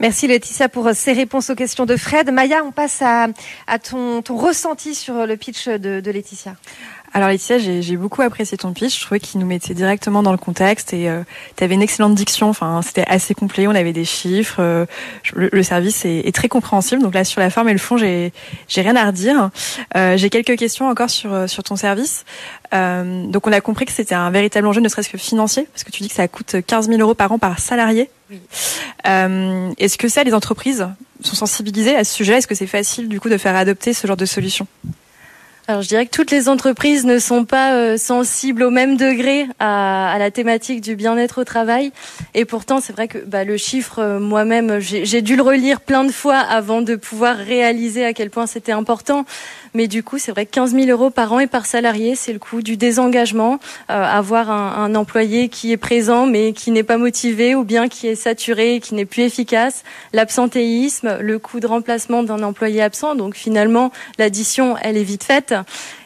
Merci 0.00 0.28
Laetitia 0.28 0.68
pour 0.68 0.90
ces 0.94 1.12
réponses 1.12 1.50
aux 1.50 1.56
questions 1.56 1.84
de 1.84 1.96
Fred. 1.96 2.30
Maya, 2.30 2.62
on 2.64 2.70
passe 2.70 3.02
à, 3.02 3.28
ton, 3.78 4.22
ressenti 4.28 4.94
sur 4.94 5.26
le 5.26 5.36
pitch 5.36 5.68
de, 5.68 6.10
Laetitia. 6.10 6.54
Alors 7.14 7.28
Laetitia, 7.28 7.58
j'ai 7.58 7.96
beaucoup 7.96 8.22
apprécié 8.22 8.58
ton 8.58 8.72
pitch. 8.72 8.98
Je 8.98 9.04
trouvais 9.04 9.20
qu'il 9.20 9.40
nous 9.40 9.46
mettait 9.46 9.74
directement 9.74 10.22
dans 10.22 10.32
le 10.32 10.38
contexte 10.38 10.92
et 10.92 11.08
euh, 11.08 11.22
tu 11.56 11.64
avais 11.64 11.74
une 11.74 11.82
excellente 11.82 12.14
diction. 12.14 12.48
Enfin, 12.48 12.80
c'était 12.82 13.04
assez 13.06 13.34
complet. 13.34 13.66
On 13.66 13.74
avait 13.74 13.92
des 13.92 14.04
chiffres. 14.04 14.60
Euh, 14.60 14.86
le, 15.34 15.62
service 15.62 16.04
est, 16.04 16.34
très 16.34 16.48
compréhensible. 16.48 17.02
Donc 17.02 17.14
là, 17.14 17.24
sur 17.24 17.40
la 17.40 17.50
forme 17.50 17.68
et 17.68 17.72
le 17.72 17.78
fond, 17.78 17.96
j'ai 17.96 18.32
rien 18.76 18.96
à 18.96 19.06
redire. 19.06 19.50
Euh, 19.96 20.16
j'ai 20.16 20.30
quelques 20.30 20.56
questions 20.56 20.88
encore 20.88 21.10
sur 21.10 21.48
sur 21.48 21.62
ton 21.62 21.76
service. 21.76 22.24
donc 22.72 23.46
on 23.46 23.52
a 23.52 23.60
compris 23.60 23.86
que 23.86 23.92
c'était 23.92 24.14
un 24.14 24.30
véritable 24.30 24.66
enjeu, 24.66 24.80
ne 24.80 24.88
serait-ce 24.88 25.08
que 25.08 25.18
financier, 25.18 25.66
parce 25.72 25.84
que 25.84 25.90
tu 25.90 26.02
dis 26.02 26.08
que 26.08 26.14
ça 26.14 26.28
coûte 26.28 26.56
15 26.66 26.88
000 26.88 27.00
euros 27.00 27.14
par 27.14 27.32
an 27.32 27.38
par 27.38 27.58
salarié. 27.58 28.10
Euh, 29.06 29.72
Est-ce 29.78 29.98
que 29.98 30.08
ça, 30.08 30.24
les 30.24 30.34
entreprises 30.34 30.86
sont 31.20 31.36
sensibilisées 31.36 31.96
à 31.96 32.04
ce 32.04 32.14
sujet? 32.14 32.34
Est-ce 32.34 32.46
que 32.46 32.54
c'est 32.54 32.66
facile 32.66 33.08
du 33.08 33.20
coup 33.20 33.28
de 33.28 33.38
faire 33.38 33.56
adopter 33.56 33.92
ce 33.92 34.06
genre 34.06 34.16
de 34.16 34.26
solution? 34.26 34.66
Alors 35.68 35.82
je 35.82 35.88
dirais 35.88 36.06
que 36.06 36.10
toutes 36.10 36.30
les 36.30 36.48
entreprises 36.48 37.04
ne 37.04 37.18
sont 37.18 37.44
pas 37.44 37.74
euh, 37.74 37.98
sensibles 37.98 38.62
au 38.62 38.70
même 38.70 38.96
degré 38.96 39.46
à, 39.58 40.16
la 40.18 40.30
thématique 40.30 40.80
du 40.80 40.96
bien-être 40.96 41.42
au 41.42 41.44
travail. 41.44 41.92
Et 42.32 42.46
pourtant, 42.46 42.80
c'est 42.80 42.94
vrai 42.94 43.06
que 43.06 43.18
bah, 43.18 43.44
le 43.44 43.58
chiffre, 43.58 43.98
euh, 43.98 44.18
moi-même, 44.18 44.78
j'ai 44.80 45.20
dû 45.20 45.36
le 45.36 45.42
relire 45.42 45.82
plein 45.82 46.04
de 46.04 46.10
fois 46.10 46.38
avant 46.38 46.80
de 46.80 46.96
pouvoir 46.96 47.36
réaliser 47.36 48.02
à 48.06 48.14
quel 48.14 48.30
point 48.30 48.46
c'était 48.46 48.72
important. 48.72 49.26
Mais 49.74 49.88
du 49.88 50.02
coup, 50.02 50.18
c'est 50.18 50.32
vrai 50.32 50.46
que 50.46 50.50
15 50.50 50.74
000 50.74 50.86
euros 50.88 51.10
par 51.10 51.32
an 51.32 51.40
et 51.40 51.46
par 51.46 51.66
salarié, 51.66 52.14
c'est 52.14 52.32
le 52.32 52.38
coût 52.38 52.62
du 52.62 52.76
désengagement. 52.76 53.60
Euh, 53.90 54.02
avoir 54.02 54.50
un, 54.50 54.84
un, 54.84 54.94
employé 54.94 55.48
qui 55.48 55.72
est 55.72 55.76
présent 55.76 56.26
mais 56.26 56.52
qui 56.52 56.70
n'est 56.70 56.82
pas 56.82 56.96
motivé 56.96 57.54
ou 57.54 57.64
bien 57.64 57.88
qui 57.88 58.06
est 58.06 58.14
saturé, 58.14 58.80
qui 58.80 58.94
n'est 58.94 59.06
plus 59.06 59.22
efficace. 59.22 59.84
L'absentéisme, 60.12 61.18
le 61.20 61.38
coût 61.38 61.60
de 61.60 61.66
remplacement 61.66 62.22
d'un 62.22 62.42
employé 62.42 62.82
absent. 62.82 63.14
Donc 63.14 63.34
finalement, 63.34 63.92
l'addition, 64.18 64.76
elle 64.82 64.96
est 64.96 65.04
vite 65.04 65.24
faite. 65.24 65.54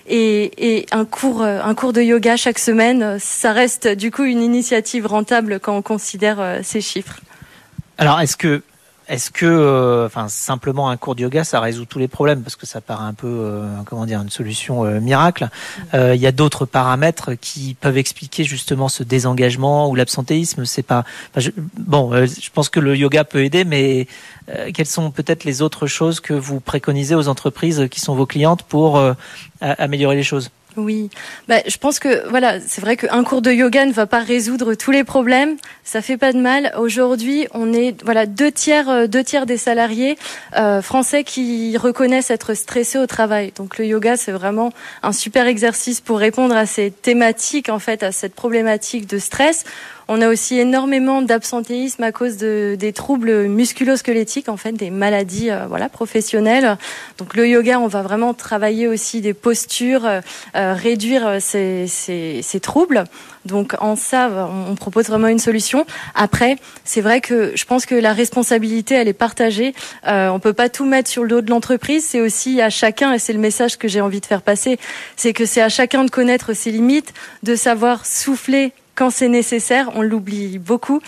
Et, 0.08 0.78
et, 0.78 0.86
un 0.90 1.04
cours, 1.04 1.42
un 1.42 1.74
cours 1.74 1.92
de 1.92 2.02
yoga 2.02 2.36
chaque 2.36 2.58
semaine, 2.58 3.18
ça 3.20 3.52
reste 3.52 3.86
du 3.88 4.10
coup 4.10 4.24
une 4.24 4.42
initiative 4.42 5.06
rentable 5.06 5.60
quand 5.60 5.76
on 5.76 5.82
considère 5.82 6.40
euh, 6.40 6.58
ces 6.62 6.80
chiffres. 6.80 7.20
Alors, 7.98 8.20
est-ce 8.20 8.36
que 8.36 8.62
est-ce 9.08 9.30
que, 9.30 9.46
euh, 9.46 10.06
enfin, 10.06 10.28
simplement 10.28 10.88
un 10.88 10.96
cours 10.96 11.14
de 11.14 11.22
yoga, 11.22 11.44
ça 11.44 11.60
résout 11.60 11.84
tous 11.86 11.98
les 11.98 12.08
problèmes 12.08 12.42
parce 12.42 12.56
que 12.56 12.66
ça 12.66 12.80
paraît 12.80 13.04
un 13.04 13.14
peu, 13.14 13.26
euh, 13.26 13.66
comment 13.84 14.06
dire, 14.06 14.20
une 14.20 14.30
solution 14.30 14.84
euh, 14.84 15.00
miracle. 15.00 15.48
Il 15.94 16.20
y 16.20 16.26
a 16.26 16.32
d'autres 16.32 16.66
paramètres 16.66 17.34
qui 17.34 17.74
peuvent 17.80 17.98
expliquer 17.98 18.44
justement 18.44 18.88
ce 18.88 19.02
désengagement 19.02 19.88
ou 19.90 19.94
l'absentéisme. 19.94 20.64
C'est 20.64 20.82
pas, 20.82 21.04
bon, 21.78 22.12
je 22.26 22.50
pense 22.52 22.68
que 22.68 22.80
le 22.80 22.96
yoga 22.96 23.24
peut 23.24 23.44
aider, 23.44 23.64
mais 23.64 24.06
quelles 24.74 24.86
sont 24.86 25.10
peut-être 25.10 25.44
les 25.44 25.62
autres 25.62 25.86
choses 25.86 26.20
que 26.20 26.34
vous 26.34 26.60
préconisez 26.60 27.14
aux 27.14 27.28
entreprises 27.28 27.88
qui 27.90 28.00
sont 28.00 28.14
vos 28.14 28.26
clientes 28.26 28.62
pour 28.62 29.00
améliorer 29.60 30.16
les 30.16 30.22
choses? 30.22 30.50
Oui, 30.76 31.10
bah, 31.48 31.56
je 31.66 31.76
pense 31.76 31.98
que 31.98 32.28
voilà, 32.28 32.58
c'est 32.60 32.80
vrai 32.80 32.96
qu'un 32.96 33.24
cours 33.24 33.42
de 33.42 33.52
yoga 33.52 33.84
ne 33.84 33.92
va 33.92 34.06
pas 34.06 34.20
résoudre 34.20 34.74
tous 34.74 34.90
les 34.90 35.04
problèmes. 35.04 35.56
Ça 35.84 36.00
fait 36.00 36.16
pas 36.16 36.32
de 36.32 36.38
mal. 36.38 36.72
Aujourd'hui, 36.78 37.46
on 37.52 37.72
est 37.72 38.02
voilà 38.04 38.26
deux 38.26 38.50
tiers, 38.50 38.88
euh, 38.88 39.06
deux 39.06 39.22
tiers 39.22 39.44
des 39.44 39.58
salariés 39.58 40.16
euh, 40.56 40.80
français 40.80 41.24
qui 41.24 41.76
reconnaissent 41.76 42.30
être 42.30 42.54
stressés 42.54 42.98
au 42.98 43.06
travail. 43.06 43.52
Donc 43.56 43.78
le 43.78 43.86
yoga, 43.86 44.16
c'est 44.16 44.32
vraiment 44.32 44.72
un 45.02 45.12
super 45.12 45.46
exercice 45.46 46.00
pour 46.00 46.18
répondre 46.18 46.56
à 46.56 46.66
ces 46.66 46.90
thématiques 46.90 47.68
en 47.68 47.78
fait, 47.78 48.02
à 48.02 48.12
cette 48.12 48.34
problématique 48.34 49.06
de 49.06 49.18
stress 49.18 49.64
On 50.14 50.20
a 50.20 50.28
aussi 50.28 50.58
énormément 50.58 51.22
d'absentéisme 51.22 52.02
à 52.02 52.12
cause 52.12 52.36
de, 52.36 52.76
des 52.78 52.92
troubles 52.92 53.46
musculo-squelettiques, 53.46 54.50
en 54.50 54.58
fait, 54.58 54.72
des 54.72 54.90
maladies 54.90 55.50
euh, 55.50 55.64
voilà, 55.66 55.88
professionnelles. 55.88 56.76
Donc 57.16 57.34
le 57.34 57.48
yoga, 57.48 57.80
on 57.80 57.86
va 57.86 58.02
vraiment 58.02 58.34
travailler 58.34 58.88
aussi 58.88 59.22
des 59.22 59.32
postures, 59.32 60.04
euh, 60.04 60.20
réduire 60.54 61.40
ces, 61.40 61.86
ces, 61.86 62.40
ces 62.42 62.60
troubles. 62.60 63.04
Donc 63.46 63.74
en 63.80 63.96
ça, 63.96 64.50
on 64.68 64.74
propose 64.74 65.06
vraiment 65.06 65.28
une 65.28 65.38
solution. 65.38 65.86
Après, 66.14 66.58
c'est 66.84 67.00
vrai 67.00 67.22
que 67.22 67.52
je 67.54 67.64
pense 67.64 67.86
que 67.86 67.94
la 67.94 68.12
responsabilité, 68.12 68.96
elle 68.96 69.08
est 69.08 69.14
partagée. 69.14 69.74
Euh, 70.06 70.28
on 70.28 70.40
peut 70.40 70.52
pas 70.52 70.68
tout 70.68 70.84
mettre 70.84 71.08
sur 71.08 71.22
le 71.22 71.30
dos 71.30 71.40
de 71.40 71.48
l'entreprise. 71.48 72.04
C'est 72.04 72.20
aussi 72.20 72.60
à 72.60 72.68
chacun, 72.68 73.14
et 73.14 73.18
c'est 73.18 73.32
le 73.32 73.38
message 73.38 73.78
que 73.78 73.88
j'ai 73.88 74.02
envie 74.02 74.20
de 74.20 74.26
faire 74.26 74.42
passer, 74.42 74.78
c'est 75.16 75.32
que 75.32 75.46
c'est 75.46 75.62
à 75.62 75.70
chacun 75.70 76.04
de 76.04 76.10
connaître 76.10 76.52
ses 76.52 76.70
limites, 76.70 77.14
de 77.42 77.56
savoir 77.56 78.04
souffler 78.04 78.74
quand 79.02 79.10
c'est 79.10 79.26
nécessaire. 79.26 79.90
On 79.96 80.02
l'oublie 80.02 80.58
beaucoup. 80.58 81.00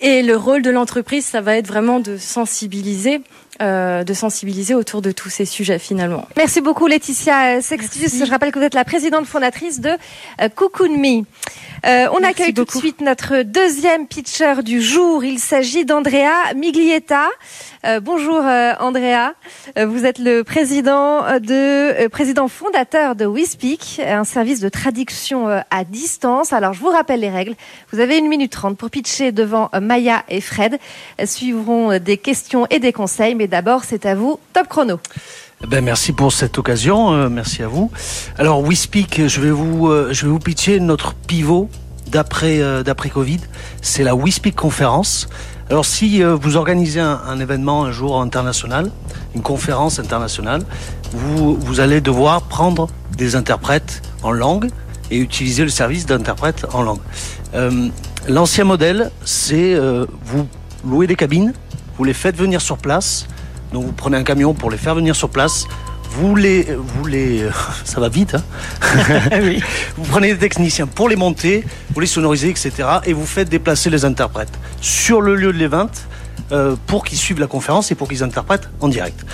Et 0.00 0.22
le 0.22 0.36
rôle 0.36 0.62
de 0.62 0.70
l'entreprise, 0.70 1.26
ça 1.26 1.40
va 1.40 1.56
être 1.56 1.66
vraiment 1.66 1.98
de 1.98 2.16
sensibiliser. 2.16 3.20
Euh, 3.60 4.02
de 4.02 4.14
sensibiliser 4.14 4.74
autour 4.74 5.02
de 5.02 5.12
tous 5.12 5.28
ces 5.28 5.44
sujets 5.44 5.78
finalement. 5.78 6.26
Merci 6.36 6.62
beaucoup 6.62 6.86
Laetitia 6.86 7.60
Sextus. 7.60 8.24
Je 8.24 8.30
rappelle 8.30 8.50
que 8.50 8.58
vous 8.58 8.64
êtes 8.64 8.74
la 8.74 8.84
présidente 8.84 9.26
fondatrice 9.26 9.78
de 9.78 9.90
euh, 10.40 10.48
Cocoon 10.48 10.96
Me. 10.96 11.22
Euh, 11.84 12.08
on 12.12 12.24
accueille 12.24 12.54
tout 12.54 12.64
de 12.64 12.70
suite 12.70 13.02
notre 13.02 13.42
deuxième 13.42 14.06
pitcher 14.06 14.62
du 14.64 14.80
jour. 14.80 15.22
Il 15.22 15.38
s'agit 15.38 15.84
d'Andrea 15.84 16.54
Miglietta. 16.56 17.28
Euh, 17.84 18.00
bonjour 18.00 18.40
euh, 18.44 18.72
Andrea. 18.78 19.34
Euh, 19.78 19.86
vous 19.86 20.04
êtes 20.04 20.18
le 20.18 20.42
président 20.44 21.22
de 21.40 22.06
président 22.08 22.48
fondateur 22.48 23.16
de 23.16 23.26
WeSpeak, 23.26 24.00
un 24.06 24.24
service 24.24 24.60
de 24.60 24.68
traduction 24.68 25.48
à 25.48 25.84
distance. 25.84 26.52
Alors 26.52 26.72
je 26.74 26.80
vous 26.80 26.90
rappelle 26.90 27.20
les 27.20 27.30
règles. 27.30 27.54
Vous 27.92 28.00
avez 28.00 28.18
une 28.18 28.28
minute 28.28 28.52
trente 28.52 28.76
pour 28.76 28.90
pitcher 28.90 29.32
devant 29.32 29.70
Maya 29.80 30.22
et 30.28 30.40
Fred. 30.40 30.78
Suivront 31.24 31.98
des 31.98 32.18
questions 32.18 32.66
et 32.70 32.78
des 32.78 32.92
conseils, 32.92 33.34
mais 33.34 33.48
d'abord 33.48 33.84
c'est 33.84 34.06
à 34.06 34.14
vous. 34.14 34.38
Top 34.52 34.68
chrono. 34.68 35.00
Eh 35.64 35.68
ben, 35.68 35.84
merci 35.84 36.12
pour 36.12 36.32
cette 36.32 36.58
occasion, 36.58 37.12
euh, 37.12 37.28
merci 37.28 37.62
à 37.62 37.68
vous. 37.68 37.92
Alors 38.36 38.60
WeSpeak, 38.62 39.28
je 39.28 39.40
vais 39.40 39.50
vous, 39.50 39.86
euh, 39.86 40.08
je 40.12 40.26
vais 40.26 40.32
vous 40.32 40.40
pitcher 40.40 40.80
notre 40.80 41.14
pivot 41.14 41.70
d'après 42.08 42.60
euh, 42.60 42.82
d'après 42.82 43.10
Covid. 43.10 43.38
C'est 43.80 44.02
la 44.02 44.16
WeSpeak 44.16 44.56
conférence. 44.56 45.28
Alors 45.70 45.84
si 45.84 46.22
vous 46.22 46.56
organisez 46.56 47.00
un, 47.00 47.38
événement 47.40 47.84
un 47.84 47.92
jour 47.92 48.20
international, 48.20 48.90
une 49.34 49.42
conférence 49.42 49.98
internationale, 49.98 50.62
vous, 51.12 51.56
vous 51.56 51.80
allez 51.80 52.00
devoir 52.00 52.42
prendre 52.42 52.88
des 53.16 53.36
interprètes 53.36 54.02
en 54.22 54.32
langue 54.32 54.70
et 55.10 55.18
utiliser 55.18 55.62
le 55.62 55.70
service 55.70 56.06
d'interprète 56.06 56.66
en 56.72 56.82
langue. 56.82 57.00
L'ancien 58.28 58.64
modèle, 58.64 59.10
c'est 59.24 59.78
vous 60.24 60.46
louez 60.84 61.06
des 61.06 61.16
cabines, 61.16 61.52
vous 61.96 62.04
les 62.04 62.14
faites 62.14 62.36
venir 62.36 62.60
sur 62.60 62.78
place, 62.78 63.26
donc 63.72 63.84
vous 63.84 63.92
prenez 63.92 64.16
un 64.16 64.24
camion 64.24 64.54
pour 64.54 64.70
les 64.70 64.76
faire 64.76 64.94
venir 64.94 65.16
sur 65.16 65.28
place. 65.28 65.66
Vous 66.14 66.36
les, 66.36 66.68
vous 66.76 67.06
les, 67.06 67.48
ça 67.84 68.00
va 68.00 68.08
vite. 68.08 68.34
Hein 68.34 68.42
oui. 69.42 69.62
Vous 69.96 70.04
prenez 70.04 70.32
des 70.32 70.38
techniciens 70.38 70.86
pour 70.86 71.08
les 71.08 71.16
monter, 71.16 71.64
vous 71.94 72.00
les 72.00 72.06
sonorisez, 72.06 72.50
etc. 72.50 72.72
Et 73.04 73.12
vous 73.12 73.26
faites 73.26 73.48
déplacer 73.48 73.90
les 73.90 74.04
interprètes 74.04 74.52
sur 74.80 75.20
le 75.20 75.34
lieu 75.34 75.52
de 75.52 75.58
l'événement 75.58 75.90
euh, 76.50 76.76
pour 76.86 77.04
qu'ils 77.04 77.16
suivent 77.16 77.40
la 77.40 77.46
conférence 77.46 77.90
et 77.92 77.94
pour 77.94 78.08
qu'ils 78.08 78.22
interprètent 78.22 78.68
en 78.80 78.88
direct. 78.88 79.24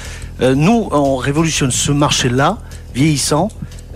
Euh, 0.40 0.54
nous, 0.54 0.88
on 0.92 1.16
révolutionne 1.16 1.72
ce 1.72 1.90
marché-là, 1.90 2.58
vieillissant, 2.94 3.48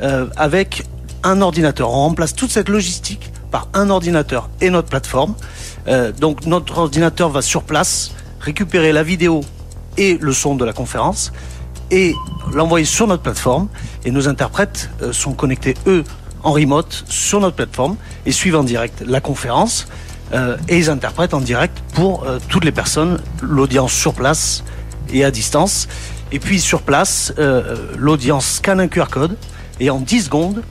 euh, 0.03 0.27
avec 0.37 0.85
un 1.23 1.41
ordinateur. 1.41 1.91
On 1.91 2.09
remplace 2.09 2.35
toute 2.35 2.51
cette 2.51 2.69
logistique 2.69 3.31
par 3.53 3.69
un 3.75 3.91
ordinateur 3.91 4.49
et 4.61 4.71
notre 4.71 4.89
plateforme. 4.89 5.35
Donc 6.19 6.47
notre 6.47 6.79
ordinateur 6.79 7.29
va 7.29 7.43
sur 7.43 7.65
place 7.65 8.13
récupérer 8.41 8.93
la 8.93 9.03
vidéo 9.03 9.43
et 9.97 10.17
le 10.21 10.33
son 10.33 10.55
de 10.55 10.65
la 10.65 10.73
conférence 10.73 11.33
et 11.91 12.15
l'envoyer 12.53 12.87
sur 12.87 13.07
notre 13.07 13.23
plateforme. 13.23 13.69
Et 14.05 14.11
nos 14.11 14.29
interprètes 14.29 14.91
euh, 15.03 15.13
sont 15.13 15.33
connectés, 15.33 15.75
eux, 15.87 16.05
en 16.43 16.53
remote 16.53 17.05
sur 17.09 17.41
notre 17.41 17.57
plateforme 17.57 17.97
et 18.27 18.33
suivent 18.33 18.57
en 18.57 18.65
direct 18.65 19.03
la 19.07 19.21
conférence. 19.21 19.87
Euh, 20.33 20.57
et 20.69 20.79
ils 20.79 20.91
interprètent 20.91 21.35
en 21.35 21.41
direct 21.41 21.77
pour 21.95 22.25
euh, 22.25 22.39
toutes 22.49 22.65
les 22.65 22.73
personnes, 22.73 23.21
l'audience 23.43 23.93
sur 23.93 24.15
place 24.15 24.65
et 25.13 25.25
à 25.25 25.31
distance. 25.31 25.89
Et 26.33 26.39
puis 26.39 26.61
sur 26.61 26.83
place, 26.83 27.33
euh, 27.39 27.77
l'audience 27.97 28.47
scanne 28.47 28.81
un 28.81 28.89
QR 28.89 29.07
code 29.11 29.37
et 29.81 29.91
en 29.91 30.01
10 30.01 30.23
secondes, 30.25 30.63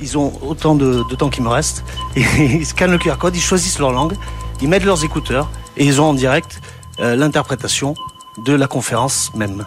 ils 0.00 0.18
ont 0.18 0.32
autant 0.42 0.74
de, 0.74 1.02
de 1.08 1.14
temps 1.16 1.30
qu'il 1.30 1.42
me 1.42 1.48
reste, 1.48 1.84
et 2.16 2.22
ils 2.38 2.66
scannent 2.66 2.90
le 2.90 2.98
QR 2.98 3.16
code, 3.18 3.34
ils 3.34 3.40
choisissent 3.40 3.78
leur 3.78 3.92
langue, 3.92 4.14
ils 4.60 4.68
mettent 4.68 4.84
leurs 4.84 5.04
écouteurs 5.04 5.50
et 5.78 5.86
ils 5.86 6.00
ont 6.00 6.10
en 6.10 6.14
direct 6.14 6.60
euh, 7.00 7.16
l'interprétation 7.16 7.94
de 8.44 8.52
la 8.52 8.66
conférence 8.66 9.32
même. 9.34 9.64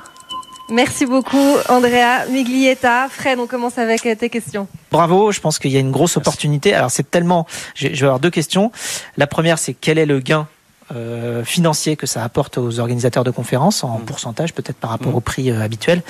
Merci 0.70 1.06
beaucoup, 1.06 1.56
Andrea 1.68 2.26
Miglietta. 2.30 3.08
Fred, 3.10 3.40
on 3.40 3.48
commence 3.48 3.78
avec 3.78 4.06
euh, 4.06 4.16
tes 4.16 4.30
questions. 4.30 4.68
Bravo, 4.92 5.32
je 5.32 5.40
pense 5.40 5.60
qu'il 5.60 5.72
y 5.72 5.78
a 5.78 5.80
une 5.80 5.92
grosse 5.92 6.18
opportunité. 6.18 6.74
Alors, 6.74 6.92
c'est 6.92 7.10
tellement. 7.10 7.48
Je 7.76 7.88
vais 7.88 8.04
avoir 8.04 8.20
deux 8.20 8.30
questions. 8.30 8.72
La 9.18 9.28
première, 9.28 9.58
c'est 9.58 9.74
quel 9.74 9.98
est 9.98 10.06
le 10.06 10.20
gain 10.20 10.48
euh, 10.96 11.44
financier 11.44 11.96
que 11.96 12.08
ça 12.08 12.24
apporte 12.24 12.58
aux 12.58 12.80
organisateurs 12.80 13.24
de 13.24 13.32
conférences 13.32 13.84
en 13.84 14.00
mmh. 14.00 14.06
pourcentage 14.06 14.54
peut-être 14.54 14.78
par 14.78 14.90
rapport 14.90 15.12
mmh. 15.12 15.16
au 15.16 15.20
prix 15.20 15.52
euh, 15.52 15.62
habituel? 15.62 16.02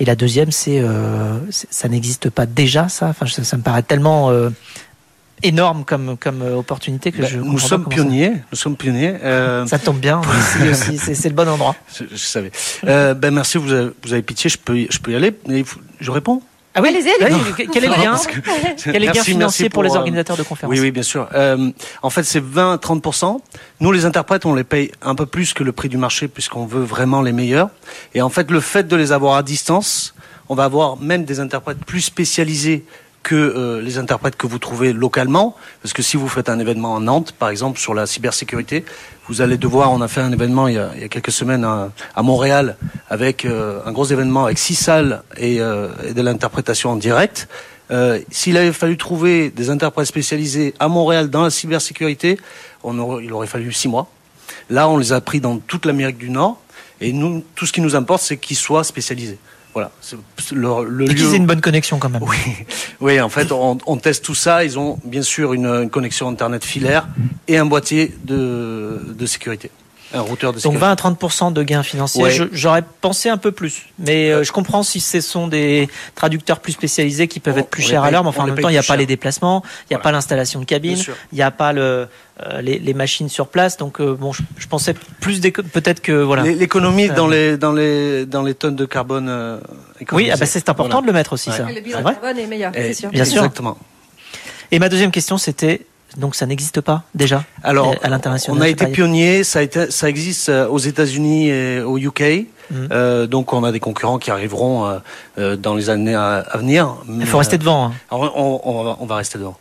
Et 0.00 0.06
la 0.06 0.14
deuxième 0.14 0.50
c'est 0.50 0.80
euh, 0.80 1.38
ça 1.50 1.88
n'existe 1.88 2.30
pas 2.30 2.46
déjà 2.46 2.88
ça? 2.88 3.08
Enfin 3.08 3.26
ça, 3.26 3.44
ça 3.44 3.56
me 3.58 3.62
paraît 3.62 3.82
tellement 3.82 4.30
euh, 4.30 4.48
énorme 5.42 5.84
comme 5.84 6.16
comme 6.16 6.42
euh, 6.42 6.56
opportunité 6.56 7.12
que 7.12 7.22
ben, 7.22 7.28
je 7.28 7.38
nous 7.38 7.58
sommes 7.58 7.88
pionniers 7.88 8.32
ça. 8.32 8.40
nous 8.52 8.58
sommes 8.58 8.76
pionniers 8.76 9.14
euh... 9.22 9.66
ça 9.66 9.78
tombe 9.78 9.98
bien 9.98 10.20
aussi 10.70 10.98
c'est 10.98 11.28
le 11.28 11.34
bon 11.34 11.48
endroit 11.48 11.74
je, 11.94 12.04
je 12.10 12.16
savais 12.16 12.52
euh, 12.86 13.14
ben 13.14 13.32
merci 13.32 13.58
vous 13.58 13.72
avez, 13.72 13.90
vous 14.02 14.12
avez 14.12 14.22
pitié 14.22 14.50
je 14.50 14.58
peux 14.58 14.86
je 14.88 14.98
peux 14.98 15.12
y 15.12 15.16
aller 15.16 15.34
je 16.00 16.10
réponds 16.10 16.42
ah 16.74 16.80
oui, 16.80 16.88
allez-y, 16.88 17.10
allez 17.22 17.34
oui, 17.34 17.66
Quel 17.72 17.84
est 17.84 17.88
le 17.88 18.02
gain 18.02 18.16
Quel 18.82 18.96
est 18.96 19.06
le 19.06 19.12
gain 19.12 19.22
financier 19.22 19.68
pour, 19.68 19.74
pour, 19.74 19.82
les 19.82 19.94
organisateurs 19.94 20.38
de 20.38 20.42
conférences 20.42 20.72
Oui, 20.72 20.80
oui, 20.80 20.90
bien 20.90 21.02
sûr. 21.02 21.28
Euh, 21.34 21.70
en 22.02 22.08
fait, 22.08 22.22
c'est 22.22 22.42
20-30%. 22.42 23.40
Nous, 23.80 23.92
les 23.92 24.06
interprètes, 24.06 24.46
on 24.46 24.54
les 24.54 24.64
paye 24.64 24.90
un 25.02 25.14
peu 25.14 25.26
plus 25.26 25.52
que 25.52 25.64
le 25.64 25.72
prix 25.72 25.90
du 25.90 25.98
marché 25.98 26.28
puisqu'on 26.28 26.64
veut 26.64 26.82
vraiment 26.82 27.20
les 27.20 27.32
meilleurs. 27.32 27.68
Et 28.14 28.22
en 28.22 28.30
fait, 28.30 28.50
le 28.50 28.60
fait 28.60 28.88
de 28.88 28.96
les 28.96 29.12
avoir 29.12 29.36
à 29.36 29.42
distance, 29.42 30.14
on 30.48 30.54
va 30.54 30.64
avoir 30.64 30.98
même 30.98 31.24
des 31.24 31.40
interprètes 31.40 31.84
plus 31.84 32.00
spécialisés 32.00 32.84
que 33.22 33.34
euh, 33.34 33.80
les 33.80 33.98
interprètes 33.98 34.36
que 34.36 34.46
vous 34.46 34.58
trouvez 34.58 34.92
localement. 34.92 35.56
Parce 35.82 35.92
que 35.92 36.02
si 36.02 36.16
vous 36.16 36.28
faites 36.28 36.48
un 36.48 36.58
événement 36.58 36.94
en 36.94 37.00
Nantes, 37.00 37.32
par 37.32 37.48
exemple, 37.48 37.78
sur 37.78 37.94
la 37.94 38.06
cybersécurité, 38.06 38.84
vous 39.28 39.40
allez 39.40 39.56
devoir, 39.56 39.92
on 39.92 40.00
a 40.00 40.08
fait 40.08 40.20
un 40.20 40.32
événement 40.32 40.68
il 40.68 40.74
y 40.74 40.78
a, 40.78 40.90
il 40.94 41.02
y 41.02 41.04
a 41.04 41.08
quelques 41.08 41.32
semaines 41.32 41.64
à, 41.64 41.90
à 42.14 42.22
Montréal, 42.22 42.76
avec 43.08 43.44
euh, 43.44 43.80
un 43.86 43.92
gros 43.92 44.06
événement 44.06 44.46
avec 44.46 44.58
six 44.58 44.74
salles 44.74 45.22
et, 45.36 45.60
euh, 45.60 45.88
de 46.12 46.22
l'interprétation 46.22 46.90
en 46.90 46.96
direct. 46.96 47.48
S'il 48.30 48.56
avait 48.56 48.72
fallu 48.72 48.96
trouver 48.96 49.50
des 49.50 49.68
interprètes 49.68 50.06
spécialisés 50.06 50.72
à 50.78 50.88
Montréal 50.88 51.28
dans 51.28 51.42
la 51.42 51.50
cybersécurité, 51.50 52.38
il 52.86 53.32
aurait 53.34 53.46
fallu 53.46 53.70
six 53.70 53.86
mois. 53.86 54.08
Là, 54.70 54.88
on 54.88 54.96
les 54.96 55.12
a 55.12 55.20
pris 55.20 55.42
dans 55.42 55.58
toute 55.58 55.84
l'Amérique 55.84 56.16
du 56.16 56.30
Nord. 56.30 56.58
Et 57.02 57.12
nous, 57.12 57.44
tout 57.54 57.66
ce 57.66 57.72
qui 57.72 57.82
nous 57.82 57.94
importe, 57.94 58.22
c'est 58.22 58.38
qu'ils 58.38 58.56
soient 58.56 58.84
spécialisés. 58.84 59.38
Voilà, 59.74 59.90
le, 60.52 60.84
le 60.84 61.10
et 61.10 61.14
qu'ils 61.14 61.32
aient 61.32 61.38
une 61.38 61.46
bonne 61.46 61.60
connexion 61.60 61.98
quand 61.98 62.10
même. 62.10 62.22
Oui, 62.28 62.36
oui 63.00 63.20
en 63.20 63.28
fait, 63.28 63.52
on, 63.52 63.78
on, 63.86 63.96
teste 63.96 64.24
tout 64.24 64.34
ça. 64.34 64.64
Ils 64.64 64.78
ont 64.78 64.98
bien 65.04 65.22
sûr 65.22 65.54
une, 65.54 65.66
une, 65.66 65.90
connexion 65.90 66.28
Internet 66.28 66.64
filaire 66.64 67.08
et 67.48 67.56
un 67.56 67.66
boîtier 67.66 68.14
de, 68.24 69.00
de 69.16 69.26
sécurité. 69.26 69.70
Un 70.14 70.20
routeur 70.20 70.52
de 70.52 70.60
Donc 70.60 70.76
20 70.76 70.90
à 70.90 70.96
30 70.96 71.54
de 71.54 71.62
gains 71.62 71.82
financiers. 71.82 72.22
Ouais. 72.22 72.48
J'aurais 72.52 72.82
pensé 73.00 73.30
un 73.30 73.38
peu 73.38 73.50
plus, 73.50 73.86
mais 73.98 74.30
euh, 74.30 74.44
je 74.44 74.52
comprends 74.52 74.82
si 74.82 75.00
ce 75.00 75.22
sont 75.22 75.48
des 75.48 75.88
traducteurs 76.14 76.60
plus 76.60 76.72
spécialisés 76.72 77.28
qui 77.28 77.40
peuvent 77.40 77.54
on, 77.56 77.60
être 77.60 77.70
plus 77.70 77.82
chers 77.82 78.04
à 78.04 78.10
l'heure, 78.10 78.22
mais 78.22 78.28
enfin 78.28 78.42
en 78.42 78.48
même 78.48 78.58
temps, 78.58 78.68
il 78.68 78.72
n'y 78.72 78.78
a 78.78 78.82
pas 78.82 78.96
les 78.96 79.06
déplacements, 79.06 79.62
il 79.64 79.68
n'y 79.68 79.94
a 79.94 79.98
voilà. 79.98 80.02
pas 80.02 80.12
l'installation 80.12 80.60
de 80.60 80.66
cabine, 80.66 80.98
il 81.32 81.36
n'y 81.36 81.42
a 81.42 81.50
pas 81.50 81.72
le, 81.72 82.08
les, 82.62 82.78
les, 82.78 82.94
machines 82.94 83.28
sur 83.28 83.48
place. 83.48 83.76
Donc 83.76 84.00
euh, 84.00 84.14
bon, 84.14 84.32
je, 84.32 84.42
je 84.58 84.66
pensais 84.66 84.94
plus 85.20 85.40
peut-être 85.40 86.00
que 86.00 86.12
voilà. 86.12 86.42
L'économie 86.42 87.08
dans 87.08 87.28
les 87.28 87.56
dans 87.56 87.72
les 87.72 88.26
dans 88.26 88.42
les 88.42 88.54
tonnes 88.54 88.76
de 88.76 88.84
carbone. 88.84 89.28
Euh, 89.28 89.58
oui, 90.12 90.30
ah 90.32 90.36
bah 90.36 90.46
c'est 90.46 90.68
important 90.68 90.88
voilà. 90.88 91.02
de 91.02 91.06
le 91.06 91.12
mettre 91.12 91.32
aussi 91.34 91.50
ouais. 91.50 91.56
ça. 91.56 91.66
Le 91.70 91.80
bilan 91.80 92.02
carbone 92.02 92.38
est 92.38 92.46
meilleur, 92.46 92.72
c'est 92.74 92.94
sûr. 92.94 93.10
Bien 93.10 93.24
sûr. 93.24 93.38
Exactement. 93.38 93.78
Et 94.70 94.78
ma 94.78 94.88
deuxième 94.88 95.10
question, 95.10 95.38
c'était 95.38 95.82
donc 96.16 96.34
ça 96.34 96.46
n'existe 96.46 96.80
pas 96.80 97.04
déjà 97.14 97.44
Alors, 97.62 97.94
à 98.02 98.08
l'international. 98.08 98.60
On 98.60 98.62
a 98.62 98.68
été 98.68 98.86
pionnier, 98.86 99.44
ça, 99.44 99.60
a 99.60 99.62
été, 99.62 99.90
ça 99.90 100.08
existe 100.08 100.48
euh, 100.48 100.68
aux 100.68 100.78
États-Unis 100.78 101.48
et 101.48 101.80
au 101.80 101.98
UK. 101.98 102.46
Euh, 102.72 103.26
donc 103.26 103.52
on 103.52 103.64
a 103.64 103.72
des 103.72 103.80
concurrents 103.80 104.18
qui 104.18 104.30
arriveront 104.30 104.86
euh, 104.86 104.98
euh 105.38 105.56
dans 105.56 105.74
les 105.74 105.90
années 105.90 106.14
à, 106.14 106.44
venir. 106.54 106.96
Il 107.08 107.26
faut 107.26 107.38
rester 107.38 107.58
devant. 107.58 107.86
Hein. 107.86 107.92
On, 108.10 108.22
on, 108.22 108.60
on, 108.64 108.84
va, 108.84 108.96
on, 109.00 109.06
va, 109.06 109.16
rester 109.16 109.38
devant. 109.38 109.56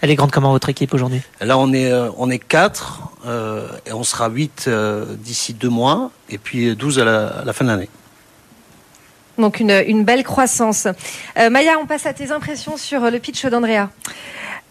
Elle 0.00 0.10
est 0.10 0.14
grande 0.14 0.30
comment 0.30 0.52
votre 0.52 0.68
équipe 0.68 0.94
aujourd'hui? 0.94 1.20
Là 1.40 1.58
on 1.58 1.72
est 1.72 1.92
on 2.16 2.30
est 2.30 2.38
quatre 2.38 3.02
et 3.86 3.92
on 3.92 4.02
sera 4.02 4.28
huit 4.28 4.68
d'ici 5.18 5.52
deux 5.54 5.68
mois 5.68 6.10
et 6.28 6.38
puis 6.38 6.74
12 6.74 7.00
à 7.00 7.04
la, 7.04 7.26
à 7.26 7.44
la 7.44 7.52
fin 7.52 7.64
de 7.64 7.70
l'année. 7.70 7.90
Donc 9.40 9.60
une, 9.60 9.82
une, 9.86 10.04
belle 10.04 10.22
croissance. 10.22 10.86
Euh, 11.38 11.50
Maya, 11.50 11.78
on 11.80 11.86
passe 11.86 12.06
à 12.06 12.12
tes 12.12 12.30
impressions 12.30 12.76
sur 12.76 13.10
le 13.10 13.18
pitch 13.18 13.46
d'Andrea. 13.46 13.88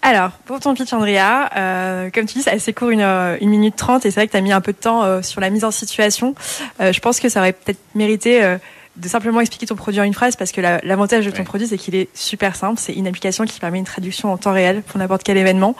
Alors, 0.01 0.31
pour 0.45 0.59
ton 0.59 0.73
pitch, 0.75 0.93
Andrea, 0.93 1.49
euh, 1.57 2.09
comme 2.13 2.25
tu 2.25 2.35
dis, 2.35 2.43
c'est 2.43 2.51
assez 2.51 2.71
court, 2.71 2.89
une, 2.89 3.01
euh, 3.01 3.37
une 3.41 3.49
minute 3.49 3.75
trente, 3.75 4.05
et 4.05 4.11
c'est 4.11 4.19
vrai 4.21 4.27
que 4.27 4.31
tu 4.31 4.37
as 4.37 4.41
mis 4.41 4.53
un 4.53 4.61
peu 4.61 4.71
de 4.71 4.77
temps 4.77 5.03
euh, 5.03 5.21
sur 5.21 5.41
la 5.41 5.49
mise 5.49 5.65
en 5.65 5.71
situation. 5.71 6.35
Euh, 6.79 6.93
je 6.93 6.99
pense 7.01 7.19
que 7.19 7.27
ça 7.27 7.41
aurait 7.41 7.51
peut-être 7.51 7.79
mérité 7.95 8.41
euh, 8.43 8.57
de 8.95 9.07
simplement 9.07 9.39
expliquer 9.39 9.65
ton 9.65 9.75
produit 9.75 10.01
en 10.01 10.03
une 10.03 10.13
phrase, 10.13 10.35
parce 10.35 10.51
que 10.51 10.59
la- 10.61 10.79
l'avantage 10.83 11.25
de 11.25 11.31
ton 11.31 11.37
Ouais. 11.37 11.43
produit, 11.43 11.67
c'est 11.67 11.77
qu'il 11.77 11.95
est 11.95 12.09
super 12.13 12.55
simple. 12.55 12.79
C'est 12.83 12.93
une 12.93 13.07
application 13.07 13.45
qui 13.45 13.59
permet 13.59 13.77
une 13.79 13.85
traduction 13.85 14.31
en 14.31 14.37
temps 14.37 14.51
réel 14.51 14.81
pour 14.81 14.97
n'importe 14.99 15.23
quel 15.23 15.37
événement. 15.37 15.75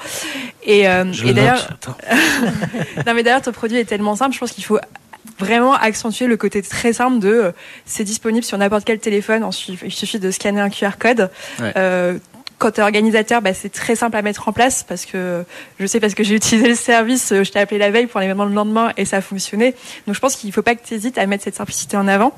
Et, 0.64 0.88
euh, 0.88 1.12
Je 1.12 1.24
et 1.26 1.28
le 1.28 1.34
d'ailleurs, 1.34 1.70
non 3.06 3.14
mais 3.14 3.24
d'ailleurs 3.24 3.42
ton 3.42 3.52
produit 3.52 3.78
est 3.78 3.86
tellement 3.86 4.16
simple, 4.16 4.34
je 4.34 4.40
pense 4.40 4.52
qu'il 4.52 4.64
faut 4.64 4.80
vraiment 5.38 5.74
accentuer 5.74 6.28
le 6.28 6.38
côté 6.38 6.62
très 6.62 6.94
simple 6.94 7.20
de 7.20 7.28
euh, 7.30 7.52
c'est 7.86 8.04
disponible 8.04 8.46
sur 8.46 8.58
n'importe 8.58 8.86
quel 8.86 9.00
téléphone, 9.00 9.48
il 9.84 9.92
suffit 9.92 10.20
de 10.20 10.32
scanner 10.32 10.62
un 10.62 10.70
QR 10.70 10.92
code. 10.98 11.30
Ouais. 11.60 11.74
Euh, 11.78 12.18
quand 12.58 12.72
tu 12.72 12.82
es 12.82 12.84
organisateur, 12.84 13.42
bah, 13.42 13.54
c'est 13.54 13.70
très 13.72 13.96
simple 13.96 14.18
à 14.18 14.22
mettre 14.22 14.48
en 14.50 14.52
place 14.54 14.84
parce 14.84 15.06
que 15.06 15.44
je 15.80 15.86
sais 15.86 16.00
parce 16.02 16.14
que 16.14 16.24
j'ai 16.26 16.36
utilisé 16.36 16.68
le 16.68 16.76
service, 16.76 17.32
euh, 17.32 17.44
je 17.44 17.52
t'ai 17.52 17.60
appelé 17.60 17.78
la 17.80 17.90
veille 17.90 18.08
pour 18.08 18.20
l'événement 18.20 18.46
le 18.46 18.54
lendemain 18.54 18.92
et 18.98 19.06
ça 19.06 19.18
a 19.18 19.22
fonctionné. 19.22 19.76
Donc 20.08 20.16
je 20.16 20.20
pense 20.20 20.36
qu'il 20.36 20.52
faut 20.52 20.62
pas 20.62 20.76
que 20.76 20.86
tu 20.86 20.94
hésites 20.94 21.18
à 21.18 21.26
mettre 21.26 21.44
cette 21.46 21.56
simplicité 21.56 21.96
en 21.98 22.08
avant 22.08 22.34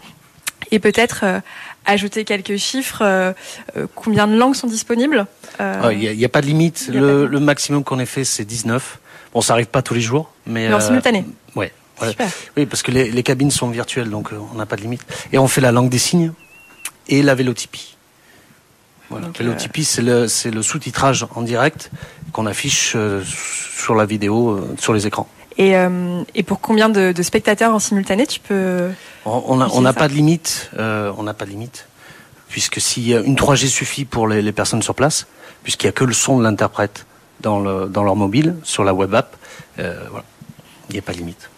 et 0.70 0.80
peut-être 0.80 1.22
euh, 1.24 1.40
ajouter 1.86 2.26
quelques 2.26 2.58
chiffres. 2.58 3.02
euh, 3.02 3.34
euh, 3.78 3.88
combien 3.96 4.28
de 4.28 4.36
langues 4.36 4.56
sont 4.56 4.68
disponibles 4.68 5.26
Ah, 5.60 5.92
Il 5.92 6.18
n'y 6.18 6.26
a, 6.26 6.30
pas 6.30 6.42
de 6.42 6.46
limite. 6.48 6.92
de 6.92 7.00
Le, 7.00 7.40
maximum 7.40 7.84
qu'on 7.84 8.00
ait 8.00 8.06
fait, 8.06 8.24
c'est 8.24 8.46
19. 8.46 9.00
Bon, 9.34 9.42
ça 9.42 9.54
arrive 9.54 9.68
pas 9.68 9.82
tous 9.82 9.94
les 9.94 10.02
jours, 10.02 10.32
mais. 10.46 10.68
Mais 10.68 10.74
en 10.74 10.80
simultané. 10.80 11.26
Ouais. 11.56 11.72
Super. 12.02 12.30
Oui, 12.58 12.66
parce 12.66 12.82
que 12.82 12.92
les, 12.92 13.12
les 13.12 13.24
cabines 13.24 13.52
sont 13.52 13.70
virtuelles, 13.70 14.10
donc 14.10 14.30
on 14.32 14.58
n'a 14.58 14.66
pas 14.66 14.76
de 14.76 14.82
limite. 14.82 15.06
Et 15.32 15.38
on 15.38 15.48
fait 15.48 15.62
la 15.62 15.72
langue 15.72 15.90
des 15.90 16.00
signes 16.00 16.34
et 17.08 17.22
la 17.22 17.36
vélotypie. 17.36 17.96
Voilà. 19.12 19.28
Donc, 19.28 19.38
vélotypie, 19.38 19.86
c'est 19.86 20.02
le, 20.02 20.28
sous-titrage 20.28 21.28
en 21.36 21.44
direct 21.44 21.92
qu'on 22.34 22.48
affiche 22.48 22.98
sur 23.24 23.94
la 23.94 24.06
vidéo, 24.06 24.68
sur 24.80 24.94
les 24.94 25.06
écrans. 25.06 25.30
Et, 25.62 25.76
euh, 25.78 26.24
et 26.34 26.42
pour 26.42 26.60
combien 26.60 26.90
de, 26.90 27.12
de 27.12 27.22
spectateurs 27.22 27.72
en 27.72 27.78
simultané 27.78 28.26
tu 28.26 28.40
peux 28.40 28.90
On 29.26 29.56
n'a 29.58 29.68
on 29.72 29.94
pas 29.94 30.08
de 30.08 30.14
limite. 30.14 30.72
euh, 30.80 31.14
on 31.20 31.24
n'a 31.24 31.36
pas 31.36 31.46
de 31.46 31.52
limite. 31.52 31.88
Puisque 32.50 32.82
si 32.82 33.14
euh, 33.14 33.22
une 33.24 33.36
3G 33.36 33.68
suffit 33.68 34.06
pour 34.06 34.28
les, 34.28 34.42
les 34.42 34.52
personnes 34.54 34.82
sur 34.82 34.96
place, 34.96 35.28
puisqu'il 35.62 35.86
n'y 35.86 35.90
a 35.90 35.94
que 35.94 36.04
le 36.04 36.14
son 36.14 36.40
de 36.40 36.44
l'interprète 36.44 37.06
dans, 37.42 37.60
le, 37.60 37.88
dans 37.88 38.04
leur 38.04 38.16
mobile, 38.16 38.56
sur 38.64 38.84
la 38.84 38.96
web 38.96 39.14
app, 39.14 39.38
euh, 39.78 40.04
voilà. 40.10 40.26
Il 40.90 40.94
n'y 40.94 41.00
a 41.00 41.04
pas 41.04 41.14
de 41.14 41.20
limite. 41.20 41.50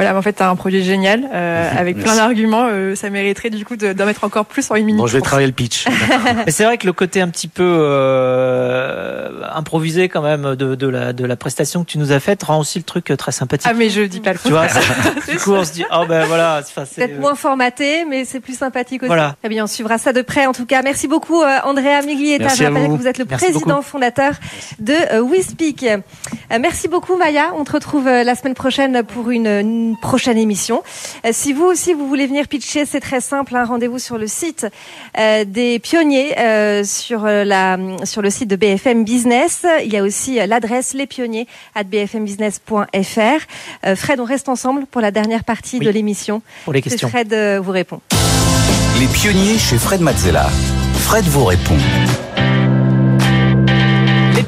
Voilà, 0.00 0.12
mais 0.12 0.18
en 0.18 0.22
fait, 0.22 0.32
tu 0.32 0.42
as 0.42 0.48
un 0.48 0.56
produit 0.56 0.82
génial 0.82 1.28
euh, 1.32 1.70
avec 1.76 1.98
plein 1.98 2.16
d'arguments. 2.16 2.66
euh, 2.70 2.94
ça 2.94 3.10
mériterait 3.10 3.50
du 3.50 3.66
coup 3.66 3.76
de- 3.76 3.92
d'en 3.92 4.06
mettre 4.06 4.24
encore 4.24 4.46
plus 4.46 4.70
en 4.70 4.76
une 4.76 4.86
minute. 4.86 4.98
Bon, 5.00 5.06
je 5.06 5.12
vais 5.18 5.20
travailler 5.20 5.46
le 5.46 5.52
pitch. 5.52 5.84
Mais 6.46 6.50
c'est 6.52 6.64
vrai 6.64 6.78
que 6.78 6.86
le 6.86 6.92
côté 6.94 7.20
un 7.20 7.28
petit 7.28 7.48
peu 7.48 7.62
euh, 7.64 9.28
improvisé 9.54 10.08
quand 10.08 10.22
même 10.22 10.54
de, 10.56 10.74
de, 10.74 10.88
la, 10.88 11.12
de 11.12 11.24
la 11.24 11.36
prestation 11.36 11.84
que 11.84 11.90
tu 11.90 11.98
nous 11.98 12.12
as 12.12 12.20
faite 12.20 12.42
rend 12.42 12.58
aussi 12.60 12.78
le 12.78 12.84
truc 12.84 13.12
très 13.18 13.32
sympathique. 13.32 13.68
Ah, 13.70 13.74
mais 13.76 13.90
je 13.90 14.02
dis 14.02 14.20
pas 14.20 14.32
le 14.32 14.38
tu 14.38 14.50
vois, 14.50 14.66
du 15.30 15.38
coup 15.38 15.52
on 15.52 15.64
se 15.64 15.72
dit 15.72 15.84
oh 15.92 16.04
ben 16.08 16.24
voilà, 16.26 16.62
Peut-être 16.96 17.18
moins 17.20 17.34
formaté, 17.34 18.04
mais 18.08 18.24
c'est 18.24 18.40
plus 18.40 18.56
sympathique 18.56 19.02
aussi. 19.02 19.08
Voilà. 19.08 19.36
Eh 19.44 19.48
bien, 19.48 19.64
on 19.64 19.66
suivra 19.66 19.98
ça 19.98 20.12
de 20.12 20.22
près. 20.22 20.46
En 20.46 20.52
tout 20.52 20.66
cas, 20.66 20.82
merci 20.82 21.08
beaucoup, 21.08 21.42
euh, 21.42 21.58
Andrea 21.64 22.02
Miglietta. 22.06 22.44
Merci 22.44 22.58
Je 22.58 22.64
à 22.64 22.68
rappelle 22.68 22.86
vous. 22.88 22.96
que 22.96 23.02
vous 23.02 23.08
êtes 23.08 23.18
le 23.18 23.26
Merci 23.28 23.44
président 23.46 23.76
beaucoup. 23.76 23.82
fondateur 23.82 24.32
de 24.78 24.94
euh, 25.12 25.20
WeSpeak. 25.22 25.82
Euh, 25.84 25.98
merci 26.60 26.88
beaucoup, 26.88 27.16
Maya. 27.16 27.52
On 27.56 27.64
te 27.64 27.72
retrouve 27.72 28.06
euh, 28.08 28.22
la 28.24 28.34
semaine 28.34 28.54
prochaine 28.54 29.02
pour 29.02 29.30
une, 29.30 29.89
une 29.90 29.96
prochaine 29.98 30.38
émission. 30.38 30.82
Euh, 31.24 31.30
si 31.32 31.52
vous 31.52 31.64
aussi, 31.64 31.92
vous 31.92 32.08
voulez 32.08 32.26
venir 32.26 32.48
pitcher, 32.48 32.86
c'est 32.86 33.00
très 33.00 33.20
simple. 33.20 33.54
hein. 33.56 33.64
Rendez-vous 33.64 33.98
sur 33.98 34.18
le 34.18 34.26
site 34.26 34.66
euh, 35.18 35.44
des 35.46 35.78
pionniers, 35.78 36.38
euh, 36.38 36.84
sur, 36.84 37.22
la, 37.24 37.76
sur 38.04 38.22
le 38.22 38.30
site 38.30 38.48
de 38.48 38.56
BFM 38.56 39.04
Business. 39.04 39.66
Il 39.84 39.92
y 39.92 39.96
a 39.96 40.02
aussi 40.02 40.38
euh, 40.40 40.46
l'adresse 40.46 40.94
lespionniers 40.94 41.46
at 41.74 41.84
bfmbusiness.fr. 41.84 43.46
Euh, 43.86 43.96
Fred, 43.96 44.20
on 44.20 44.24
reste 44.24 44.48
ensemble 44.48 44.86
pour 44.86 45.00
la 45.00 45.10
dernière 45.10 45.44
partie 45.44 45.78
Oui. 45.78 45.86
de 45.86 45.90
l'émission. 45.90 46.42
pour 46.64 46.72
les 46.72 46.80
Que 46.82 46.88
questions. 46.90 47.08
Fred 47.08 47.32
euh, 47.32 47.60
vous 47.62 47.72
répond. 47.72 48.00
Les 49.00 49.06
pionniers 49.06 49.58
chez 49.58 49.78
Fred 49.78 50.00
Mazzella. 50.00 50.48
Fred 50.94 51.24
vous 51.24 51.44
répond. 51.44 51.76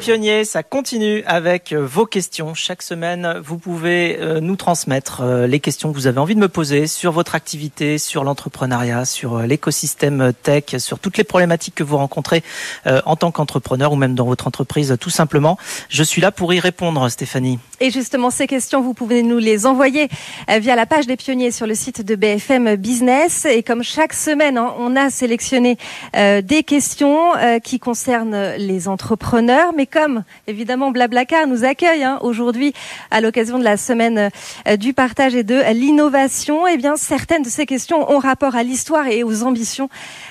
Pionniers, 0.02 0.44
ça 0.44 0.64
continue 0.64 1.22
avec 1.26 1.72
euh, 1.72 1.86
vos 1.86 2.06
questions. 2.06 2.54
Chaque 2.54 2.82
semaine, 2.82 3.40
vous 3.44 3.56
pouvez 3.56 4.18
euh, 4.18 4.40
nous 4.40 4.56
transmettre 4.56 5.20
euh, 5.20 5.46
les 5.46 5.60
questions 5.60 5.92
que 5.92 5.96
vous 5.96 6.08
avez 6.08 6.18
envie 6.18 6.34
de 6.34 6.40
me 6.40 6.48
poser 6.48 6.88
sur 6.88 7.12
votre 7.12 7.36
activité, 7.36 7.98
sur 7.98 8.24
l'entrepreneuriat, 8.24 9.04
sur 9.04 9.38
l'écosystème 9.42 10.32
tech, 10.42 10.64
sur 10.78 10.98
toutes 10.98 11.18
les 11.18 11.22
problématiques 11.22 11.76
que 11.76 11.84
vous 11.84 11.98
rencontrez 11.98 12.42
en 12.84 13.14
tant 13.14 13.30
qu'entrepreneur 13.30 13.92
ou 13.92 13.96
même 13.96 14.16
dans 14.16 14.24
votre 14.24 14.48
entreprise, 14.48 14.96
tout 15.00 15.10
simplement. 15.10 15.56
Je 15.88 16.02
suis 16.02 16.20
là 16.20 16.32
pour 16.32 16.52
y 16.52 16.58
répondre, 16.58 17.08
Stéphanie. 17.08 17.60
Et 17.78 17.90
justement, 17.90 18.30
ces 18.30 18.48
questions, 18.48 18.82
vous 18.82 18.94
pouvez 18.94 19.22
nous 19.22 19.38
les 19.38 19.66
envoyer 19.66 20.08
via 20.48 20.74
la 20.74 20.86
page 20.86 21.06
des 21.06 21.16
pionniers 21.16 21.52
sur 21.52 21.66
le 21.66 21.74
site 21.74 22.04
de 22.04 22.16
BFM 22.16 22.74
Business. 22.76 23.44
Et 23.44 23.62
comme 23.62 23.82
chaque 23.82 24.14
semaine, 24.14 24.58
hein, 24.58 24.74
on 24.78 24.96
a 24.96 25.10
sélectionné 25.10 25.76
des 26.14 26.62
questions 26.64 27.32
qui 27.62 27.78
concernent 27.78 28.54
les 28.56 28.88
entrepreneurs. 28.88 29.72
Mais 29.76 29.86
comme, 29.92 30.24
évidemment, 30.46 30.90
Blablacar 30.90 31.46
nous 31.46 31.64
accueille 31.64 32.02
hein, 32.02 32.18
aujourd'hui 32.22 32.72
à 33.10 33.20
l'occasion 33.20 33.58
de 33.58 33.64
la 33.64 33.76
semaine 33.76 34.30
euh, 34.66 34.76
du 34.76 34.94
partage 34.94 35.34
et 35.34 35.44
de 35.44 35.60
l'innovation, 35.72 36.66
eh 36.66 36.76
bien, 36.76 36.96
certaines 36.96 37.42
de 37.42 37.48
ces 37.48 37.66
questions 37.66 38.10
ont 38.10 38.18
rapport 38.18 38.56
à 38.56 38.62
l'histoire 38.62 39.06
et 39.06 39.22
aux 39.22 39.44
ambitions 39.44 39.88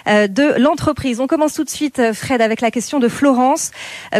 euh, 0.07 0.28
de 0.28 0.59
l'entreprise. 0.59 1.20
On 1.20 1.28
commence 1.28 1.53
tout 1.53 1.64
de 1.64 1.70
suite, 1.70 1.99
euh, 1.99 2.14
Fred, 2.14 2.41
avec 2.41 2.59
la 2.59 2.72
question 2.72 2.99
de 2.99 3.07
Florence. 3.07 3.72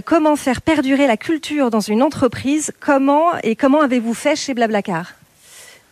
Comment 0.06 0.36
faire 0.36 0.62
perdurer 0.62 1.08
la 1.08 1.18
culture 1.18 1.70
dans 1.70 1.80
une 1.80 2.04
entreprise? 2.04 2.72
Comment 2.80 3.32
et 3.44 3.56
comment 3.56 3.82
avez-vous 3.82 4.14
fait 4.14 4.36
chez 4.36 4.54
Blablacar? 4.54 5.21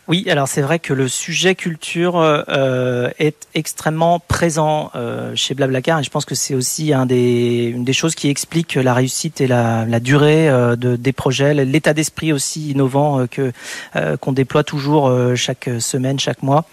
Oui, 0.10 0.26
alors 0.28 0.48
c'est 0.48 0.64
vrai 0.64 0.80
que 0.80 0.92
le 0.92 1.08
sujet 1.08 1.54
culture 1.54 2.16
euh, 2.18 3.12
est 3.20 3.48
extrêmement 3.54 4.20
présent 4.20 4.90
euh, 4.96 5.36
chez 5.36 5.54
Blablacar 5.54 6.00
et 6.00 6.04
je 6.04 6.10
pense 6.10 6.26
que 6.26 6.34
c'est 6.34 6.56
aussi 6.56 6.94
un 6.94 7.06
des, 7.06 7.72
une 7.76 7.84
des 7.84 7.94
choses 7.94 8.16
qui 8.16 8.28
explique 8.28 8.74
la 8.74 8.96
réussite 8.96 9.40
et 9.40 9.46
la, 9.46 9.86
la 9.86 10.00
durée 10.00 10.50
euh, 10.50 10.76
de, 10.76 10.96
des 10.96 11.14
projets, 11.14 11.54
l'état 11.54 11.94
d'esprit 11.94 12.34
aussi 12.34 12.72
innovant 12.72 13.20
euh, 13.20 13.28
que 13.28 13.52
euh, 13.96 14.18
qu'on 14.18 14.32
déploie 14.32 14.64
toujours 14.64 15.10
euh, 15.10 15.36
chaque 15.36 15.70
semaine, 15.80 16.20
chaque 16.20 16.42
mois. 16.42 16.66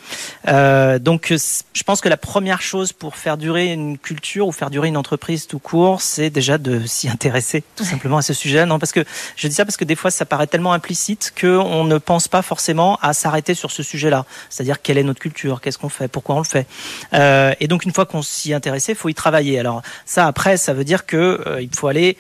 Euh, 0.48 0.98
donc 0.98 1.30
euh, 1.30 1.36
je 1.74 1.82
pense 1.82 2.00
que 2.00 2.08
la 2.08 2.16
première 2.16 2.62
chose 2.62 2.94
pour 2.94 3.16
faire 3.16 3.36
durer 3.36 3.70
une 3.70 3.98
culture 3.98 4.46
ou 4.46 4.52
faire 4.52 4.70
durer 4.70 4.88
une 4.88 4.96
entreprise 4.96 5.46
tout 5.46 5.58
court, 5.58 6.00
c'est 6.00 6.30
déjà 6.30 6.56
de 6.56 6.86
s'y 6.86 7.10
intéresser 7.10 7.62
tout 7.76 7.84
simplement 7.84 8.16
à 8.16 8.22
ce 8.22 8.32
sujet. 8.32 8.64
Non, 8.64 8.78
parce 8.78 8.92
que 8.92 9.04
je 9.36 9.46
dis 9.46 9.54
ça 9.54 9.66
parce 9.66 9.76
que 9.76 9.84
des 9.84 9.94
fois 9.94 10.10
ça 10.10 10.24
paraît 10.24 10.46
tellement 10.46 10.72
implicite 10.72 11.34
qu'on 11.38 11.84
ne 11.84 11.98
pense 11.98 12.28
pas 12.28 12.40
forcément 12.40 12.98
à 13.02 13.12
s'arrêter 13.26 13.54
sur 13.54 13.72
ce 13.72 13.82
sujet-là. 13.82 14.24
C'est-à-dire 14.50 14.80
quelle 14.80 14.98
est 14.98 15.02
notre 15.02 15.18
culture, 15.18 15.60
qu'est-ce 15.60 15.78
qu'on 15.78 15.88
fait, 15.88 16.06
pourquoi 16.06 16.36
on 16.36 16.38
le 16.38 16.44
fait. 16.44 16.66
Euh, 17.12 17.52
et 17.58 17.66
donc 17.66 17.84
une 17.84 17.92
fois 17.92 18.06
qu'on 18.06 18.22
s'y 18.22 18.52
est 18.52 18.54
intéressé, 18.54 18.92
il 18.92 18.94
faut 18.94 19.08
y 19.08 19.14
travailler. 19.14 19.58
Alors 19.58 19.82
ça 20.04 20.28
après, 20.28 20.56
ça 20.56 20.72
veut 20.72 20.84
dire 20.84 21.06
que 21.06 21.42
euh, 21.44 21.60
il 21.60 21.74
faut 21.74 21.88
aller 21.88 22.16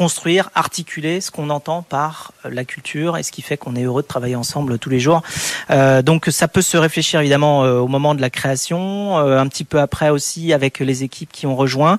construire, 0.00 0.48
articuler 0.54 1.20
ce 1.20 1.30
qu'on 1.30 1.50
entend 1.50 1.82
par 1.82 2.32
euh, 2.46 2.50
la 2.50 2.64
culture 2.64 3.18
et 3.18 3.22
ce 3.22 3.30
qui 3.30 3.42
fait 3.42 3.58
qu'on 3.58 3.76
est 3.76 3.82
heureux 3.82 4.00
de 4.00 4.06
travailler 4.06 4.34
ensemble 4.34 4.78
tous 4.78 4.88
les 4.88 4.98
jours. 4.98 5.20
Euh, 5.68 6.00
donc 6.00 6.28
ça 6.30 6.48
peut 6.48 6.62
se 6.62 6.78
réfléchir 6.78 7.20
évidemment 7.20 7.64
euh, 7.64 7.80
au 7.80 7.86
moment 7.86 8.14
de 8.14 8.22
la 8.22 8.30
création, 8.30 9.18
euh, 9.18 9.38
un 9.38 9.46
petit 9.46 9.64
peu 9.64 9.78
après 9.78 10.08
aussi 10.08 10.54
avec 10.54 10.78
les 10.78 11.02
équipes 11.02 11.30
qui 11.30 11.46
ont 11.46 11.54
rejoint. 11.54 11.98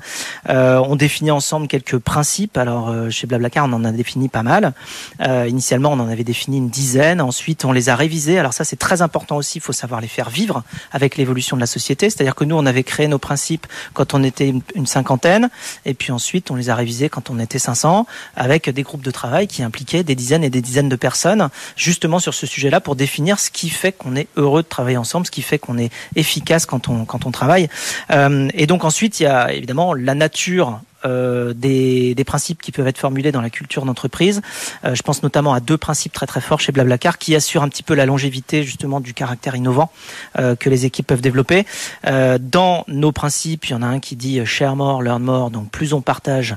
Euh, 0.49 0.81
on 0.83 0.95
définit 0.95 1.29
ensemble 1.29 1.67
quelques 1.67 1.99
principes. 1.99 2.57
Alors 2.57 2.91
chez 3.11 3.27
Blablacar, 3.27 3.65
on 3.65 3.73
en 3.73 3.85
a 3.85 3.91
défini 3.91 4.29
pas 4.29 4.41
mal. 4.41 4.73
Initialement, 5.19 5.91
on 5.91 5.99
en 5.99 6.09
avait 6.09 6.23
défini 6.23 6.57
une 6.57 6.69
dizaine. 6.69 7.21
Ensuite, 7.21 7.65
on 7.65 7.71
les 7.71 7.89
a 7.89 7.95
révisés. 7.95 8.39
Alors 8.39 8.53
ça, 8.53 8.63
c'est 8.63 8.79
très 8.79 9.03
important 9.03 9.35
aussi. 9.35 9.59
Il 9.59 9.61
faut 9.61 9.73
savoir 9.73 10.01
les 10.01 10.07
faire 10.07 10.31
vivre 10.31 10.63
avec 10.91 11.17
l'évolution 11.17 11.55
de 11.55 11.61
la 11.61 11.67
société. 11.67 12.09
C'est-à-dire 12.09 12.33
que 12.33 12.45
nous, 12.45 12.55
on 12.55 12.65
avait 12.65 12.83
créé 12.83 13.07
nos 13.07 13.19
principes 13.19 13.67
quand 13.93 14.15
on 14.15 14.23
était 14.23 14.51
une 14.73 14.87
cinquantaine, 14.87 15.51
et 15.85 15.93
puis 15.93 16.11
ensuite, 16.11 16.49
on 16.49 16.55
les 16.55 16.71
a 16.71 16.75
révisés 16.75 17.09
quand 17.09 17.29
on 17.29 17.37
était 17.37 17.59
500, 17.59 17.90
avec 18.35 18.69
des 18.69 18.83
groupes 18.83 19.03
de 19.03 19.11
travail 19.11 19.47
qui 19.47 19.63
impliquaient 19.63 20.03
des 20.03 20.15
dizaines 20.15 20.43
et 20.43 20.49
des 20.49 20.61
dizaines 20.61 20.89
de 20.89 20.95
personnes, 20.95 21.49
justement 21.75 22.19
sur 22.19 22.33
ce 22.33 22.45
sujet-là, 22.45 22.81
pour 22.81 22.95
définir 22.95 23.39
ce 23.39 23.49
qui 23.49 23.69
fait 23.69 23.91
qu'on 23.91 24.15
est 24.15 24.27
heureux 24.35 24.63
de 24.63 24.67
travailler 24.67 24.97
ensemble, 24.97 25.25
ce 25.25 25.31
qui 25.31 25.41
fait 25.41 25.59
qu'on 25.59 25.77
est 25.77 25.91
efficace 26.15 26.65
quand 26.65 26.89
on 26.89 27.05
quand 27.05 27.25
on 27.25 27.31
travaille. 27.31 27.67
Euh, 28.11 28.49
et 28.53 28.67
donc 28.67 28.83
ensuite, 28.83 29.19
il 29.19 29.23
y 29.23 29.27
a 29.27 29.53
évidemment 29.53 29.93
la 29.93 30.15
nature 30.15 30.81
euh, 31.05 31.53
des, 31.53 32.15
des 32.15 32.23
principes 32.23 32.61
qui 32.61 32.71
peuvent 32.71 32.87
être 32.87 32.97
formulés 32.97 33.31
dans 33.31 33.41
la 33.41 33.49
culture 33.49 33.85
d'entreprise. 33.85 34.41
Euh, 34.85 34.95
je 34.95 35.01
pense 35.01 35.23
notamment 35.23 35.53
à 35.53 35.59
deux 35.59 35.77
principes 35.77 36.13
très 36.13 36.27
très 36.27 36.41
forts 36.41 36.59
chez 36.59 36.71
Blablacar 36.71 37.17
qui 37.17 37.35
assurent 37.35 37.63
un 37.63 37.69
petit 37.69 37.83
peu 37.83 37.93
la 37.93 38.05
longévité 38.05 38.63
justement 38.63 38.99
du 38.99 39.13
caractère 39.13 39.55
innovant 39.55 39.91
euh, 40.37 40.55
que 40.55 40.69
les 40.69 40.85
équipes 40.85 41.07
peuvent 41.07 41.21
développer. 41.21 41.65
Dans 42.03 42.83
nos 42.87 43.11
principes, 43.11 43.65
il 43.67 43.71
y 43.71 43.75
en 43.75 43.81
a 43.81 43.85
un 43.85 43.99
qui 43.99 44.15
dit 44.15 44.45
share 44.45 44.75
more, 44.75 45.01
learn 45.01 45.23
more. 45.23 45.51
Donc 45.51 45.69
plus 45.69 45.93
on 45.93 46.01
partage, 46.01 46.55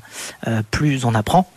plus 0.70 1.04
on 1.04 1.14
apprend. 1.14 1.48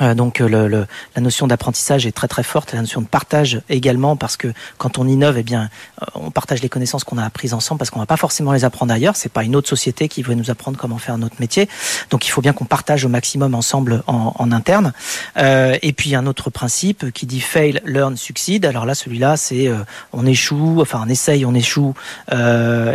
Euh, 0.00 0.14
donc 0.14 0.38
le, 0.38 0.68
le, 0.68 0.86
la 1.14 1.22
notion 1.22 1.46
d'apprentissage 1.46 2.06
est 2.06 2.12
très 2.12 2.28
très 2.28 2.42
forte, 2.42 2.72
la 2.72 2.80
notion 2.80 3.00
de 3.00 3.06
partage 3.06 3.60
également 3.68 4.16
parce 4.16 4.36
que 4.36 4.52
quand 4.78 4.98
on 4.98 5.06
innove, 5.06 5.38
eh 5.38 5.42
bien, 5.42 5.70
euh, 6.02 6.06
on 6.14 6.30
partage 6.30 6.62
les 6.62 6.68
connaissances 6.68 7.04
qu'on 7.04 7.18
a 7.18 7.24
apprises 7.24 7.54
ensemble 7.54 7.78
parce 7.78 7.90
qu'on 7.90 8.00
va 8.00 8.06
pas 8.06 8.16
forcément 8.16 8.52
les 8.52 8.64
apprendre 8.64 8.92
ailleurs. 8.92 9.16
C'est 9.16 9.32
pas 9.32 9.44
une 9.44 9.56
autre 9.56 9.68
société 9.68 10.08
qui 10.08 10.22
va 10.22 10.34
nous 10.34 10.50
apprendre 10.50 10.78
comment 10.78 10.98
faire 10.98 11.18
notre 11.18 11.36
métier. 11.40 11.68
Donc 12.10 12.26
il 12.26 12.30
faut 12.30 12.40
bien 12.40 12.52
qu'on 12.52 12.64
partage 12.64 13.04
au 13.04 13.08
maximum 13.08 13.54
ensemble 13.54 14.02
en, 14.06 14.32
en 14.36 14.52
interne. 14.52 14.92
Euh, 15.36 15.76
et 15.82 15.92
puis 15.92 16.14
un 16.14 16.26
autre 16.26 16.50
principe 16.50 17.10
qui 17.12 17.26
dit 17.26 17.40
fail, 17.40 17.80
learn, 17.84 18.16
succeed. 18.16 18.64
Alors 18.64 18.86
là, 18.86 18.94
celui-là, 18.94 19.36
c'est 19.36 19.68
euh, 19.68 19.78
on 20.12 20.26
échoue, 20.26 20.80
enfin 20.80 21.02
on 21.04 21.08
essaye, 21.08 21.44
on 21.44 21.54
échoue 21.54 21.94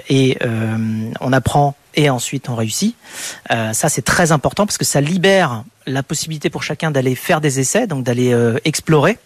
et 0.09 0.37
on 1.21 1.33
apprend 1.33 1.75
et 1.95 2.09
ensuite 2.09 2.49
on 2.49 2.55
réussit. 2.55 2.95
ça 3.49 3.89
c'est 3.89 4.01
très 4.01 4.31
important 4.31 4.65
parce 4.65 4.77
que 4.77 4.85
ça 4.85 5.01
libère 5.01 5.63
la 5.87 6.03
possibilité 6.03 6.49
pour 6.49 6.63
chacun 6.63 6.91
d'aller 6.91 7.15
faire 7.15 7.41
des 7.41 7.59
essais, 7.59 7.87
donc 7.87 8.03
d'aller 8.03 8.33
euh, 8.33 8.57
explorer. 8.65 9.17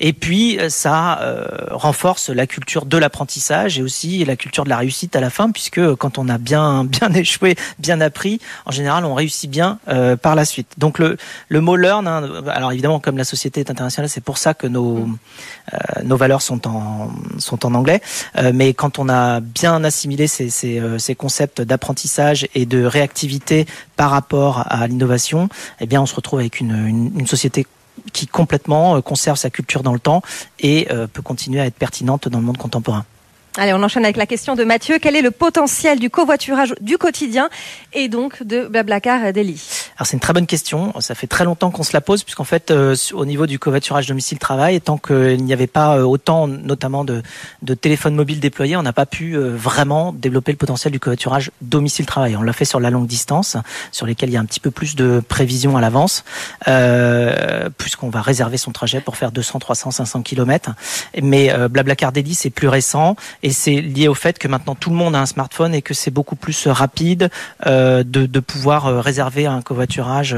Et 0.00 0.12
puis 0.12 0.58
euh, 0.58 0.68
ça 0.68 1.20
euh, 1.20 1.46
renforce 1.70 2.28
la 2.30 2.46
culture 2.46 2.86
de 2.86 2.96
l'apprentissage 2.96 3.78
et 3.78 3.82
aussi 3.82 4.24
la 4.24 4.36
culture 4.36 4.64
de 4.64 4.68
la 4.68 4.78
réussite 4.78 5.14
à 5.16 5.20
la 5.20 5.30
fin, 5.30 5.50
puisque 5.50 5.94
quand 5.96 6.18
on 6.18 6.28
a 6.28 6.38
bien 6.38 6.84
bien 6.98 7.12
échoué, 7.12 7.56
bien 7.78 8.00
appris, 8.00 8.40
en 8.66 8.72
général 8.72 9.04
on 9.04 9.14
réussit 9.14 9.50
bien 9.50 9.78
par 10.22 10.34
la 10.34 10.44
suite. 10.44 10.74
Donc 10.78 10.98
le 10.98 11.16
le 11.48 11.60
mot 11.60 11.76
learn, 11.76 12.06
hein, 12.06 12.42
alors 12.48 12.72
évidemment 12.72 13.00
comme 13.00 13.16
la 13.16 13.24
société 13.24 13.60
est 13.60 13.70
internationale, 13.70 14.08
c'est 14.08 14.24
pour 14.24 14.38
ça 14.38 14.54
que 14.54 14.66
nos 14.66 15.08
nos 16.04 16.16
valeurs 16.16 16.42
sont 16.42 16.66
en 16.66 17.10
sont 17.38 17.64
en 17.66 17.74
anglais. 17.74 18.00
mais 18.52 18.74
quand 18.74 18.98
on 18.98 19.08
a 19.08 19.40
bien 19.40 19.84
assimilé 19.84 20.26
ces 20.26 20.50
ces, 20.50 20.80
ces 20.98 21.14
concepts 21.14 21.60
d'apprentissage 21.60 22.46
et 22.54 22.66
de 22.66 22.84
réactivité 22.84 23.66
par 23.98 24.10
rapport 24.10 24.64
à 24.68 24.86
l'innovation, 24.86 25.48
eh 25.80 25.86
bien 25.86 26.00
se 26.06 26.14
retrouve 26.14 26.38
avec 26.38 26.60
une, 26.60 27.10
une, 27.16 27.26
société 27.26 27.66
qui 28.12 28.28
complètement 28.28 28.96
euh, 28.96 29.00
conserve 29.00 29.36
sa 29.36 29.50
culture 29.50 29.82
dans 29.82 29.92
le 29.92 29.98
temps 29.98 30.22
et 30.60 30.86
euh, 30.92 31.08
peut 31.08 31.20
continuer 31.20 31.60
à 31.60 31.66
être 31.66 31.74
pertinente 31.74 32.28
dans 32.28 32.38
le 32.38 32.44
monde 32.44 32.58
contemporain. 32.58 33.04
Allez, 33.60 33.72
on 33.72 33.82
enchaîne 33.82 34.04
avec 34.04 34.16
la 34.16 34.26
question 34.26 34.54
de 34.54 34.62
Mathieu. 34.62 34.98
Quel 35.02 35.16
est 35.16 35.20
le 35.20 35.32
potentiel 35.32 35.98
du 35.98 36.10
covoiturage 36.10 36.76
du 36.80 36.96
quotidien 36.96 37.50
et 37.92 38.08
donc 38.08 38.44
de 38.44 38.68
Blablacar 38.68 39.32
Delhi 39.32 39.60
Alors 39.96 40.06
c'est 40.06 40.12
une 40.12 40.20
très 40.20 40.32
bonne 40.32 40.46
question. 40.46 40.92
Ça 41.00 41.16
fait 41.16 41.26
très 41.26 41.44
longtemps 41.44 41.72
qu'on 41.72 41.82
se 41.82 41.92
la 41.92 42.00
pose 42.00 42.22
puisqu'en 42.22 42.44
fait, 42.44 42.70
euh, 42.70 42.94
au 43.14 43.24
niveau 43.24 43.48
du 43.48 43.58
covoiturage 43.58 44.06
domicile-travail, 44.06 44.80
tant 44.80 44.96
qu'il 44.96 45.42
n'y 45.42 45.52
avait 45.52 45.66
pas 45.66 45.98
euh, 45.98 46.02
autant, 46.02 46.46
notamment 46.46 47.04
de, 47.04 47.20
de 47.62 47.74
téléphones 47.74 48.14
mobiles 48.14 48.38
déployés, 48.38 48.76
on 48.76 48.82
n'a 48.82 48.92
pas 48.92 49.06
pu 49.06 49.32
euh, 49.32 49.56
vraiment 49.56 50.12
développer 50.12 50.52
le 50.52 50.56
potentiel 50.56 50.92
du 50.92 51.00
covoiturage 51.00 51.50
domicile-travail. 51.60 52.36
On 52.36 52.42
l'a 52.42 52.52
fait 52.52 52.64
sur 52.64 52.78
la 52.78 52.90
longue 52.90 53.08
distance, 53.08 53.56
sur 53.90 54.06
lesquelles 54.06 54.28
il 54.28 54.34
y 54.34 54.36
a 54.36 54.40
un 54.40 54.46
petit 54.46 54.60
peu 54.60 54.70
plus 54.70 54.94
de 54.94 55.20
prévision 55.26 55.76
à 55.76 55.80
l'avance, 55.80 56.22
euh, 56.68 57.68
puisqu'on 57.76 58.08
va 58.08 58.20
réserver 58.20 58.56
son 58.56 58.70
trajet 58.70 59.00
pour 59.00 59.16
faire 59.16 59.32
200, 59.32 59.58
300, 59.58 59.90
500 59.90 60.22
km. 60.22 60.74
Mais 61.20 61.52
euh, 61.52 61.66
Blablacar 61.66 62.12
Delhi, 62.12 62.36
c'est 62.36 62.50
plus 62.50 62.68
récent. 62.68 63.16
C'est 63.52 63.80
lié 63.80 64.08
au 64.08 64.14
fait 64.14 64.38
que 64.38 64.48
maintenant 64.48 64.74
tout 64.74 64.90
le 64.90 64.96
monde 64.96 65.14
a 65.14 65.20
un 65.20 65.26
smartphone 65.26 65.74
et 65.74 65.82
que 65.82 65.94
c'est 65.94 66.10
beaucoup 66.10 66.36
plus 66.36 66.66
euh, 66.66 66.72
rapide 66.72 67.30
euh, 67.66 68.02
de, 68.02 68.26
de, 68.26 68.40
pouvoir 68.40 68.86
euh, 68.86 69.00
réserver 69.00 69.46
un 69.46 69.62
covoiturage 69.62 70.36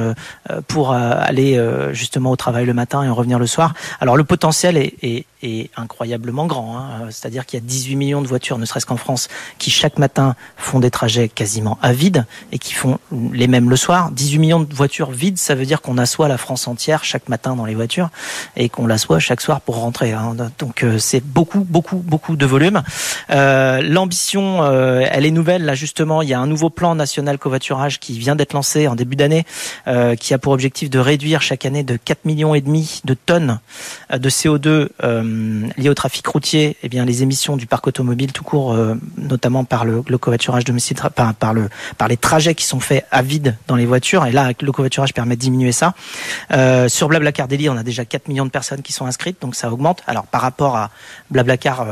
pour 0.66 0.92
aller 0.92 1.60
justement 1.92 2.30
au 2.30 2.36
travail 2.36 2.66
le 2.66 2.74
matin 2.74 3.02
et 3.02 3.08
en 3.08 3.14
revenir 3.14 3.38
le 3.38 3.46
soir. 3.46 3.74
Alors 4.00 4.16
le 4.16 4.24
potentiel 4.24 4.76
est, 4.76 4.94
est, 5.02 5.26
est 5.42 5.70
incroyablement 5.76 6.46
grand. 6.46 6.78
Hein. 6.78 7.08
C'est-à-dire 7.10 7.46
qu'il 7.46 7.58
y 7.58 7.62
a 7.62 7.66
18 7.66 7.96
millions 7.96 8.22
de 8.22 8.26
voitures, 8.26 8.58
ne 8.58 8.64
serait-ce 8.64 8.86
qu'en 8.86 8.96
France, 8.96 9.28
qui 9.58 9.70
chaque 9.70 9.98
matin 9.98 10.34
font 10.56 10.80
des 10.80 10.90
trajets 10.90 11.28
quasiment 11.28 11.78
à 11.82 11.92
vide 11.92 12.26
et 12.52 12.58
qui 12.58 12.72
font 12.72 12.98
les 13.32 13.46
mêmes 13.46 13.70
le 13.70 13.76
soir. 13.76 14.10
18 14.10 14.38
millions 14.38 14.60
de 14.60 14.74
voitures 14.74 15.10
vides, 15.10 15.38
ça 15.38 15.54
veut 15.54 15.66
dire 15.66 15.80
qu'on 15.80 15.98
assoit 15.98 16.28
la 16.28 16.38
France 16.38 16.66
entière 16.66 17.04
chaque 17.04 17.28
matin 17.28 17.56
dans 17.56 17.64
les 17.64 17.74
voitures 17.74 18.10
et 18.56 18.68
qu'on 18.68 18.86
l'assoit 18.86 19.18
chaque 19.18 19.40
soir 19.40 19.60
pour 19.60 19.76
rentrer. 19.76 20.12
Hein. 20.12 20.36
Donc 20.58 20.84
c'est 20.98 21.24
beaucoup, 21.24 21.60
beaucoup, 21.60 21.96
beaucoup 21.96 22.36
de 22.36 22.46
volume. 22.46 22.82
Euh, 23.30 23.80
L'ambition, 23.82 24.62
euh, 24.62 25.04
elle 25.10 25.26
est 25.26 25.30
nouvelle. 25.30 25.64
Là, 25.64 25.74
justement, 25.74 26.22
il 26.22 26.28
y 26.28 26.34
a 26.34 26.40
un 26.40 26.46
nouveau 26.46 26.70
plan 26.70 26.94
national 26.94 27.38
covoiturage 27.38 27.98
qui 27.98 28.18
vient 28.18 28.36
d'être 28.36 28.52
lancé 28.52 28.88
en 28.88 28.94
début 28.94 29.16
d'année, 29.16 29.44
euh, 29.88 30.16
qui 30.16 30.34
a 30.34 30.38
pour 30.38 30.52
objectif 30.52 30.90
de 30.90 30.98
réduire 30.98 31.42
chaque 31.42 31.64
année 31.66 31.82
de 31.82 31.96
4 31.96 32.24
millions 32.24 32.54
et 32.54 32.60
demi 32.60 33.00
de 33.04 33.14
tonnes 33.14 33.60
euh, 34.12 34.18
de 34.18 34.30
CO2 34.30 34.88
euh, 35.02 35.68
liées 35.76 35.88
au 35.88 35.94
trafic 35.94 36.26
routier. 36.26 36.76
Eh 36.82 36.88
bien, 36.88 37.04
les 37.04 37.22
émissions 37.22 37.56
du 37.56 37.66
parc 37.66 37.86
automobile 37.86 38.32
tout 38.32 38.44
court, 38.44 38.72
euh, 38.72 38.94
notamment 39.16 39.64
par 39.64 39.84
le, 39.84 40.02
le 40.06 40.18
covoiturage 40.18 40.64
domicile, 40.64 40.96
par, 41.14 41.34
par 41.34 41.54
le 41.54 41.68
par 41.98 42.08
les 42.08 42.16
trajets 42.16 42.54
qui 42.54 42.64
sont 42.64 42.80
faits 42.80 43.06
à 43.10 43.22
vide 43.22 43.56
dans 43.66 43.76
les 43.76 43.86
voitures. 43.86 44.26
Et 44.26 44.32
là, 44.32 44.52
le 44.60 44.72
covoiturage 44.72 45.14
permet 45.14 45.36
de 45.36 45.40
diminuer 45.40 45.72
ça. 45.72 45.94
sur 46.88 47.08
Blablacar 47.08 47.48
Daily, 47.48 47.68
on 47.68 47.76
a 47.76 47.82
déjà 47.82 48.04
4 48.04 48.28
millions 48.28 48.44
de 48.44 48.50
personnes 48.50 48.82
qui 48.82 48.92
sont 48.92 49.06
inscrites, 49.06 49.40
donc 49.40 49.54
ça 49.54 49.70
augmente. 49.72 50.02
Alors, 50.06 50.26
par 50.26 50.40
rapport 50.40 50.76
à 50.76 50.90
Blablacar, 51.30 51.86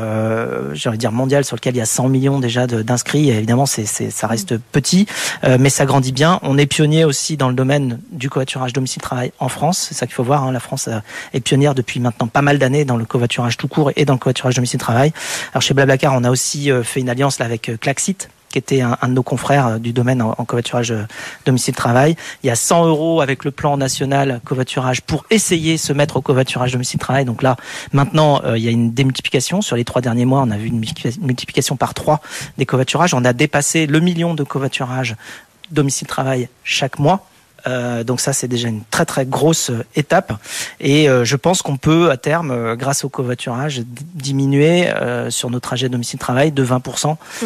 j'ai 0.73 0.88
envie 0.89 0.97
de 0.97 1.01
dire 1.01 1.11
mondial 1.11 1.45
sur 1.45 1.55
lequel 1.55 1.75
il 1.75 1.79
y 1.79 1.81
a 1.81 1.85
100 1.85 2.09
millions 2.09 2.39
déjà 2.39 2.67
d'inscrits. 2.67 3.29
Évidemment, 3.29 3.65
c'est 3.65 3.85
ça 3.85 4.27
reste 4.27 4.57
petit, 4.57 5.07
euh, 5.43 5.57
mais 5.59 5.69
ça 5.69 5.85
grandit 5.85 6.11
bien. 6.11 6.39
On 6.43 6.57
est 6.57 6.65
pionnier 6.65 7.05
aussi 7.05 7.37
dans 7.37 7.49
le 7.49 7.55
domaine 7.55 7.99
du 8.11 8.29
covoiturage 8.29 8.73
domicile-travail 8.73 9.31
en 9.39 9.49
France. 9.49 9.87
C'est 9.89 9.95
ça 9.95 10.05
qu'il 10.05 10.15
faut 10.15 10.23
voir. 10.23 10.43
Hein. 10.43 10.51
La 10.51 10.59
France 10.59 10.87
euh, 10.87 10.99
est 11.33 11.39
pionnière 11.39 11.75
depuis 11.75 11.99
maintenant 11.99 12.27
pas 12.27 12.41
mal 12.41 12.59
d'années 12.59 12.85
dans 12.85 12.97
le 12.97 13.05
covoiturage 13.05 13.57
tout 13.57 13.67
court 13.67 13.91
et 13.95 14.05
dans 14.05 14.13
le 14.13 14.19
covoiturage 14.19 14.55
domicile-travail. 14.55 15.13
Alors 15.53 15.61
chez 15.61 15.73
Blablacar, 15.73 16.13
on 16.13 16.23
a 16.23 16.29
aussi 16.29 16.71
euh, 16.71 16.83
fait 16.83 16.99
une 16.99 17.09
alliance 17.09 17.39
avec 17.41 17.71
Klaxit 17.79 18.29
qui 18.49 18.57
était 18.57 18.81
un, 18.81 18.97
de 19.03 19.13
nos 19.13 19.23
confrères 19.23 19.67
euh, 19.67 19.77
du 19.77 19.93
domaine 19.93 20.21
en, 20.21 20.35
en 20.37 20.45
covoiturage 20.45 20.91
euh, 20.91 21.05
domicile-travail. 21.45 22.15
Il 22.43 22.47
y 22.47 22.49
a 22.49 22.55
100 22.55 22.85
euros 22.87 23.21
avec 23.21 23.45
le 23.45 23.51
plan 23.51 23.77
national 23.77 24.41
covoiturage 24.43 25.01
pour 25.01 25.25
essayer 25.29 25.73
de 25.73 25.79
se 25.79 25.93
mettre 25.93 26.17
au 26.17 26.21
covoiturage 26.21 26.71
domicile-travail. 26.71 27.25
Donc 27.25 27.43
là, 27.43 27.55
maintenant, 27.93 28.41
euh, 28.43 28.57
il 28.57 28.63
y 28.63 28.67
a 28.67 28.71
une 28.71 28.91
démultiplication. 28.91 29.61
Sur 29.61 29.75
les 29.75 29.85
trois 29.85 30.01
derniers 30.01 30.25
mois, 30.25 30.41
on 30.45 30.51
a 30.51 30.57
vu 30.57 30.67
une 30.67 30.79
multiplication 31.21 31.75
par 31.75 31.93
trois 31.93 32.21
des 32.57 32.65
covoiturages. 32.65 33.13
On 33.13 33.25
a 33.25 33.33
dépassé 33.33 33.85
le 33.85 33.99
million 33.99 34.33
de 34.33 34.43
covoiturages 34.43 35.15
domicile-travail 35.71 36.49
chaque 36.63 36.99
mois. 36.99 37.28
Euh, 37.67 38.03
donc 38.03 38.19
ça, 38.19 38.33
c'est 38.33 38.47
déjà 38.47 38.67
une 38.67 38.81
très 38.89 39.05
très 39.05 39.25
grosse 39.25 39.69
euh, 39.69 39.83
étape. 39.95 40.33
Et 40.79 41.09
euh, 41.09 41.25
je 41.25 41.35
pense 41.35 41.61
qu'on 41.61 41.77
peut 41.77 42.09
à 42.11 42.17
terme, 42.17 42.51
euh, 42.51 42.75
grâce 42.75 43.03
au 43.03 43.09
covoiturage, 43.09 43.81
diminuer 44.13 44.89
euh, 44.89 45.29
sur 45.29 45.49
nos 45.49 45.59
trajets 45.59 45.89
domicile-travail 45.89 46.51
de 46.51 46.65
20% 46.65 47.15
mmh. 47.41 47.45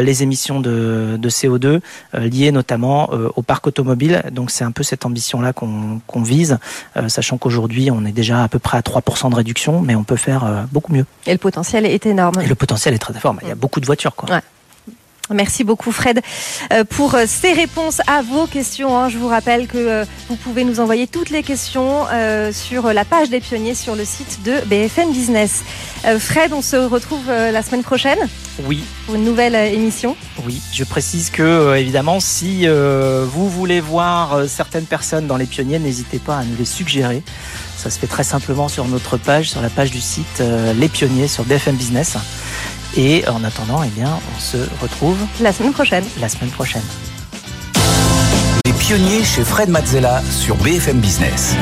les 0.00 0.22
émissions 0.22 0.60
de, 0.60 1.16
de 1.18 1.30
CO2 1.30 1.80
liées 2.14 2.52
notamment 2.52 3.10
au 3.36 3.42
parc 3.42 3.66
automobile. 3.66 4.22
Donc 4.32 4.50
c'est 4.50 4.64
un 4.64 4.70
peu 4.70 4.82
cette 4.82 5.04
ambition-là 5.04 5.52
qu'on 5.52 6.00
qu 6.06 6.22
vise, 6.22 6.58
sachant 7.08 7.38
qu'aujourd'hui 7.38 7.90
on 7.90 8.04
est 8.04 8.12
déjà 8.12 8.42
à 8.42 8.48
peu 8.48 8.58
près 8.58 8.78
à 8.78 8.80
3% 8.80 9.30
de 9.30 9.34
réduction, 9.34 9.80
mais 9.80 9.94
on 9.94 10.04
peut 10.04 10.16
faire 10.16 10.66
beaucoup 10.72 10.92
mieux. 10.92 11.06
Et 11.26 11.32
le 11.32 11.38
potentiel 11.38 11.86
est 11.86 12.06
énorme. 12.06 12.40
Et 12.40 12.46
le 12.46 12.54
potentiel 12.54 12.94
est 12.94 12.98
très 12.98 13.14
fort. 13.14 13.36
Il 13.42 13.48
y 13.48 13.52
a 13.52 13.54
beaucoup 13.54 13.80
de 13.80 13.86
voitures. 13.86 14.14
Quoi. 14.14 14.30
Ouais. 14.30 14.42
Merci 15.34 15.64
beaucoup 15.64 15.92
Fred 15.92 16.20
euh, 16.72 16.84
pour 16.84 17.14
euh, 17.14 17.24
ces 17.26 17.52
réponses 17.52 18.00
à 18.06 18.22
vos 18.22 18.46
questions. 18.46 18.96
Hein. 18.96 19.08
Je 19.08 19.18
vous 19.18 19.28
rappelle 19.28 19.66
que 19.66 19.76
euh, 19.76 20.04
vous 20.28 20.36
pouvez 20.36 20.64
nous 20.64 20.80
envoyer 20.80 21.06
toutes 21.06 21.30
les 21.30 21.42
questions 21.42 22.06
sur 22.52 22.92
la 22.92 23.04
page 23.04 23.30
des 23.30 23.40
pionniers 23.40 23.74
sur 23.74 23.94
le 23.94 24.04
site 24.04 24.42
de 24.44 24.60
BFM 24.66 25.12
Business. 25.12 25.62
Fred, 26.18 26.52
on 26.52 26.62
se 26.62 26.76
retrouve 26.76 27.28
la 27.28 27.62
semaine 27.62 27.82
prochaine 27.82 28.18
Oui. 28.66 28.82
Pour 29.06 29.14
une 29.14 29.24
nouvelle 29.24 29.54
émission 29.54 30.16
Oui, 30.44 30.60
je 30.72 30.84
précise 30.84 31.30
que 31.30 31.76
évidemment 31.76 32.20
si 32.20 32.66
vous 32.66 33.48
voulez 33.48 33.80
voir 33.80 34.48
certaines 34.48 34.86
personnes 34.86 35.26
dans 35.26 35.36
les 35.36 35.46
pionniers, 35.46 35.78
n'hésitez 35.78 36.18
pas 36.18 36.38
à 36.38 36.44
nous 36.44 36.56
les 36.58 36.64
suggérer. 36.64 37.22
Ça 37.76 37.90
se 37.90 37.98
fait 37.98 38.06
très 38.06 38.24
simplement 38.24 38.68
sur 38.68 38.86
notre 38.86 39.16
page, 39.16 39.50
sur 39.50 39.60
la 39.60 39.70
page 39.70 39.90
du 39.90 40.00
site 40.00 40.42
Les 40.76 40.88
Pionniers 40.88 41.28
sur 41.28 41.44
BFM 41.44 41.76
Business. 41.76 42.16
Et 42.96 43.26
en 43.28 43.44
attendant, 43.44 43.82
eh 43.82 43.88
bien, 43.88 44.18
on 44.34 44.40
se 44.40 44.56
retrouve 44.80 45.18
la 45.40 45.52
semaine 45.52 45.72
prochaine. 45.72 46.04
La 46.20 46.28
semaine 46.28 46.50
prochaine. 46.50 46.82
Les 48.64 48.72
pionniers 48.72 49.24
chez 49.24 49.44
Fred 49.44 49.68
Mazzella 49.68 50.22
sur 50.30 50.56
BFM 50.56 50.98
Business. 50.98 51.54